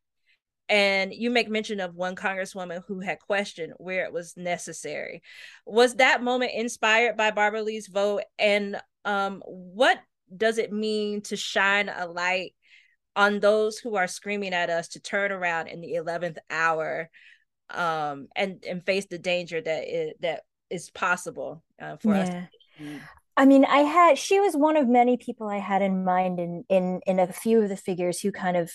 and 0.68 1.14
you 1.14 1.30
make 1.30 1.48
mention 1.48 1.80
of 1.80 1.94
one 1.94 2.16
congresswoman 2.16 2.82
who 2.86 3.00
had 3.00 3.18
questioned 3.20 3.72
where 3.78 4.04
it 4.04 4.12
was 4.12 4.36
necessary. 4.36 5.22
Was 5.64 5.94
that 5.94 6.22
moment 6.22 6.52
inspired 6.54 7.16
by 7.16 7.30
Barbara 7.30 7.62
Lee's 7.62 7.86
vote, 7.86 8.22
and 8.38 8.76
um, 9.04 9.42
what 9.46 9.98
does 10.36 10.58
it 10.58 10.72
mean 10.72 11.22
to 11.22 11.36
shine 11.36 11.88
a 11.88 12.06
light 12.06 12.52
on 13.16 13.40
those 13.40 13.78
who 13.78 13.96
are 13.96 14.06
screaming 14.06 14.52
at 14.52 14.70
us 14.70 14.88
to 14.88 15.00
turn 15.00 15.32
around 15.32 15.68
in 15.68 15.80
the 15.80 15.94
11th 15.94 16.36
hour 16.50 17.10
um, 17.70 18.28
and 18.36 18.62
and 18.68 18.84
face 18.84 19.06
the 19.10 19.18
danger 19.18 19.60
that 19.60 20.14
that 20.20 20.42
is 20.70 20.90
possible 20.90 21.64
uh, 21.80 21.96
for 21.96 22.14
us? 22.14 22.28
yeah. 22.78 22.98
I 23.38 23.44
mean, 23.44 23.64
I 23.64 23.78
had 23.78 24.18
she 24.18 24.40
was 24.40 24.54
one 24.54 24.76
of 24.76 24.88
many 24.88 25.16
people 25.16 25.48
I 25.48 25.58
had 25.58 25.82
in 25.82 26.04
mind 26.04 26.38
in 26.38 26.64
in 26.68 27.00
in 27.06 27.18
a 27.18 27.32
few 27.32 27.62
of 27.62 27.68
the 27.68 27.76
figures 27.76 28.20
who 28.20 28.32
kind 28.32 28.56
of 28.56 28.70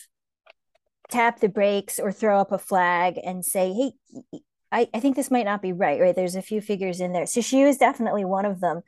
tap 1.10 1.40
the 1.40 1.50
brakes 1.50 2.00
or 2.00 2.12
throw 2.12 2.40
up 2.40 2.52
a 2.52 2.60
flag 2.60 3.20
and 3.24 3.44
say, 3.44 3.74
"Hey, 3.74 4.40
I, 4.72 4.88
I 4.94 5.00
think 5.00 5.16
this 5.16 5.32
might 5.32 5.46
not 5.46 5.62
be 5.62 5.74
right." 5.74 6.00
Right? 6.00 6.16
There's 6.16 6.36
a 6.36 6.42
few 6.44 6.62
figures 6.62 7.00
in 7.00 7.12
there, 7.12 7.26
so 7.26 7.42
she 7.42 7.64
was 7.64 7.78
definitely 7.78 8.26
one 8.26 8.46
of 8.46 8.60
them. 8.60 8.82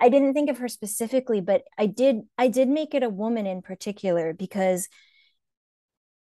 I 0.00 0.08
didn't 0.08 0.32
think 0.34 0.48
of 0.48 0.58
her 0.58 0.68
specifically, 0.68 1.40
but 1.40 1.64
I 1.76 1.86
did. 1.86 2.22
I 2.38 2.48
did 2.48 2.68
make 2.68 2.94
it 2.94 3.02
a 3.02 3.10
woman 3.10 3.46
in 3.46 3.62
particular 3.62 4.32
because 4.32 4.88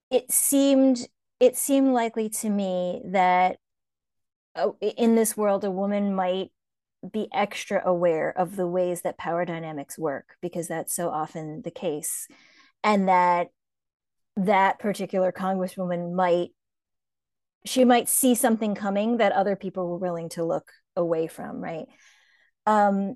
it 0.09 0.32
seemed 0.32 1.07
it 1.39 1.57
seemed 1.57 1.93
likely 1.93 2.30
to 2.30 2.49
me 2.49 3.01
that 3.05 3.57
uh, 4.55 4.72
in 4.82 5.15
this 5.15 5.38
world 5.38 5.63
a 5.63 5.72
woman 5.72 6.15
might 6.15 6.49
be 7.11 7.28
extra 7.34 7.82
aware 7.86 8.36
of 8.38 8.55
the 8.55 8.68
ways 8.68 9.01
that 9.01 9.18
power 9.18 9.45
dynamics 9.45 9.97
work 9.99 10.36
because 10.41 10.68
that's 10.68 10.95
so 10.95 11.09
often 11.09 11.61
the 11.63 11.72
case 11.72 12.28
and 12.84 13.07
that 13.07 13.47
that 14.36 14.80
particular 14.80 15.32
congresswoman 15.32 16.13
might 16.13 16.49
she 17.65 17.84
might 17.84 18.09
see 18.09 18.34
something 18.34 18.74
coming 18.74 19.18
that 19.18 19.32
other 19.32 19.55
people 19.55 19.88
were 19.88 19.97
willing 19.97 20.30
to 20.30 20.43
look 20.43 20.72
away 20.95 21.28
from 21.28 21.61
right 21.61 21.86
um 22.65 23.15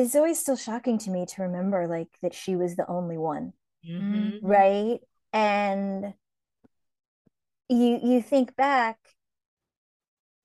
it's 0.00 0.14
always 0.14 0.38
still 0.38 0.56
shocking 0.56 0.98
to 0.98 1.10
me 1.10 1.26
to 1.26 1.42
remember 1.42 1.86
like 1.86 2.08
that 2.22 2.34
she 2.34 2.56
was 2.56 2.76
the 2.76 2.88
only 2.88 3.18
one. 3.18 3.52
Mhm. 3.86 4.38
right? 4.42 5.00
And 5.32 6.14
you 7.68 7.98
you 8.02 8.22
think 8.22 8.54
back 8.56 8.98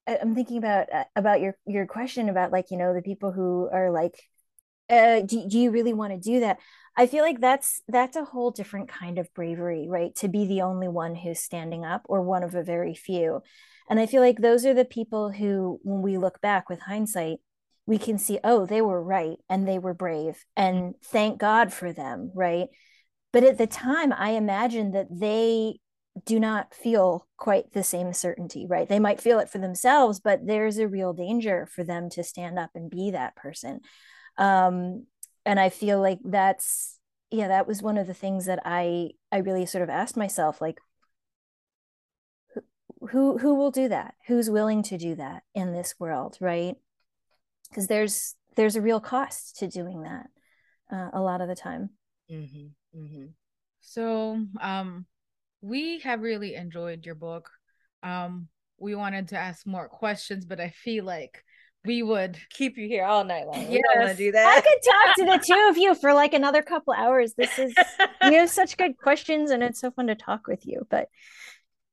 i'm 0.07 0.33
thinking 0.33 0.57
about 0.57 0.91
uh, 0.91 1.03
about 1.15 1.41
your 1.41 1.55
your 1.67 1.85
question 1.85 2.29
about 2.29 2.51
like 2.51 2.71
you 2.71 2.77
know 2.77 2.93
the 2.93 3.01
people 3.01 3.31
who 3.31 3.69
are 3.71 3.91
like 3.91 4.15
uh 4.89 5.21
do, 5.21 5.47
do 5.47 5.59
you 5.59 5.71
really 5.71 5.93
want 5.93 6.11
to 6.13 6.19
do 6.19 6.39
that? 6.39 6.57
I 6.97 7.05
feel 7.05 7.23
like 7.23 7.39
that's 7.39 7.81
that's 7.87 8.17
a 8.17 8.25
whole 8.25 8.51
different 8.51 8.89
kind 8.89 9.19
of 9.19 9.31
bravery 9.35 9.87
right? 9.87 10.15
To 10.15 10.27
be 10.27 10.47
the 10.47 10.61
only 10.63 10.87
one 10.87 11.15
who's 11.15 11.39
standing 11.39 11.85
up 11.85 12.01
or 12.09 12.21
one 12.21 12.43
of 12.43 12.55
a 12.55 12.63
very 12.63 12.95
few. 12.95 13.41
And 13.89 13.99
i 13.99 14.05
feel 14.05 14.21
like 14.21 14.39
those 14.39 14.65
are 14.65 14.73
the 14.73 14.85
people 14.85 15.31
who 15.31 15.79
when 15.83 16.01
we 16.01 16.17
look 16.17 16.41
back 16.41 16.69
with 16.69 16.79
hindsight 16.79 17.39
we 17.89 17.97
can 17.97 18.19
see 18.19 18.37
oh 18.43 18.67
they 18.67 18.81
were 18.83 19.01
right 19.01 19.39
and 19.49 19.67
they 19.67 19.79
were 19.79 19.95
brave 19.95 20.45
and 20.55 20.93
thank 21.03 21.39
god 21.39 21.73
for 21.73 21.91
them 21.91 22.31
right? 22.35 22.67
But 23.33 23.43
at 23.43 23.57
the 23.57 23.67
time 23.67 24.13
i 24.13 24.31
imagine 24.31 24.91
that 24.91 25.07
they 25.09 25.79
do 26.25 26.39
not 26.39 26.73
feel 26.73 27.27
quite 27.37 27.73
the 27.73 27.83
same 27.83 28.13
certainty 28.13 28.67
right? 28.69 28.87
They 28.87 28.99
might 28.99 29.19
feel 29.19 29.39
it 29.39 29.49
for 29.49 29.57
themselves 29.57 30.19
but 30.19 30.45
there's 30.45 30.77
a 30.77 30.87
real 30.87 31.13
danger 31.13 31.67
for 31.73 31.83
them 31.83 32.11
to 32.11 32.23
stand 32.23 32.59
up 32.59 32.69
and 32.75 32.91
be 32.91 33.11
that 33.11 33.35
person. 33.35 33.81
Um 34.37 35.07
and 35.45 35.59
i 35.59 35.69
feel 35.69 35.99
like 35.99 36.19
that's 36.23 36.99
yeah 37.31 37.47
that 37.47 37.67
was 37.67 37.81
one 37.81 37.97
of 37.97 38.05
the 38.05 38.13
things 38.13 38.45
that 38.45 38.59
i 38.65 39.09
i 39.31 39.37
really 39.37 39.65
sort 39.65 39.81
of 39.81 39.89
asked 39.89 40.17
myself 40.17 40.61
like 40.61 40.79
who 43.11 43.37
who 43.37 43.55
will 43.55 43.71
do 43.71 43.87
that? 43.87 44.15
Who's 44.27 44.49
willing 44.49 44.83
to 44.83 44.97
do 44.97 45.15
that 45.15 45.43
in 45.55 45.71
this 45.73 45.95
world 45.99 46.37
right 46.39 46.75
because 47.69 47.87
there's 47.87 48.35
there's 48.55 48.75
a 48.75 48.81
real 48.81 48.99
cost 48.99 49.57
to 49.57 49.67
doing 49.67 50.03
that 50.03 50.27
uh, 50.91 51.09
a 51.13 51.21
lot 51.21 51.41
of 51.41 51.47
the 51.47 51.55
time 51.55 51.89
Mm-hmm. 52.31 52.99
Mm-hmm. 52.99 53.25
So, 53.79 54.45
um, 54.61 55.05
we 55.61 55.99
have 56.01 56.21
really 56.21 56.53
enjoyed 56.55 57.05
your 57.05 57.15
book. 57.15 57.49
Um, 58.03 58.49
we 58.77 58.93
wanted 58.93 59.29
to 59.29 59.37
ask 59.37 59.65
more 59.65 59.87
questions, 59.89 60.45
but 60.45 60.59
I 60.59 60.69
feel 60.69 61.05
like 61.05 61.43
we 61.85 62.03
would 62.03 62.37
Keep 62.51 62.77
you 62.77 62.87
here 62.87 63.05
all 63.05 63.23
night 63.23 63.47
long. 63.47 63.67
We 63.67 63.75
Yes. 63.75 63.81
don't 63.93 64.03
want 64.05 64.17
to 64.17 64.31
do 64.31 64.37
I 64.37 64.61
could 64.61 64.91
talk 64.91 65.15
to 65.15 65.25
the 65.25 65.43
two 65.47 65.67
of 65.69 65.77
you 65.77 65.95
for 65.95 66.13
like 66.13 66.33
another 66.33 66.61
couple 66.61 66.93
hours. 66.93 67.33
This 67.35 67.57
is 67.57 67.73
you 68.23 68.33
have 68.33 68.49
such 68.51 68.77
good 68.77 68.97
questions, 68.97 69.49
and 69.51 69.63
it's 69.63 69.79
so 69.79 69.91
fun 69.91 70.07
to 70.07 70.15
talk 70.15 70.47
with 70.47 70.65
you. 70.67 70.85
But 70.89 71.07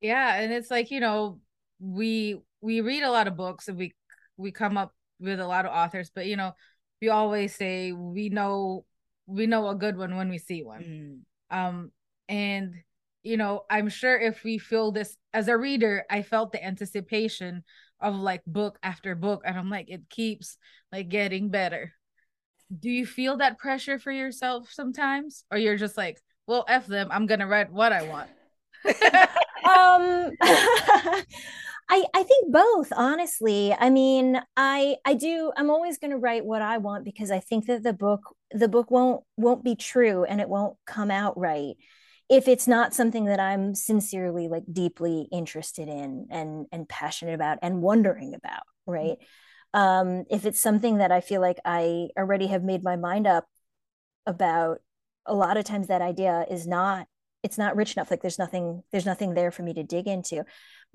yeah, 0.00 0.34
and 0.36 0.52
it's 0.52 0.70
like, 0.70 0.90
you 0.90 1.00
know, 1.00 1.40
we 1.80 2.36
we 2.60 2.80
read 2.82 3.04
a 3.04 3.10
lot 3.10 3.26
of 3.28 3.36
books 3.36 3.68
and 3.68 3.78
we 3.78 3.94
we 4.36 4.50
come 4.50 4.76
up 4.76 4.92
with 5.20 5.40
a 5.40 5.46
lot 5.46 5.66
of 5.66 5.72
authors, 5.72 6.10
but 6.14 6.26
you 6.26 6.36
know, 6.36 6.52
we 7.00 7.08
always 7.08 7.54
say 7.54 7.92
we 7.92 8.28
know 8.28 8.84
we 9.26 9.46
know 9.46 9.68
a 9.68 9.74
good 9.74 9.96
one 9.96 10.16
when 10.16 10.28
we 10.28 10.38
see 10.38 10.62
one. 10.62 11.24
Mm. 11.52 11.68
um 11.68 11.90
and 12.28 12.74
you 13.22 13.36
know 13.36 13.64
i'm 13.70 13.88
sure 13.88 14.18
if 14.18 14.44
we 14.44 14.58
feel 14.58 14.92
this 14.92 15.16
as 15.32 15.48
a 15.48 15.56
reader 15.56 16.04
i 16.10 16.22
felt 16.22 16.52
the 16.52 16.64
anticipation 16.64 17.64
of 18.00 18.14
like 18.14 18.42
book 18.46 18.78
after 18.82 19.14
book 19.14 19.42
and 19.44 19.58
i'm 19.58 19.70
like 19.70 19.88
it 19.88 20.08
keeps 20.08 20.58
like 20.92 21.08
getting 21.08 21.50
better 21.50 21.92
do 22.80 22.90
you 22.90 23.06
feel 23.06 23.36
that 23.36 23.58
pressure 23.58 23.98
for 23.98 24.12
yourself 24.12 24.70
sometimes 24.70 25.44
or 25.50 25.58
you're 25.58 25.76
just 25.76 25.96
like 25.96 26.20
well 26.46 26.64
f 26.68 26.86
them 26.86 27.08
i'm 27.10 27.26
gonna 27.26 27.46
write 27.46 27.72
what 27.72 27.92
i 27.92 28.02
want 28.02 28.30
um 29.64 30.32
I 31.88 32.04
I 32.14 32.22
think 32.24 32.52
both 32.52 32.92
honestly. 32.96 33.72
I 33.78 33.90
mean, 33.90 34.40
I 34.56 34.96
I 35.04 35.14
do 35.14 35.52
I'm 35.56 35.70
always 35.70 35.98
going 35.98 36.10
to 36.10 36.16
write 36.16 36.44
what 36.44 36.62
I 36.62 36.78
want 36.78 37.04
because 37.04 37.30
I 37.30 37.40
think 37.40 37.66
that 37.66 37.82
the 37.82 37.92
book 37.92 38.34
the 38.50 38.68
book 38.68 38.90
won't 38.90 39.24
won't 39.36 39.64
be 39.64 39.76
true 39.76 40.24
and 40.24 40.40
it 40.40 40.48
won't 40.48 40.76
come 40.86 41.10
out 41.10 41.38
right 41.38 41.76
if 42.28 42.48
it's 42.48 42.66
not 42.66 42.92
something 42.94 43.26
that 43.26 43.38
I'm 43.38 43.74
sincerely 43.74 44.48
like 44.48 44.64
deeply 44.70 45.28
interested 45.32 45.88
in 45.88 46.26
and 46.30 46.66
and 46.72 46.88
passionate 46.88 47.34
about 47.34 47.58
and 47.62 47.82
wondering 47.82 48.34
about, 48.34 48.64
right? 48.86 49.18
Um 49.74 50.24
if 50.30 50.44
it's 50.44 50.60
something 50.60 50.98
that 50.98 51.12
I 51.12 51.20
feel 51.20 51.40
like 51.40 51.58
I 51.64 52.08
already 52.18 52.48
have 52.48 52.64
made 52.64 52.82
my 52.82 52.96
mind 52.96 53.26
up 53.26 53.46
about 54.26 54.78
a 55.26 55.34
lot 55.34 55.56
of 55.56 55.64
times 55.64 55.88
that 55.88 56.02
idea 56.02 56.46
is 56.50 56.66
not 56.66 57.06
it's 57.42 57.58
not 57.58 57.76
rich 57.76 57.96
enough 57.96 58.10
like 58.10 58.22
there's 58.22 58.38
nothing 58.38 58.82
there's 58.90 59.06
nothing 59.06 59.34
there 59.34 59.50
for 59.52 59.62
me 59.62 59.72
to 59.74 59.84
dig 59.84 60.08
into 60.08 60.44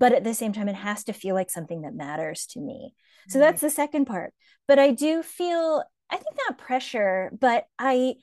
but 0.02 0.12
at 0.12 0.24
the 0.24 0.34
same 0.34 0.52
time 0.52 0.68
it 0.68 0.74
has 0.74 1.04
to 1.04 1.12
feel 1.12 1.36
like 1.36 1.48
something 1.48 1.82
that 1.82 1.94
matters 1.94 2.46
to 2.46 2.60
me. 2.60 2.92
So 3.28 3.38
that's 3.38 3.60
the 3.60 3.70
second 3.70 4.06
part. 4.06 4.34
But 4.66 4.80
i 4.80 4.90
do 4.90 5.22
feel 5.22 5.84
i 6.10 6.16
think 6.16 6.36
not 6.48 6.58
pressure 6.58 7.30
but 7.40 7.64
i 7.78 8.14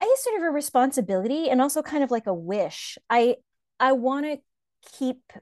i 0.00 0.04
guess 0.06 0.24
sort 0.24 0.36
of 0.36 0.44
a 0.44 0.50
responsibility 0.50 1.50
and 1.50 1.60
also 1.60 1.82
kind 1.82 2.04
of 2.04 2.12
like 2.12 2.28
a 2.28 2.34
wish. 2.34 2.96
I 3.10 3.36
i 3.80 3.90
want 3.90 4.26
to 4.26 4.38
keep 4.98 5.32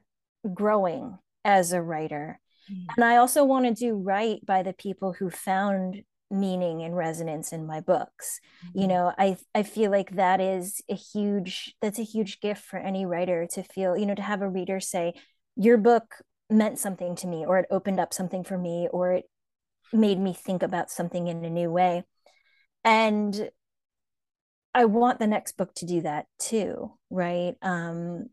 growing 0.51 1.19
as 1.45 1.71
a 1.71 1.81
writer. 1.83 2.39
Mm. 2.71 2.85
and 2.95 3.05
i 3.05 3.17
also 3.17 3.43
want 3.43 3.65
to 3.65 3.73
do 3.73 3.93
right 3.95 4.43
by 4.45 4.63
the 4.63 4.73
people 4.73 5.13
who 5.13 5.29
found 5.29 6.01
meaning 6.31 6.81
and 6.81 6.95
resonance 6.95 7.53
in 7.53 7.67
my 7.67 7.79
books. 7.79 8.39
You 8.73 8.87
know 8.87 9.13
i 9.19 9.37
i 9.53 9.61
feel 9.61 9.91
like 9.91 10.15
that 10.15 10.41
is 10.41 10.81
a 10.89 10.95
huge 10.95 11.75
that's 11.81 11.99
a 11.99 12.09
huge 12.13 12.39
gift 12.39 12.63
for 12.63 12.79
any 12.79 13.05
writer 13.05 13.45
to 13.51 13.61
feel 13.61 13.95
you 13.95 14.07
know 14.07 14.15
to 14.15 14.21
have 14.31 14.41
a 14.41 14.49
reader 14.49 14.79
say 14.79 15.13
your 15.55 15.77
book 15.77 16.15
meant 16.49 16.79
something 16.79 17.15
to 17.15 17.27
me 17.27 17.45
or 17.45 17.59
it 17.59 17.65
opened 17.71 17.99
up 17.99 18.13
something 18.13 18.43
for 18.43 18.57
me 18.57 18.87
or 18.91 19.13
it 19.13 19.25
made 19.91 20.19
me 20.19 20.33
think 20.33 20.63
about 20.63 20.89
something 20.89 21.27
in 21.27 21.43
a 21.45 21.49
new 21.49 21.71
way. 21.71 22.03
And 22.83 23.49
i 24.73 24.85
want 24.85 25.19
the 25.19 25.27
next 25.27 25.55
book 25.57 25.73
to 25.75 25.85
do 25.85 26.01
that 26.01 26.25
too 26.39 26.91
right? 27.09 27.55
Um 27.61 28.25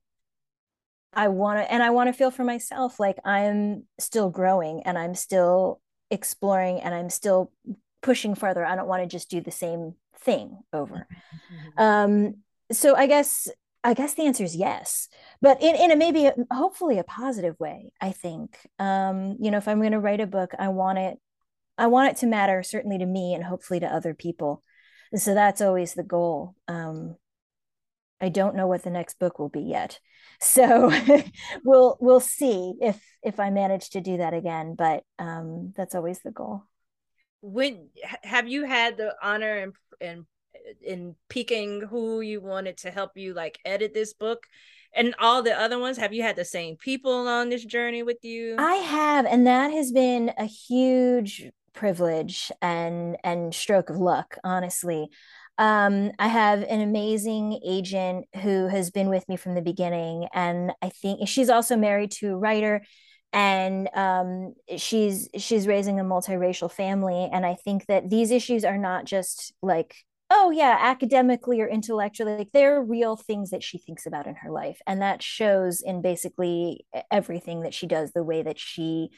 i 1.12 1.28
want 1.28 1.58
to 1.58 1.72
and 1.72 1.82
i 1.82 1.90
want 1.90 2.08
to 2.08 2.12
feel 2.12 2.30
for 2.30 2.44
myself 2.44 3.00
like 3.00 3.18
i'm 3.24 3.84
still 3.98 4.30
growing 4.30 4.82
and 4.84 4.96
i'm 4.96 5.14
still 5.14 5.80
exploring 6.10 6.80
and 6.80 6.94
i'm 6.94 7.10
still 7.10 7.52
pushing 8.00 8.34
further 8.34 8.64
i 8.64 8.76
don't 8.76 8.86
want 8.86 9.02
to 9.02 9.08
just 9.08 9.28
do 9.28 9.40
the 9.40 9.50
same 9.50 9.94
thing 10.20 10.58
over. 10.72 11.06
Mhm. 11.76 11.82
um 11.82 12.34
so 12.72 12.94
i 12.94 13.06
guess 13.06 13.48
i 13.82 13.94
guess 13.94 14.14
the 14.14 14.26
answer 14.26 14.44
is 14.44 14.54
yes 14.56 15.08
but 15.40 15.60
in, 15.62 15.74
in 15.74 15.90
a 15.90 15.96
maybe 15.96 16.26
a, 16.26 16.34
hopefully 16.50 16.98
a 16.98 17.04
positive 17.04 17.58
way 17.58 17.92
i 18.00 18.12
think. 18.12 18.58
Um 18.78 19.36
you 19.40 19.50
know 19.50 19.58
if 19.58 19.68
i'm 19.68 19.80
going 19.80 19.92
to 19.92 20.00
write 20.00 20.20
a 20.20 20.26
book 20.26 20.52
i 20.58 20.68
want 20.68 20.98
it 20.98 21.18
i 21.78 21.86
want 21.86 22.10
it 22.10 22.16
to 22.18 22.26
matter 22.26 22.62
certainly 22.62 22.98
to 22.98 23.06
me 23.06 23.34
and 23.34 23.44
hopefully 23.44 23.80
to 23.80 23.86
other 23.86 24.14
people. 24.14 24.62
And 25.12 25.20
so 25.20 25.34
that's 25.34 25.60
always 25.60 25.94
the 25.94 26.02
goal. 26.02 26.54
Um 26.68 27.16
i 28.20 28.28
don't 28.28 28.54
know 28.54 28.66
what 28.66 28.82
the 28.82 28.90
next 28.90 29.18
book 29.18 29.38
will 29.38 29.48
be 29.48 29.62
yet. 29.62 29.98
So 30.42 30.90
we'll 31.64 31.98
we'll 32.00 32.20
see 32.20 32.74
if 32.80 32.98
if 33.22 33.38
i 33.38 33.50
manage 33.50 33.90
to 33.90 34.00
do 34.00 34.16
that 34.18 34.32
again 34.32 34.74
but 34.74 35.04
um 35.18 35.72
that's 35.76 35.94
always 35.94 36.20
the 36.20 36.30
goal. 36.30 36.64
When 37.42 37.88
have 38.22 38.48
you 38.48 38.64
had 38.64 38.96
the 38.96 39.14
honor 39.22 39.54
and 39.56 39.72
and 40.00 40.26
in 40.82 41.14
picking 41.28 41.82
who 41.82 42.20
you 42.20 42.40
wanted 42.40 42.76
to 42.78 42.90
help 42.90 43.16
you 43.16 43.34
like 43.34 43.58
edit 43.64 43.94
this 43.94 44.12
book 44.12 44.46
and 44.92 45.14
all 45.20 45.42
the 45.42 45.58
other 45.58 45.78
ones 45.78 45.96
have 45.96 46.12
you 46.12 46.22
had 46.22 46.36
the 46.36 46.44
same 46.44 46.76
people 46.76 47.28
on 47.28 47.48
this 47.48 47.64
journey 47.64 48.02
with 48.02 48.24
you 48.24 48.56
I 48.58 48.74
have, 48.74 49.26
and 49.26 49.46
that 49.46 49.70
has 49.72 49.92
been 49.92 50.32
a 50.36 50.44
huge 50.44 51.50
privilege 51.72 52.50
and 52.60 53.16
and 53.24 53.54
stroke 53.54 53.90
of 53.90 53.96
luck, 53.96 54.36
honestly. 54.44 55.08
Um, 55.58 56.12
I 56.18 56.28
have 56.28 56.62
an 56.62 56.80
amazing 56.80 57.60
agent 57.64 58.26
who 58.42 58.66
has 58.68 58.90
been 58.90 59.10
with 59.10 59.28
me 59.28 59.36
from 59.36 59.54
the 59.54 59.62
beginning, 59.62 60.26
and 60.32 60.72
I 60.82 60.88
think 60.88 61.28
she's 61.28 61.50
also 61.50 61.76
married 61.76 62.10
to 62.12 62.32
a 62.32 62.36
writer, 62.36 62.82
and 63.32 63.88
um, 63.94 64.54
she's 64.76 65.28
she's 65.36 65.66
raising 65.66 66.00
a 66.00 66.04
multiracial 66.04 66.70
family, 66.70 67.28
and 67.32 67.44
I 67.44 67.54
think 67.54 67.86
that 67.86 68.08
these 68.10 68.30
issues 68.30 68.64
are 68.64 68.78
not 68.78 69.04
just 69.04 69.52
like 69.62 69.94
oh 70.30 70.50
yeah 70.50 70.76
academically 70.80 71.60
or 71.60 71.68
intellectually 71.68 72.36
like 72.36 72.52
they're 72.52 72.80
real 72.80 73.16
things 73.16 73.50
that 73.50 73.62
she 73.62 73.78
thinks 73.78 74.06
about 74.06 74.26
in 74.26 74.36
her 74.36 74.50
life 74.50 74.80
and 74.86 75.02
that 75.02 75.22
shows 75.22 75.82
in 75.82 76.00
basically 76.00 76.86
everything 77.10 77.62
that 77.62 77.74
she 77.74 77.86
does 77.86 78.12
the 78.12 78.22
way 78.22 78.42
that 78.42 78.58
she 78.58 79.10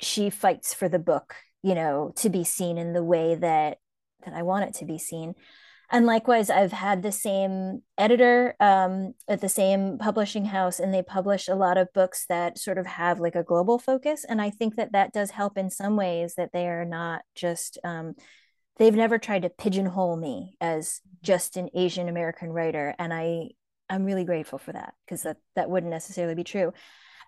she 0.00 0.30
fights 0.30 0.72
for 0.72 0.88
the 0.88 0.98
book 0.98 1.34
you 1.62 1.74
know 1.74 2.12
to 2.16 2.30
be 2.30 2.44
seen 2.44 2.78
in 2.78 2.92
the 2.92 3.04
way 3.04 3.34
that 3.34 3.78
that 4.24 4.34
i 4.34 4.42
want 4.42 4.64
it 4.64 4.74
to 4.74 4.84
be 4.84 4.98
seen. 4.98 5.34
And 5.90 6.06
likewise 6.06 6.50
i've 6.50 6.72
had 6.72 7.02
the 7.02 7.12
same 7.12 7.82
editor 7.98 8.56
um, 8.58 9.12
at 9.28 9.40
the 9.40 9.50
same 9.50 9.98
publishing 9.98 10.46
house 10.46 10.80
and 10.80 10.92
they 10.92 11.02
publish 11.02 11.46
a 11.46 11.54
lot 11.54 11.76
of 11.76 11.92
books 11.92 12.24
that 12.28 12.58
sort 12.58 12.78
of 12.78 12.86
have 12.86 13.20
like 13.20 13.36
a 13.36 13.44
global 13.44 13.78
focus 13.78 14.24
and 14.28 14.40
i 14.40 14.50
think 14.50 14.76
that 14.76 14.92
that 14.92 15.12
does 15.12 15.30
help 15.30 15.58
in 15.58 15.70
some 15.70 15.94
ways 15.94 16.34
that 16.36 16.50
they 16.52 16.66
are 16.68 16.86
not 16.86 17.22
just 17.34 17.78
um, 17.84 18.14
they've 18.76 18.94
never 18.94 19.18
tried 19.18 19.42
to 19.42 19.50
pigeonhole 19.50 20.16
me 20.16 20.56
as 20.60 21.00
just 21.22 21.56
an 21.56 21.68
asian 21.74 22.08
american 22.08 22.50
writer 22.50 22.94
and 22.98 23.12
i 23.12 23.48
i'm 23.88 24.04
really 24.04 24.24
grateful 24.24 24.58
for 24.58 24.72
that 24.72 24.94
because 25.04 25.22
that 25.22 25.36
that 25.54 25.70
wouldn't 25.70 25.90
necessarily 25.90 26.34
be 26.34 26.44
true. 26.44 26.72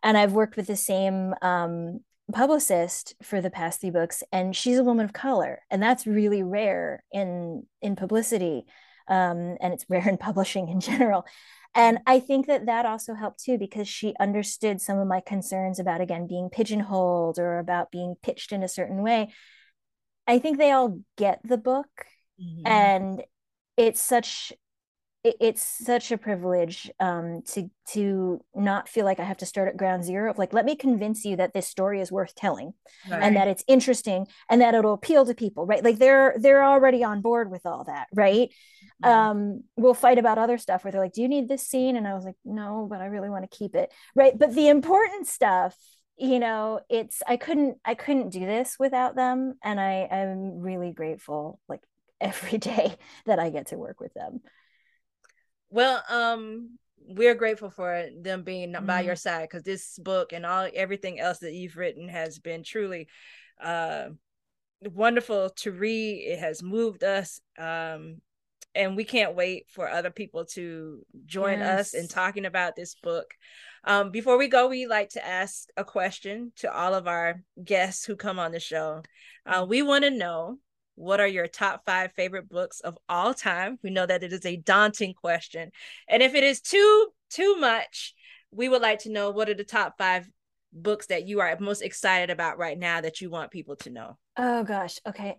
And 0.03 0.17
i've 0.17 0.33
worked 0.33 0.57
with 0.57 0.67
the 0.67 0.77
same 0.77 1.35
um, 1.43 2.01
publicist 2.33 3.15
for 3.23 3.41
the 3.41 3.51
past 3.51 3.81
three 3.81 3.91
books 3.91 4.23
and 4.33 4.55
she's 4.55 4.79
a 4.79 4.85
woman 4.85 5.05
of 5.05 5.13
color 5.13 5.61
and 5.71 5.83
that's 5.83 6.07
really 6.07 6.43
rare 6.43 7.05
in 7.13 7.65
in 7.81 7.97
publicity 7.97 8.65
um, 9.09 9.57
and 9.61 9.73
it's 9.73 9.87
rare 9.89 10.09
in 10.09 10.19
publishing 10.19 10.69
in 10.69 10.81
general. 10.81 11.25
And 11.75 11.99
i 12.07 12.21
think 12.21 12.47
that 12.47 12.67
that 12.67 12.87
also 12.87 13.15
helped 13.15 13.45
too 13.45 13.59
because 13.59 13.87
she 13.87 14.15
understood 14.19 14.81
some 14.81 14.99
of 14.99 15.07
my 15.07 15.21
concerns 15.21 15.79
about 15.79 16.01
again 16.01 16.27
being 16.27 16.49
pigeonholed 16.51 17.39
or 17.39 17.59
about 17.59 17.91
being 17.91 18.17
pitched 18.23 18.53
in 18.53 18.63
a 18.63 18.69
certain 18.69 19.03
way 19.03 19.29
i 20.27 20.39
think 20.39 20.59
they 20.59 20.71
all 20.73 21.01
get 21.17 21.41
the 21.45 21.59
book 21.59 21.89
Mhm. 22.41 22.63
and 22.67 23.23
it's 23.77 24.01
such 24.01 24.53
it, 25.25 25.37
it's 25.41 25.63
such 25.63 26.13
a 26.13 26.19
privilege 26.19 26.91
um, 27.01 27.43
to 27.53 27.71
to 27.93 28.41
not 28.55 28.89
feel 28.89 29.05
like 29.05 29.21
I 29.21 29.25
have 29.25 29.39
to 29.39 29.47
start 29.47 29.69
at 29.69 29.77
ground 29.77 30.05
zero 30.05 30.31
of 30.31 30.39
like 30.39 30.53
let 30.53 30.65
me 30.65 30.77
convince 30.77 31.25
you 31.25 31.37
that 31.37 31.53
this 31.55 31.67
story 31.67 32.01
is 32.01 32.13
worth 32.13 32.35
telling 32.35 32.75
Right. 33.11 33.23
and 33.23 33.37
that 33.37 33.49
it's 33.49 33.65
interesting 33.67 34.27
and 34.51 34.61
that 34.61 34.75
it'll 34.75 34.93
appeal 34.95 35.25
to 35.27 35.35
people 35.35 35.67
right 35.67 35.83
like 35.83 35.99
they're 35.99 36.35
they're 36.39 36.65
already 36.65 37.03
on 37.05 37.23
board 37.23 37.51
with 37.51 37.67
all 37.67 37.85
that 37.85 38.07
right 38.15 38.51
Mhm. 39.03 39.09
um 39.09 39.65
we'll 39.77 39.95
fight 39.95 40.19
about 40.19 40.39
other 40.39 40.59
stuff 40.59 40.85
where 40.85 40.93
they're 40.93 41.01
like 41.01 41.13
do 41.13 41.23
you 41.23 41.29
need 41.29 41.49
this 41.49 41.67
scene 41.67 41.97
and 41.97 42.07
I 42.07 42.15
was 42.15 42.25
like 42.25 42.37
no 42.45 42.87
but 42.91 43.01
I 43.01 43.07
really 43.07 43.31
want 43.31 43.51
to 43.51 43.57
keep 43.59 43.75
it 43.75 43.93
right 44.15 44.39
but 44.39 44.55
the 44.55 44.69
important 44.69 45.27
stuff 45.27 45.77
you 46.19 46.39
know 46.39 46.81
it's 46.89 47.23
I 47.27 47.37
couldn't 47.37 47.79
I 47.85 47.95
couldn't 47.95 48.31
do 48.31 48.41
this 48.41 48.77
without 48.79 49.17
them 49.17 49.55
and 49.63 49.79
I 49.81 50.09
am 50.11 50.61
really 50.61 50.93
grateful 50.93 51.61
like 51.69 51.83
every 52.21 52.59
day 52.59 52.97
that 53.27 53.39
I 53.39 53.51
get 53.51 53.69
to 53.69 53.77
work 53.77 54.01
with 54.01 54.15
them 54.15 54.41
Well, 55.71 56.03
um, 56.09 56.79
we're 57.09 57.35
grateful 57.35 57.71
for 57.71 58.09
them 58.21 58.43
being 58.43 58.73
by 58.73 59.03
Mhm. 59.03 59.07
your 59.07 59.17
side 59.17 59.43
because 59.43 59.63
this 59.63 59.99
book 59.99 60.33
and 60.33 60.47
all 60.47 60.69
everything 60.75 61.21
else 61.21 61.39
that 61.41 61.53
you've 61.53 61.77
written 61.77 62.09
has 62.09 62.39
been 62.39 62.63
truly 62.65 63.09
uh 63.61 64.09
wonderful 64.83 65.51
to 65.51 65.73
read. 65.73 66.23
It 66.27 66.39
has 66.39 66.63
moved 66.63 67.05
us. 67.05 67.41
Um, 67.59 68.21
and 68.77 68.95
we 68.97 69.05
can't 69.05 69.35
wait 69.35 69.67
for 69.71 69.89
other 69.89 70.11
people 70.11 70.45
to 70.45 71.05
join 71.25 71.59
yes. 71.59 71.81
us 71.81 71.95
in 71.95 72.09
talking 72.09 72.45
about 72.45 72.77
this 72.77 72.95
book. 73.03 73.35
Um, 73.85 74.11
before 74.11 74.37
we 74.37 74.49
go, 74.49 74.69
we 74.69 74.87
like 74.87 75.11
to 75.11 75.27
ask 75.27 75.69
a 75.77 75.85
question 75.85 76.53
to 76.57 76.73
all 76.73 76.95
of 76.95 77.07
our 77.07 77.43
guests 77.63 78.05
who 78.05 78.17
come 78.17 78.39
on 78.39 78.53
the 78.53 78.61
show. 78.61 79.03
Uh, 79.47 79.65
we 79.69 79.83
want 79.83 80.05
to 80.05 80.11
know 80.11 80.59
what 80.97 81.21
are 81.21 81.27
your 81.27 81.47
top 81.47 81.83
five 81.87 82.13
favorite 82.13 82.49
books 82.49 82.81
of 82.81 82.99
all 83.09 83.33
time? 83.35 83.79
We 83.83 83.91
know 83.91 84.07
that 84.07 84.23
it 84.23 84.33
is 84.33 84.47
a 84.47 84.57
daunting 84.57 85.15
question, 85.15 85.71
and 86.09 86.23
if 86.23 86.35
it 86.35 86.45
is 86.45 86.61
too 86.61 87.09
too 87.31 87.57
much, 87.57 88.15
we 88.51 88.69
would 88.69 88.83
like 88.83 89.01
to 89.01 89.11
know 89.11 89.31
what 89.31 89.49
are 89.49 89.55
the 89.55 89.65
top 89.65 89.99
five 89.99 90.29
books 90.73 91.07
that 91.07 91.27
you 91.27 91.41
are 91.41 91.57
most 91.61 91.83
excited 91.83 92.31
about 92.31 92.59
right 92.59 92.79
now 92.79 93.01
that 93.01 93.21
you 93.21 93.31
want 93.31 93.51
people 93.51 93.77
to 93.77 93.91
know. 93.91 94.19
Oh 94.37 94.65
gosh, 94.65 94.99
okay. 95.07 95.37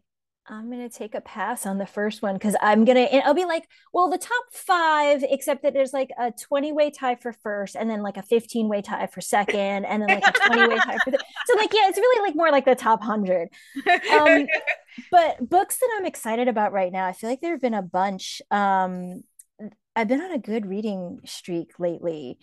I'm 0.49 0.69
gonna 0.69 0.89
take 0.89 1.13
a 1.13 1.19
pass 1.19 1.65
on 1.65 1.77
the 1.77 1.85
first 1.85 2.21
one 2.21 2.35
because 2.35 2.55
I'm 2.61 2.85
gonna 2.85 3.01
and 3.01 3.21
I'll 3.23 3.33
be 3.33 3.43
like, 3.43 3.67
well, 3.91 4.09
the 4.09 4.17
top 4.17 4.45
five, 4.53 5.23
except 5.29 5.63
that 5.63 5.73
there's 5.73 5.91
like 5.91 6.09
a 6.17 6.31
20 6.31 6.71
way 6.71 6.89
tie 6.89 7.15
for 7.15 7.33
first, 7.33 7.75
and 7.75 7.89
then 7.89 8.01
like 8.01 8.15
a 8.15 8.23
15 8.23 8.69
way 8.69 8.81
tie 8.81 9.07
for 9.07 9.19
second, 9.19 9.85
and 9.85 10.01
then 10.01 10.07
like 10.07 10.27
a 10.27 10.47
20 10.47 10.67
way 10.69 10.77
tie 10.85 10.97
for 11.03 11.11
the 11.11 11.19
so 11.47 11.57
like 11.57 11.73
yeah, 11.73 11.89
it's 11.89 11.97
really 11.97 12.27
like 12.27 12.35
more 12.35 12.49
like 12.49 12.65
the 12.65 12.75
top 12.75 13.03
hundred. 13.03 13.49
Um, 14.11 14.47
but 15.11 15.49
books 15.49 15.79
that 15.79 15.95
I'm 15.97 16.05
excited 16.05 16.47
about 16.47 16.71
right 16.71 16.91
now, 16.91 17.05
I 17.05 17.11
feel 17.11 17.29
like 17.29 17.41
there 17.41 17.51
have 17.51 17.61
been 17.61 17.73
a 17.73 17.81
bunch. 17.81 18.41
Um, 18.49 19.23
I've 19.95 20.07
been 20.07 20.21
on 20.21 20.31
a 20.31 20.39
good 20.39 20.65
reading 20.65 21.19
streak 21.25 21.71
lately. 21.77 22.37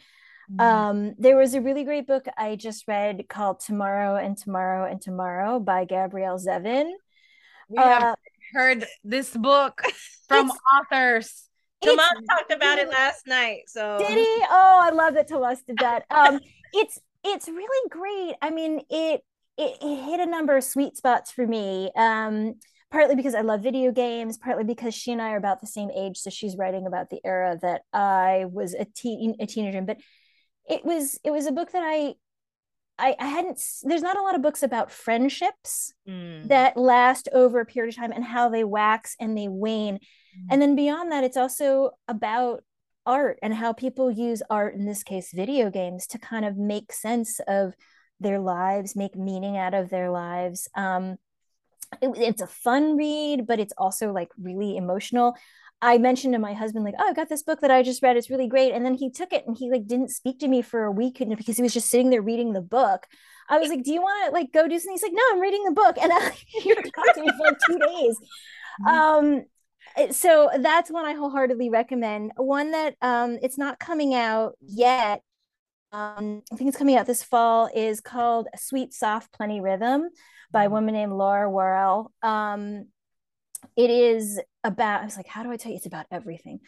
Mm-hmm. 0.52 0.60
Um, 0.60 1.14
there 1.18 1.38
was 1.38 1.54
a 1.54 1.62
really 1.62 1.84
great 1.84 2.06
book 2.06 2.26
I 2.36 2.56
just 2.56 2.86
read 2.86 3.28
called 3.30 3.60
Tomorrow 3.60 4.16
and 4.16 4.36
Tomorrow 4.36 4.90
and 4.90 5.00
Tomorrow 5.00 5.58
by 5.58 5.86
Gabrielle 5.86 6.38
Zevin. 6.38 6.90
We 7.74 7.82
uh, 7.82 8.00
have 8.00 8.16
heard 8.52 8.86
this 9.02 9.30
book 9.36 9.82
from 10.28 10.50
authors. 10.78 11.48
Tomas 11.82 12.06
talked 12.30 12.52
about 12.52 12.78
it 12.78 12.88
last 12.88 13.26
night. 13.26 13.62
So 13.66 13.98
did 13.98 14.16
he? 14.16 14.44
Oh, 14.48 14.80
I 14.80 14.90
love 14.90 15.14
that 15.14 15.28
Tomas 15.28 15.62
did 15.66 15.78
that. 15.78 16.04
Um, 16.08 16.38
it's 16.72 17.00
it's 17.24 17.48
really 17.48 17.88
great. 17.90 18.36
I 18.40 18.50
mean, 18.50 18.80
it, 18.88 19.22
it 19.58 19.76
it 19.82 20.04
hit 20.04 20.20
a 20.20 20.26
number 20.26 20.56
of 20.56 20.62
sweet 20.62 20.96
spots 20.96 21.32
for 21.32 21.46
me. 21.46 21.90
Um, 21.96 22.54
partly 22.92 23.16
because 23.16 23.34
I 23.34 23.40
love 23.40 23.60
video 23.60 23.90
games, 23.90 24.38
partly 24.38 24.62
because 24.62 24.94
she 24.94 25.10
and 25.10 25.20
I 25.20 25.32
are 25.32 25.36
about 25.36 25.60
the 25.60 25.66
same 25.66 25.90
age, 25.90 26.18
so 26.18 26.30
she's 26.30 26.56
writing 26.56 26.86
about 26.86 27.10
the 27.10 27.20
era 27.24 27.58
that 27.60 27.82
I 27.92 28.44
was 28.52 28.74
a 28.74 28.84
teen 28.84 29.34
a 29.40 29.46
teenager 29.46 29.78
in. 29.78 29.86
But 29.86 29.98
it 30.70 30.84
was 30.84 31.18
it 31.24 31.32
was 31.32 31.46
a 31.46 31.52
book 31.52 31.72
that 31.72 31.82
I 31.84 32.14
I, 32.98 33.16
I 33.18 33.26
hadn't 33.26 33.60
there's 33.82 34.02
not 34.02 34.16
a 34.16 34.22
lot 34.22 34.36
of 34.36 34.42
books 34.42 34.62
about 34.62 34.90
friendships 34.90 35.92
mm. 36.08 36.46
that 36.48 36.76
last 36.76 37.28
over 37.32 37.60
a 37.60 37.66
period 37.66 37.94
of 37.94 37.96
time 37.96 38.12
and 38.12 38.24
how 38.24 38.48
they 38.48 38.64
wax 38.64 39.16
and 39.18 39.36
they 39.36 39.48
wane. 39.48 39.96
Mm. 39.96 40.46
And 40.50 40.62
then 40.62 40.76
beyond 40.76 41.10
that, 41.12 41.24
it's 41.24 41.36
also 41.36 41.90
about 42.06 42.62
art 43.06 43.38
and 43.42 43.54
how 43.54 43.72
people 43.72 44.10
use 44.10 44.42
art, 44.48 44.74
in 44.74 44.86
this 44.86 45.02
case, 45.02 45.32
video 45.32 45.70
games, 45.70 46.06
to 46.08 46.18
kind 46.18 46.44
of 46.44 46.56
make 46.56 46.92
sense 46.92 47.40
of 47.48 47.74
their 48.20 48.38
lives, 48.38 48.96
make 48.96 49.16
meaning 49.16 49.56
out 49.56 49.74
of 49.74 49.90
their 49.90 50.10
lives. 50.10 50.68
Um, 50.74 51.16
it, 52.00 52.10
it's 52.16 52.42
a 52.42 52.46
fun 52.46 52.96
read, 52.96 53.46
but 53.46 53.60
it's 53.60 53.74
also 53.76 54.12
like 54.12 54.30
really 54.40 54.76
emotional. 54.76 55.36
I 55.82 55.98
mentioned 55.98 56.32
to 56.34 56.38
my 56.38 56.54
husband, 56.54 56.84
like, 56.84 56.94
oh, 56.98 57.08
I've 57.08 57.16
got 57.16 57.28
this 57.28 57.42
book 57.42 57.60
that 57.60 57.70
I 57.70 57.82
just 57.82 58.02
read. 58.02 58.16
It's 58.16 58.30
really 58.30 58.48
great. 58.48 58.72
And 58.72 58.84
then 58.84 58.94
he 58.94 59.10
took 59.10 59.32
it 59.32 59.44
and 59.46 59.56
he 59.56 59.70
like 59.70 59.86
didn't 59.86 60.10
speak 60.10 60.38
to 60.40 60.48
me 60.48 60.62
for 60.62 60.84
a 60.84 60.92
week 60.92 61.18
because 61.18 61.56
he 61.56 61.62
was 61.62 61.74
just 61.74 61.90
sitting 61.90 62.10
there 62.10 62.22
reading 62.22 62.52
the 62.52 62.62
book. 62.62 63.06
I 63.48 63.58
was 63.58 63.68
like, 63.68 63.82
do 63.82 63.92
you 63.92 64.00
want 64.00 64.26
to 64.26 64.32
like 64.32 64.52
go 64.52 64.66
do 64.66 64.78
something? 64.78 64.92
He's 64.92 65.02
like, 65.02 65.12
no, 65.12 65.22
I'm 65.32 65.40
reading 65.40 65.64
the 65.64 65.72
book. 65.72 65.96
And 66.00 66.12
I, 66.14 66.30
he 66.46 66.74
talked 66.74 67.14
to 67.16 67.20
me 67.20 67.30
for 67.36 67.46
like 67.46 67.58
two 67.66 67.78
days. 67.78 68.16
Mm-hmm. 68.86 68.88
Um, 68.88 69.44
so 70.10 70.50
that's 70.58 70.90
one 70.90 71.04
I 71.04 71.14
wholeheartedly 71.14 71.70
recommend. 71.70 72.32
One 72.36 72.72
that 72.72 72.94
um, 73.02 73.38
it's 73.42 73.58
not 73.58 73.78
coming 73.78 74.14
out 74.14 74.54
yet. 74.60 75.22
Um, 75.92 76.42
I 76.52 76.56
think 76.56 76.68
it's 76.68 76.78
coming 76.78 76.96
out 76.96 77.06
this 77.06 77.22
fall. 77.22 77.68
Is 77.74 78.00
called 78.00 78.48
"Sweet 78.56 78.92
Soft 78.92 79.32
Plenty 79.32 79.60
Rhythm" 79.60 80.08
by 80.50 80.62
a 80.62 80.66
mm-hmm. 80.66 80.74
woman 80.74 80.94
named 80.94 81.12
Laura 81.12 81.48
Warrell. 81.48 82.06
Um, 82.22 82.86
it 83.76 83.90
is 83.90 84.40
about 84.62 85.02
i 85.02 85.04
was 85.04 85.16
like 85.16 85.26
how 85.26 85.42
do 85.42 85.50
i 85.50 85.56
tell 85.56 85.70
you 85.70 85.76
it's 85.76 85.86
about 85.86 86.06
everything. 86.10 86.60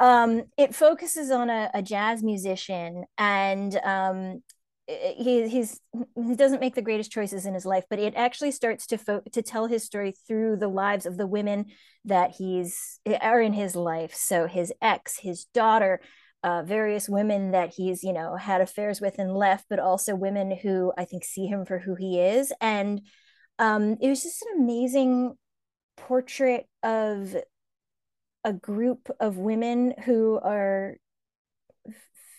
Um, 0.00 0.44
it 0.56 0.74
focuses 0.74 1.30
on 1.30 1.50
a, 1.50 1.70
a 1.74 1.82
jazz 1.82 2.22
musician 2.22 3.04
and 3.16 3.76
um, 3.84 4.42
he 4.88 5.48
he's 5.48 5.80
he 6.16 6.34
doesn't 6.34 6.60
make 6.60 6.74
the 6.74 6.82
greatest 6.82 7.12
choices 7.12 7.44
in 7.44 7.52
his 7.52 7.66
life 7.66 7.84
but 7.90 7.98
it 7.98 8.14
actually 8.16 8.50
starts 8.50 8.86
to 8.86 8.96
fo- 8.96 9.22
to 9.32 9.42
tell 9.42 9.66
his 9.66 9.84
story 9.84 10.14
through 10.26 10.56
the 10.56 10.68
lives 10.68 11.04
of 11.04 11.18
the 11.18 11.26
women 11.26 11.66
that 12.06 12.34
he's 12.38 13.00
are 13.20 13.40
in 13.40 13.52
his 13.52 13.76
life. 13.76 14.14
So 14.14 14.46
his 14.46 14.72
ex 14.80 15.18
his 15.18 15.44
daughter 15.52 16.00
uh, 16.42 16.62
various 16.62 17.08
women 17.08 17.50
that 17.50 17.74
he's 17.74 18.02
you 18.02 18.12
know 18.12 18.36
had 18.36 18.60
affairs 18.62 19.00
with 19.00 19.18
and 19.18 19.36
left 19.36 19.66
but 19.68 19.80
also 19.80 20.14
women 20.14 20.56
who 20.56 20.92
i 20.96 21.04
think 21.04 21.24
see 21.24 21.46
him 21.46 21.66
for 21.66 21.78
who 21.78 21.94
he 21.94 22.20
is. 22.20 22.52
And 22.60 23.02
um, 23.58 23.96
it 24.00 24.08
was 24.08 24.22
just 24.22 24.42
an 24.42 24.62
amazing 24.62 25.34
portrait 26.06 26.66
of 26.82 27.36
a 28.44 28.52
group 28.52 29.10
of 29.20 29.36
women 29.36 29.94
who 30.04 30.38
are 30.42 30.96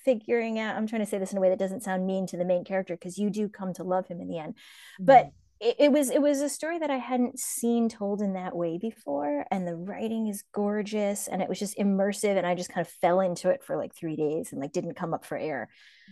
figuring 0.06 0.58
out 0.58 0.76
i'm 0.76 0.88
trying 0.88 1.04
to 1.04 1.06
say 1.06 1.18
this 1.18 1.32
in 1.32 1.38
a 1.38 1.42
way 1.42 1.50
that 1.50 1.60
doesn't 1.60 1.84
sound 1.84 2.06
mean 2.06 2.26
to 2.26 2.38
the 2.38 2.46
main 2.46 2.64
character 2.64 2.96
because 2.96 3.18
you 3.18 3.30
do 3.30 3.50
come 3.50 3.74
to 3.74 3.84
love 3.84 4.08
him 4.08 4.22
in 4.22 4.28
the 4.28 4.40
end 4.40 4.54
mm-hmm. 4.54 5.06
but 5.06 5.30
it, 5.60 5.76
it, 5.78 5.92
was 5.92 6.10
it 6.10 6.22
was 6.22 6.40
a 6.40 6.50
story 6.50 6.80
that 6.80 6.90
i 6.90 6.98
hadn't 6.98 7.38
seen 7.38 7.90
told 7.90 8.22
in 8.22 8.34
that 8.34 8.56
way 8.56 8.78
before 8.78 9.46
and 9.52 9.68
the 9.68 9.76
writing 9.76 10.28
is 10.28 10.44
gorgeous 10.54 11.28
and 11.28 11.42
it 11.42 11.50
was 11.50 11.60
just 11.60 11.78
immersive 11.78 12.38
and 12.38 12.48
i 12.48 12.56
just 12.56 12.70
kind 12.70 12.86
of 12.86 12.92
fell 13.02 13.20
into 13.20 13.50
it 13.50 13.64
for 13.64 13.76
like 13.76 13.94
three 13.94 14.16
days 14.16 14.52
and 14.52 14.62
like 14.62 14.72
didn't 14.72 14.96
come 14.96 15.14
up 15.14 15.26
for 15.26 15.38
air 15.38 15.70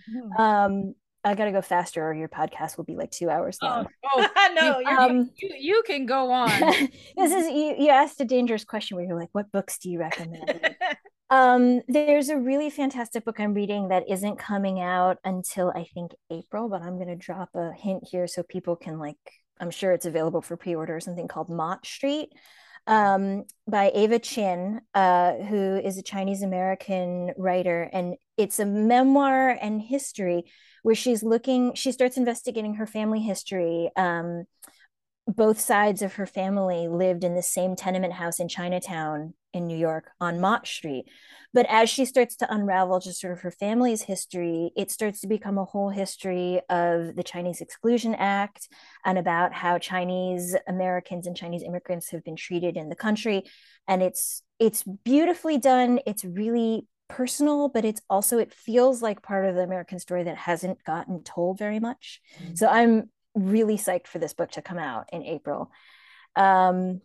mm-hmm. 0.10 0.42
um 0.42 0.94
I 1.28 1.36
gotta 1.36 1.52
go 1.52 1.62
faster, 1.62 2.08
or 2.08 2.14
your 2.14 2.30
podcast 2.30 2.78
will 2.78 2.86
be 2.86 2.96
like 2.96 3.12
two 3.12 3.30
hours 3.30 3.58
oh, 3.62 3.68
long. 3.68 3.88
Oh, 4.06 4.28
oh 4.36 4.82
no, 4.86 4.98
um, 4.98 5.30
you, 5.36 5.50
you 5.60 5.84
can 5.86 6.06
go 6.06 6.32
on. 6.32 6.50
this 7.18 7.34
is 7.34 7.48
you. 7.50 7.76
You 7.78 7.90
asked 7.90 8.22
a 8.22 8.26
dangerous 8.26 8.64
question 8.64 8.96
where 8.96 9.06
you're 9.06 9.20
like, 9.20 9.30
"What 9.34 9.52
books 9.52 9.78
do 9.78 9.90
you 9.90 10.00
recommend?" 10.00 10.76
um, 11.30 11.82
there's 11.90 12.30
a 12.30 12.38
really 12.38 12.70
fantastic 12.70 13.26
book 13.26 13.40
I'm 13.40 13.54
reading 13.54 13.90
that 13.90 14.10
isn't 14.10 14.38
coming 14.38 14.80
out 14.80 15.18
until 15.26 15.74
I 15.76 15.86
think 15.94 16.14
April, 16.32 16.70
but 16.70 16.82
I'm 16.82 16.98
gonna 16.98 17.18
drop 17.18 17.50
a 17.56 17.74
hint 17.74 18.08
here 18.10 18.28
so 18.28 18.44
people 18.44 18.76
can 18.76 18.98
like. 18.98 19.18
I'm 19.60 19.72
sure 19.72 19.92
it's 19.92 20.06
available 20.06 20.42
for 20.42 20.56
pre-order. 20.56 20.98
or 20.98 21.00
Something 21.00 21.28
called 21.28 21.50
Mott 21.50 21.86
Street. 21.86 22.30
Um, 22.86 23.44
by 23.68 23.92
Ava 23.94 24.20
Chin, 24.20 24.80
uh, 24.94 25.34
who 25.34 25.76
is 25.76 25.98
a 25.98 26.04
Chinese 26.04 26.42
American 26.42 27.34
writer, 27.38 27.90
and 27.92 28.16
it's 28.38 28.60
a 28.60 28.66
memoir 28.66 29.50
and 29.50 29.82
history 29.82 30.46
where 30.88 30.96
she's 30.96 31.22
looking, 31.22 31.74
she 31.74 31.92
starts 31.92 32.16
investigating 32.16 32.76
her 32.76 32.88
family 32.88 33.20
history. 33.20 33.92
Um, 33.98 34.46
both 35.28 35.60
sides 35.60 36.02
of 36.02 36.14
her 36.14 36.26
family 36.26 36.88
lived 36.88 37.26
in 37.26 37.36
the 37.36 37.42
same 37.42 37.76
tenement 37.76 38.14
house 38.14 38.40
in 38.40 38.48
Chinatown 38.48 39.34
in 39.52 39.68
New 39.68 39.76
York 39.76 40.12
on 40.22 40.40
Mott 40.40 40.66
Street. 40.66 41.04
But 41.54 41.66
as 41.68 41.90
she 41.90 42.06
starts 42.06 42.38
to 42.38 42.54
unravel 42.54 43.02
just 43.02 43.20
sort 43.20 43.34
of 43.34 43.42
her 43.42 43.52
family's 43.52 44.04
history, 44.04 44.72
it 44.78 44.90
starts 44.90 45.20
to 45.20 45.28
become 45.28 45.58
a 45.58 45.66
whole 45.66 45.90
history 45.90 46.62
of 46.70 47.18
the 47.18 47.24
Chinese 47.24 47.60
Exclusion 47.60 48.16
Act 48.16 48.70
and 49.04 49.18
about 49.18 49.52
how 49.52 49.78
Chinese 49.80 50.56
Americans 50.70 51.28
and 51.28 51.36
Chinese 51.36 51.64
immigrants 51.64 52.12
have 52.12 52.24
been 52.24 52.38
treated 52.38 52.78
in 52.78 52.88
the 52.88 52.96
country. 52.96 53.44
And 53.90 54.02
it's 54.02 54.42
it's 54.58 54.86
beautifully 55.04 55.58
done. 55.58 56.00
It's 56.06 56.24
really 56.24 56.88
personal, 57.08 57.70
but 57.70 57.86
it's 57.86 58.02
also 58.10 58.38
it 58.38 58.54
feels 58.54 59.02
like 59.02 59.22
part 59.22 59.46
of 59.46 59.56
the 59.56 59.62
American 59.62 60.00
story 60.00 60.24
that 60.24 60.38
hasn't 60.38 60.84
gotten 60.84 61.24
told 61.24 61.58
very 61.58 61.80
much. 61.80 62.22
Mm-hmm. 62.42 62.56
So 62.56 62.68
I'm 62.68 63.10
really 63.36 63.78
psyched 63.78 64.08
for 64.08 64.20
this 64.20 64.34
book 64.34 64.52
to 64.52 64.62
come 64.62 64.78
out 64.78 65.10
in 65.12 65.24
April. 65.24 65.72
Um, 66.36 67.02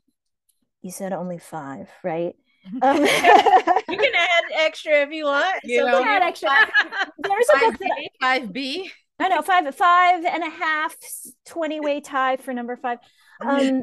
you 0.82 0.90
said 0.90 1.12
only 1.12 1.38
five, 1.38 1.88
right? 2.02 2.34
Um, 2.80 2.98
you 2.98 3.04
can 3.04 4.14
add 4.14 4.44
extra 4.54 5.02
if 5.02 5.10
you 5.10 5.24
want. 5.24 5.64
You 5.64 5.80
so 5.80 5.86
know, 5.86 6.04
add 6.04 6.22
extra. 6.22 6.48
There's 7.18 7.46
a 7.56 7.58
book 7.58 7.78
that 7.80 8.08
five 8.20 8.52
B. 8.52 8.88
I 9.18 9.26
know 9.26 9.42
five 9.42 9.74
five 9.74 10.24
and 10.24 10.44
a 10.44 10.48
half 10.48 10.96
20 11.46 11.80
way 11.80 12.00
tie 12.00 12.36
for 12.36 12.54
number 12.54 12.76
five. 12.76 12.98
Um, 13.40 13.82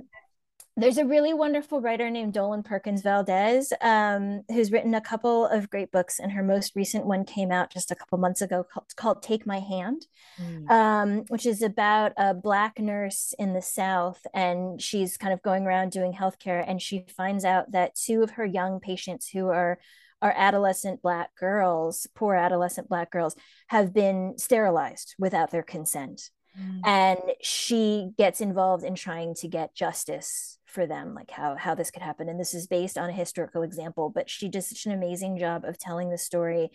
there's 0.80 0.98
a 0.98 1.06
really 1.06 1.34
wonderful 1.34 1.82
writer 1.82 2.10
named 2.10 2.34
Dolen 2.34 2.64
Perkins 2.64 3.02
Valdez 3.02 3.72
um, 3.82 4.44
who's 4.48 4.72
written 4.72 4.94
a 4.96 5.02
couple 5.02 5.46
of 5.48 5.70
great 5.70 5.92
books, 5.92 6.20
and 6.20 6.32
her 6.32 6.44
most 6.44 6.76
recent 6.76 7.06
one 7.06 7.26
came 7.26 7.52
out 7.52 7.72
just 7.72 7.92
a 7.92 7.96
couple 7.96 8.18
months 8.18 8.42
ago 8.42 8.64
called, 8.64 8.96
called 8.96 9.24
Take 9.24 9.46
My 9.46 9.60
Hand, 9.60 10.08
mm. 10.42 10.70
um, 10.70 11.26
which 11.30 11.46
is 11.46 11.62
about 11.62 12.14
a 12.18 12.34
Black 12.34 12.80
nurse 12.80 13.34
in 13.38 13.54
the 13.54 13.62
South. 13.62 14.26
And 14.34 14.82
she's 14.82 15.18
kind 15.18 15.34
of 15.34 15.42
going 15.42 15.66
around 15.66 15.92
doing 15.92 16.14
healthcare, 16.14 16.64
and 16.66 16.82
she 16.82 17.06
finds 17.16 17.46
out 17.46 17.72
that 17.72 17.96
two 17.96 18.24
of 18.24 18.32
her 18.32 18.46
young 18.46 18.80
patients 18.80 19.30
who 19.30 19.48
are 19.48 19.80
are 20.22 20.34
adolescent 20.36 21.02
black 21.02 21.34
girls, 21.38 22.06
poor 22.14 22.36
adolescent 22.36 22.90
black 22.90 23.10
girls, 23.10 23.38
have 23.68 23.94
been 23.94 24.34
sterilized 24.38 25.16
without 25.18 25.50
their 25.50 25.64
consent 25.64 26.30
mm. 26.60 26.82
and 26.86 27.20
she 27.42 28.12
gets 28.18 28.42
involved 28.42 28.84
in 28.84 28.96
trying 28.96 29.34
to 29.36 29.48
get 29.48 29.76
justice 29.76 30.59
for 30.70 30.86
them 30.86 31.14
like 31.14 31.32
how 31.32 31.56
how 31.56 31.76
this 31.76 31.92
could 31.92 32.04
happen 32.04 32.30
and 32.30 32.40
this 32.40 32.54
is 32.54 32.68
based 32.68 32.98
on 32.98 33.10
a 33.10 33.14
historical 33.14 33.64
example 33.64 34.12
but 34.14 34.30
she 34.30 34.48
does 34.48 34.68
such 34.68 34.86
an 34.86 34.92
amazing 34.92 35.38
job 35.38 35.66
of 35.66 35.78
telling 35.78 36.10
the 36.10 36.18
story 36.18 36.70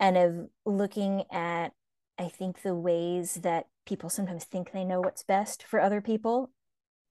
and 0.00 0.16
of 0.16 0.34
looking 0.64 1.24
at 1.30 1.68
i 2.18 2.28
think 2.28 2.62
the 2.62 2.74
ways 2.74 3.34
that 3.42 3.66
people 3.86 4.10
sometimes 4.10 4.44
think 4.44 4.72
they 4.72 4.84
know 4.84 5.00
what's 5.00 5.22
best 5.22 5.62
for 5.62 5.80
other 5.80 6.00
people 6.00 6.50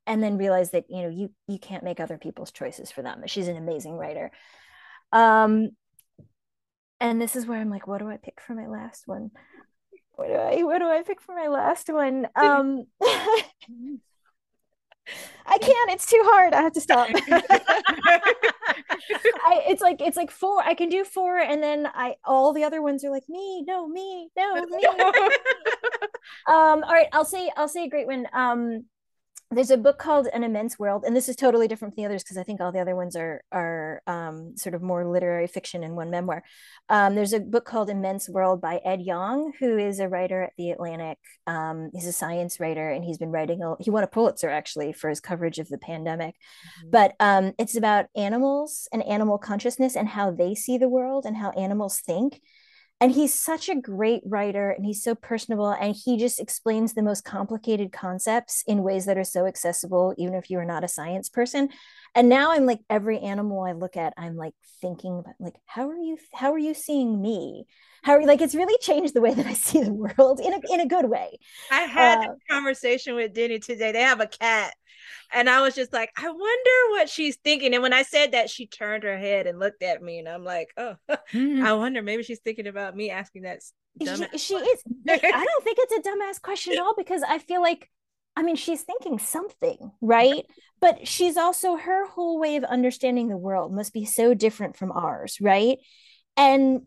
and 0.08 0.24
then 0.24 0.38
realize 0.38 0.72
that 0.72 0.86
you 0.90 1.04
know 1.04 1.10
you 1.10 1.30
you 1.48 1.60
can't 1.60 1.84
make 1.84 2.00
other 2.00 2.18
people's 2.18 2.52
choices 2.52 2.90
for 2.90 3.04
them 3.04 3.22
she's 3.28 3.50
an 3.50 3.58
amazing 3.58 3.94
writer. 3.94 4.32
Um 5.12 5.70
and 7.00 7.22
this 7.22 7.36
is 7.36 7.46
where 7.46 7.60
i'm 7.60 7.70
like 7.70 7.86
what 7.86 8.00
do 8.00 8.10
i 8.10 8.18
pick 8.18 8.42
for 8.42 8.56
my 8.56 8.68
last 8.68 9.04
one? 9.08 9.30
What 10.16 10.28
do 10.28 10.34
i 10.34 10.64
what 10.64 10.80
do 10.80 10.86
i 10.86 11.04
pick 11.04 11.22
for 11.22 11.36
my 11.36 11.48
last 11.48 11.90
one? 11.90 12.28
Um 12.36 12.86
I 15.46 15.58
can't. 15.58 15.92
It's 15.92 16.06
too 16.06 16.22
hard. 16.26 16.54
I 16.54 16.62
have 16.62 16.74
to 16.74 16.82
stop. 16.82 17.10
I, 19.46 19.64
it's 19.68 19.82
like 19.82 20.02
it's 20.02 20.18
like 20.18 20.32
four. 20.32 20.62
I 20.62 20.74
can 20.74 20.90
do 20.90 21.06
four, 21.06 21.38
and 21.38 21.64
then 21.64 21.88
I 21.94 22.16
all 22.26 22.54
the 22.54 22.64
other 22.64 22.82
ones 22.82 23.04
are 23.06 23.10
like 23.10 23.28
me, 23.30 23.64
no, 23.64 23.88
me, 23.88 24.30
no, 24.38 24.66
me. 24.66 24.86
um. 26.48 26.84
All 26.84 26.94
right. 26.94 27.08
I'll 27.14 27.26
say 27.26 27.50
I'll 27.56 27.70
say 27.70 27.86
a 27.86 27.90
great 27.90 28.08
one. 28.08 28.28
Um 28.34 28.86
there's 29.52 29.72
a 29.72 29.78
book 29.78 29.98
called 29.98 30.28
an 30.34 30.44
immense 30.44 30.78
world 30.78 31.04
and 31.06 31.16
this 31.16 31.30
is 31.30 31.36
totally 31.36 31.68
different 31.68 31.94
from 31.94 32.02
the 32.02 32.06
others 32.06 32.24
because 32.24 32.38
i 32.38 32.44
think 32.44 32.60
all 32.60 32.72
the 32.72 32.80
other 32.80 32.96
ones 32.96 33.16
are 33.16 33.42
are 33.52 34.02
um, 34.08 34.56
sort 34.56 34.76
of 34.76 34.82
more 34.82 35.06
literary 35.06 35.48
fiction 35.48 35.84
and 35.84 35.96
one 35.96 36.10
memoir. 36.10 36.44
Um, 36.90 37.16
there's 37.16 37.34
a 37.34 37.40
book 37.40 37.66
called 37.66 37.90
immense 37.90 38.30
world 38.30 38.62
by 38.62 38.80
ed 38.84 39.02
yong 39.02 39.54
who 39.60 39.78
is 39.78 40.00
a 40.00 40.08
writer 40.08 40.44
at 40.44 40.54
the 40.58 40.72
atlantic. 40.72 41.18
Um, 41.46 41.90
he's 41.94 42.08
a 42.08 42.14
science 42.14 42.60
writer 42.60 42.90
and 42.90 43.04
he's 43.04 43.18
been 43.18 43.32
writing 43.32 43.62
a, 43.64 43.76
he 43.80 43.90
won 43.90 44.04
a 44.04 44.08
pulitzer 44.08 44.50
actually 44.50 44.94
for 44.94 45.10
his 45.10 45.20
coverage 45.20 45.60
of 45.60 45.70
the 45.70 45.78
pandemic. 45.78 46.36
Mm-hmm. 46.36 46.90
but 46.92 47.16
um, 47.20 47.54
it's 47.58 47.76
about 47.76 48.08
animals 48.16 48.88
and 48.92 49.04
animal 49.04 49.38
consciousness 49.38 49.96
and 49.96 50.08
how 50.08 50.32
they 50.32 50.56
see 50.56 50.78
the 50.78 50.90
world 50.90 51.26
and 51.26 51.38
how 51.38 51.52
animals 51.52 52.00
think 52.00 52.42
and 53.00 53.12
he's 53.12 53.34
such 53.34 53.70
a 53.70 53.76
great 53.76 54.22
writer 54.26 54.72
and 54.72 54.86
he's 54.86 55.04
so 55.04 55.14
personable 55.14 55.70
and 55.70 55.96
he 55.96 56.18
just 56.18 56.40
explains 56.40 56.94
the 56.94 57.04
most 57.04 57.24
complicated 57.24 57.92
concepts 57.92 58.64
in 58.68 58.82
ways 58.82 59.06
that 59.06 59.18
are 59.18 59.24
so 59.24 59.46
accessible 59.46 60.16
even 60.18 60.34
if 60.34 60.50
you 60.50 60.58
are 60.58 60.66
not 60.66 60.84
a 60.84 60.88
science 60.88 61.30
person. 61.30 61.70
And 62.16 62.30
now 62.30 62.52
i'm 62.52 62.66
like 62.66 62.80
every 62.90 63.20
animal 63.20 63.64
i 63.64 63.74
look 63.74 63.96
at 63.96 64.14
i'm 64.18 64.36
like 64.36 64.54
thinking 64.82 65.20
about 65.20 65.36
like 65.40 65.56
how 65.66 65.90
are 65.90 65.98
you 65.98 66.18
how 66.34 66.52
are 66.54 66.58
you 66.58 66.74
seeing 66.74 67.22
me? 67.22 67.66
How 68.04 68.14
are 68.14 68.22
you 68.22 68.28
like 68.28 68.42
it's 68.42 68.56
really 68.56 68.78
changed 68.80 69.14
the 69.14 69.22
way 69.22 69.34
that 69.34 69.46
i 69.46 69.54
see 69.54 69.84
the 69.84 69.94
world 69.94 70.40
in 70.40 70.54
a, 70.54 70.60
in 70.72 70.80
a 70.80 70.88
good 70.88 71.10
way. 71.10 71.38
I 71.72 71.82
had 71.82 72.20
uh, 72.20 72.32
a 72.32 72.54
conversation 72.54 73.16
with 73.16 73.34
denny 73.34 73.60
today. 73.60 73.92
They 73.92 74.02
have 74.02 74.22
a 74.22 74.28
cat 74.28 74.74
and 75.32 75.50
I 75.50 75.62
was 75.62 75.76
just 75.76 75.94
like, 75.94 76.12
I 76.18 76.30
wonder 76.30 76.92
what 76.92 77.10
she's 77.10 77.38
thinking. 77.38 77.74
And 77.74 77.84
when 77.84 77.94
I 77.94 78.04
said 78.04 78.32
that, 78.32 78.50
she 78.50 78.68
turned 78.68 79.04
her 79.04 79.18
head 79.18 79.48
and 79.48 79.60
looked 79.60 79.84
at 79.84 80.02
me, 80.02 80.20
and 80.20 80.30
I'm 80.30 80.44
like, 80.44 80.70
oh, 80.78 80.96
mm-hmm. 81.10 81.64
I 81.64 81.74
wonder 81.74 82.02
maybe 82.02 82.24
she's 82.24 82.40
thinking 82.40 82.68
about 82.68 82.96
me 82.96 83.10
asking 83.10 83.44
that. 83.44 83.62
She, 84.00 84.38
she 84.38 84.54
is. 84.54 84.84
I 85.10 85.18
don't 85.18 85.64
think 85.64 85.78
it's 85.82 86.08
a 86.08 86.10
dumbass 86.10 86.42
question 86.42 86.74
at 86.74 86.80
all 86.80 86.94
because 86.96 87.24
I 87.28 87.40
feel 87.40 87.62
like, 87.62 87.90
I 88.36 88.44
mean, 88.44 88.56
she's 88.56 88.84
thinking 88.84 89.18
something, 89.18 89.92
right? 90.02 90.46
But 90.80 91.08
she's 91.08 91.36
also 91.36 91.78
her 91.78 92.08
whole 92.08 92.40
way 92.40 92.58
of 92.58 92.64
understanding 92.64 93.28
the 93.28 93.38
world 93.38 93.74
must 93.74 93.94
be 93.94 94.06
so 94.06 94.36
different 94.36 94.78
from 94.78 94.92
ours, 94.92 95.38
right? 95.42 95.80
And 96.36 96.82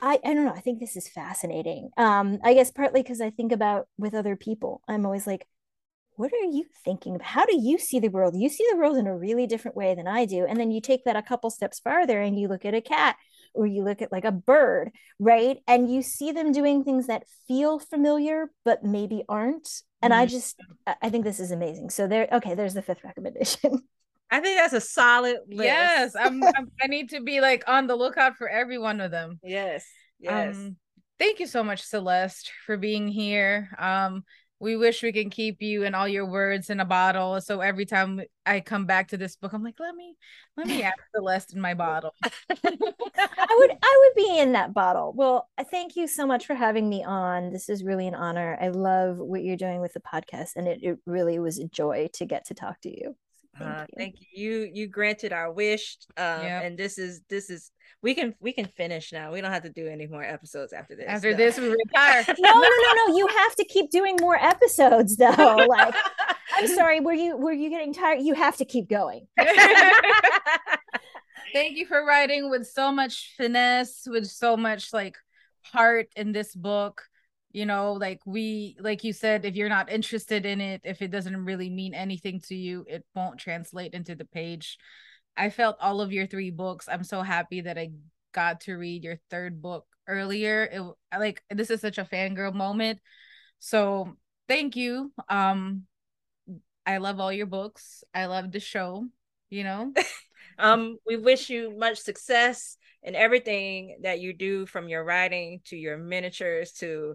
I, 0.00 0.18
I 0.24 0.34
don't 0.34 0.46
know. 0.46 0.54
I 0.54 0.60
think 0.60 0.80
this 0.80 0.96
is 0.96 1.08
fascinating. 1.08 1.90
Um, 1.96 2.38
I 2.42 2.54
guess 2.54 2.70
partly 2.70 3.02
because 3.02 3.20
I 3.20 3.30
think 3.30 3.52
about 3.52 3.86
with 3.98 4.14
other 4.14 4.36
people. 4.36 4.80
I'm 4.88 5.04
always 5.04 5.26
like, 5.26 5.46
what 6.18 6.32
are 6.32 6.50
you 6.50 6.64
thinking 6.84 7.14
of? 7.14 7.22
How 7.22 7.46
do 7.46 7.56
you 7.56 7.78
see 7.78 8.00
the 8.00 8.08
world? 8.08 8.34
You 8.36 8.48
see 8.48 8.66
the 8.70 8.76
world 8.76 8.96
in 8.96 9.06
a 9.06 9.16
really 9.16 9.46
different 9.46 9.76
way 9.76 9.94
than 9.94 10.08
I 10.08 10.24
do. 10.24 10.44
And 10.44 10.58
then 10.58 10.72
you 10.72 10.80
take 10.80 11.04
that 11.04 11.14
a 11.14 11.22
couple 11.22 11.48
steps 11.48 11.78
farther 11.78 12.20
and 12.20 12.38
you 12.38 12.48
look 12.48 12.64
at 12.64 12.74
a 12.74 12.80
cat 12.80 13.14
or 13.54 13.66
you 13.66 13.84
look 13.84 14.02
at 14.02 14.10
like 14.10 14.24
a 14.24 14.32
bird, 14.32 14.90
right? 15.20 15.58
And 15.68 15.88
you 15.88 16.02
see 16.02 16.32
them 16.32 16.50
doing 16.50 16.82
things 16.82 17.06
that 17.06 17.22
feel 17.46 17.78
familiar, 17.78 18.50
but 18.64 18.82
maybe 18.82 19.22
aren't. 19.28 19.68
And 20.02 20.12
mm-hmm. 20.12 20.22
I 20.22 20.26
just, 20.26 20.60
I 21.00 21.08
think 21.08 21.22
this 21.22 21.38
is 21.38 21.52
amazing. 21.52 21.90
So 21.90 22.08
there, 22.08 22.26
okay, 22.32 22.56
there's 22.56 22.74
the 22.74 22.82
fifth 22.82 23.04
recommendation. 23.04 23.82
I 24.30 24.40
think 24.40 24.58
that's 24.58 24.74
a 24.74 24.80
solid 24.80 25.38
list. 25.48 25.64
Yes, 25.64 26.16
I'm, 26.16 26.42
I'm, 26.42 26.70
i 26.82 26.88
need 26.88 27.10
to 27.10 27.20
be 27.20 27.40
like 27.40 27.62
on 27.68 27.86
the 27.86 27.96
lookout 27.96 28.36
for 28.36 28.48
every 28.48 28.76
one 28.76 29.00
of 29.00 29.12
them. 29.12 29.38
Yes, 29.42 29.86
yes. 30.18 30.56
Um, 30.56 30.76
thank 31.18 31.38
you 31.38 31.46
so 31.46 31.62
much, 31.62 31.82
Celeste, 31.82 32.50
for 32.66 32.76
being 32.76 33.08
here. 33.08 33.70
Um, 33.78 34.24
we 34.60 34.76
wish 34.76 35.02
we 35.02 35.12
can 35.12 35.30
keep 35.30 35.62
you 35.62 35.84
and 35.84 35.94
all 35.94 36.08
your 36.08 36.26
words 36.26 36.70
in 36.70 36.80
a 36.80 36.84
bottle. 36.84 37.40
So 37.40 37.60
every 37.60 37.86
time 37.86 38.20
I 38.44 38.60
come 38.60 38.86
back 38.86 39.08
to 39.08 39.16
this 39.16 39.36
book, 39.36 39.52
I'm 39.52 39.62
like, 39.62 39.78
let 39.78 39.94
me 39.94 40.16
let 40.56 40.66
me 40.66 40.82
add 40.82 40.94
Celeste 41.14 41.54
in 41.54 41.60
my 41.60 41.74
bottle. 41.74 42.14
I 42.22 43.56
would 43.58 43.70
I 43.82 44.12
would 44.14 44.14
be 44.16 44.38
in 44.38 44.52
that 44.52 44.74
bottle. 44.74 45.12
Well, 45.14 45.48
uh, 45.56 45.64
thank 45.64 45.96
you 45.96 46.08
so 46.08 46.26
much 46.26 46.46
for 46.46 46.54
having 46.54 46.88
me 46.88 47.04
on. 47.04 47.50
This 47.52 47.68
is 47.68 47.84
really 47.84 48.08
an 48.08 48.14
honor. 48.14 48.58
I 48.60 48.68
love 48.68 49.18
what 49.18 49.44
you're 49.44 49.56
doing 49.56 49.80
with 49.80 49.92
the 49.92 50.00
podcast, 50.00 50.56
and 50.56 50.66
it, 50.66 50.80
it 50.82 50.98
really 51.06 51.38
was 51.38 51.58
a 51.58 51.68
joy 51.68 52.08
to 52.14 52.24
get 52.24 52.46
to 52.46 52.54
talk 52.54 52.80
to 52.82 52.90
you. 52.90 53.16
Thank, 53.58 53.70
uh, 53.70 53.80
you. 53.80 53.86
thank 53.96 54.14
you. 54.20 54.26
You 54.32 54.70
you 54.72 54.86
granted 54.88 55.32
our 55.32 55.52
wish. 55.52 55.98
Um, 56.16 56.42
yep. 56.42 56.64
and 56.64 56.78
this 56.78 56.98
is 56.98 57.22
this 57.28 57.50
is 57.50 57.70
we 58.02 58.14
can 58.14 58.34
we 58.40 58.52
can 58.52 58.66
finish 58.66 59.12
now. 59.12 59.32
We 59.32 59.40
don't 59.40 59.50
have 59.52 59.64
to 59.64 59.70
do 59.70 59.86
any 59.86 60.06
more 60.06 60.22
episodes 60.22 60.72
after 60.72 60.94
this. 60.94 61.06
After 61.08 61.32
no. 61.32 61.36
this, 61.36 61.58
we 61.58 61.68
retire. 61.86 62.24
no, 62.38 62.54
no, 62.54 62.60
no, 62.60 63.06
no. 63.06 63.16
You 63.16 63.26
have 63.26 63.56
to 63.56 63.64
keep 63.64 63.90
doing 63.90 64.16
more 64.20 64.36
episodes 64.36 65.16
though. 65.16 65.56
Like 65.68 65.94
I'm 66.56 66.66
sorry, 66.66 67.00
were 67.00 67.12
you 67.12 67.36
were 67.36 67.52
you 67.52 67.68
getting 67.68 67.92
tired? 67.92 68.20
You 68.22 68.34
have 68.34 68.56
to 68.56 68.64
keep 68.64 68.88
going. 68.88 69.26
Thank 71.52 71.76
you 71.76 71.86
for 71.86 72.04
writing 72.04 72.50
with 72.50 72.66
so 72.66 72.90
much 72.90 73.34
finesse, 73.36 74.06
with 74.06 74.26
so 74.26 74.56
much 74.56 74.92
like 74.92 75.16
heart 75.62 76.08
in 76.16 76.32
this 76.32 76.54
book 76.54 77.02
you 77.50 77.64
know 77.64 77.94
like 77.94 78.20
we 78.26 78.76
like 78.80 79.04
you 79.04 79.12
said 79.12 79.44
if 79.44 79.56
you're 79.56 79.68
not 79.68 79.90
interested 79.90 80.44
in 80.44 80.60
it 80.60 80.82
if 80.84 81.00
it 81.00 81.10
doesn't 81.10 81.44
really 81.44 81.70
mean 81.70 81.94
anything 81.94 82.40
to 82.40 82.54
you 82.54 82.84
it 82.88 83.04
won't 83.14 83.38
translate 83.38 83.94
into 83.94 84.14
the 84.14 84.24
page. 84.24 84.78
I 85.36 85.50
felt 85.50 85.76
all 85.80 86.00
of 86.00 86.12
your 86.12 86.26
three 86.26 86.50
books. 86.50 86.88
I'm 86.90 87.04
so 87.04 87.22
happy 87.22 87.60
that 87.60 87.78
i 87.78 87.90
got 88.34 88.62
to 88.62 88.74
read 88.74 89.04
your 89.04 89.16
third 89.30 89.62
book 89.62 89.86
earlier. 90.06 90.64
It 90.64 90.82
like 91.18 91.42
this 91.48 91.70
is 91.70 91.80
such 91.80 91.98
a 91.98 92.04
fangirl 92.04 92.54
moment. 92.54 93.00
So 93.58 94.16
thank 94.48 94.76
you. 94.76 95.12
Um 95.28 95.84
i 96.86 96.98
love 96.98 97.20
all 97.20 97.32
your 97.32 97.46
books. 97.46 98.04
I 98.14 98.26
love 98.26 98.52
the 98.52 98.60
show 98.60 99.06
you 99.50 99.64
know? 99.64 99.92
Um 100.60 100.98
we 101.06 101.16
wish 101.16 101.50
you 101.50 101.78
much 101.78 101.98
success 101.98 102.77
and 103.02 103.16
everything 103.16 103.98
that 104.02 104.20
you 104.20 104.32
do 104.32 104.66
from 104.66 104.88
your 104.88 105.04
writing 105.04 105.60
to 105.66 105.76
your 105.76 105.96
miniatures 105.96 106.72
to 106.72 107.14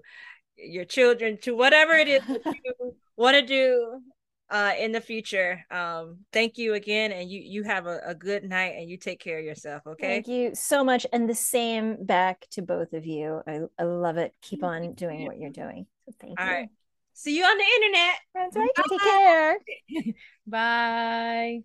your 0.55 0.85
children 0.85 1.37
to 1.41 1.55
whatever 1.55 1.93
it 1.93 2.07
is 2.07 2.21
you 2.45 2.95
want 3.17 3.35
to 3.35 3.41
do 3.41 4.01
uh, 4.49 4.73
in 4.79 4.91
the 4.91 5.01
future. 5.01 5.65
Um, 5.71 6.19
thank 6.31 6.57
you 6.57 6.75
again, 6.75 7.11
and 7.11 7.29
you 7.29 7.41
you 7.41 7.63
have 7.63 7.87
a, 7.87 7.99
a, 8.05 8.15
good 8.15 8.43
night, 8.43 8.75
and 8.77 8.87
you 8.87 8.97
take 8.97 9.19
care 9.19 9.39
of 9.39 9.45
yourself. 9.45 9.81
Okay. 9.87 10.07
Thank 10.07 10.27
you 10.27 10.51
so 10.53 10.83
much, 10.83 11.07
and 11.11 11.27
the 11.27 11.35
same 11.35 12.05
back 12.05 12.45
to 12.51 12.61
both 12.61 12.93
of 12.93 13.05
you. 13.05 13.41
I, 13.47 13.61
I 13.79 13.83
love 13.83 14.17
it. 14.17 14.33
Keep 14.41 14.63
on 14.63 14.93
doing 14.93 15.25
what 15.25 15.39
you're 15.39 15.49
doing. 15.49 15.87
So 16.05 16.13
thank 16.19 16.39
All 16.39 16.45
you. 16.45 16.51
right. 16.51 16.69
See 17.13 17.37
you 17.37 17.43
on 17.43 17.57
the 17.57 17.63
internet. 17.63 18.15
That's 18.33 18.55
right. 18.55 18.69
Bye. 18.75 18.83
Take 18.89 19.01
care. 19.01 20.13
Bye. 20.47 21.63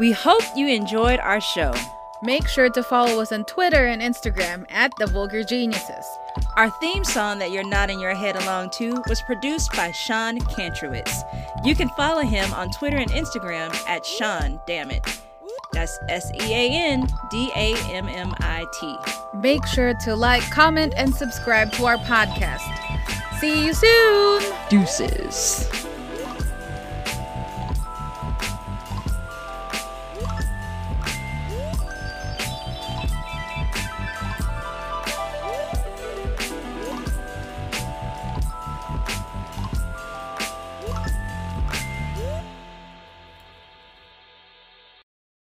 We 0.00 0.12
hope 0.12 0.42
you 0.56 0.66
enjoyed 0.66 1.20
our 1.20 1.42
show. 1.42 1.74
Make 2.22 2.48
sure 2.48 2.70
to 2.70 2.82
follow 2.82 3.20
us 3.20 3.32
on 3.32 3.44
Twitter 3.44 3.84
and 3.84 4.00
Instagram 4.00 4.64
at 4.70 4.90
The 4.98 5.06
Vulgar 5.06 5.44
Geniuses. 5.44 6.06
Our 6.56 6.70
theme 6.80 7.04
song 7.04 7.38
that 7.38 7.50
you're 7.50 7.68
nodding 7.68 8.00
your 8.00 8.14
head 8.14 8.34
along 8.36 8.70
to 8.78 9.02
was 9.10 9.20
produced 9.20 9.72
by 9.72 9.90
Sean 9.90 10.38
Kantrowitz. 10.38 11.12
You 11.66 11.74
can 11.74 11.90
follow 11.90 12.22
him 12.22 12.50
on 12.54 12.70
Twitter 12.70 12.96
and 12.96 13.10
Instagram 13.10 13.76
at 13.86 14.06
Sean 14.06 14.58
Dammit. 14.66 15.04
That's 15.74 15.98
S 16.08 16.32
E 16.32 16.54
A 16.54 16.70
N 16.70 17.06
D 17.30 17.52
A 17.54 17.74
M 17.90 18.08
M 18.08 18.32
I 18.40 18.64
T. 18.80 18.96
Make 19.34 19.66
sure 19.66 19.92
to 20.04 20.16
like, 20.16 20.50
comment, 20.50 20.94
and 20.96 21.14
subscribe 21.14 21.72
to 21.72 21.84
our 21.84 21.98
podcast. 21.98 22.62
See 23.38 23.66
you 23.66 23.74
soon. 23.74 24.42
Deuces. 24.70 25.89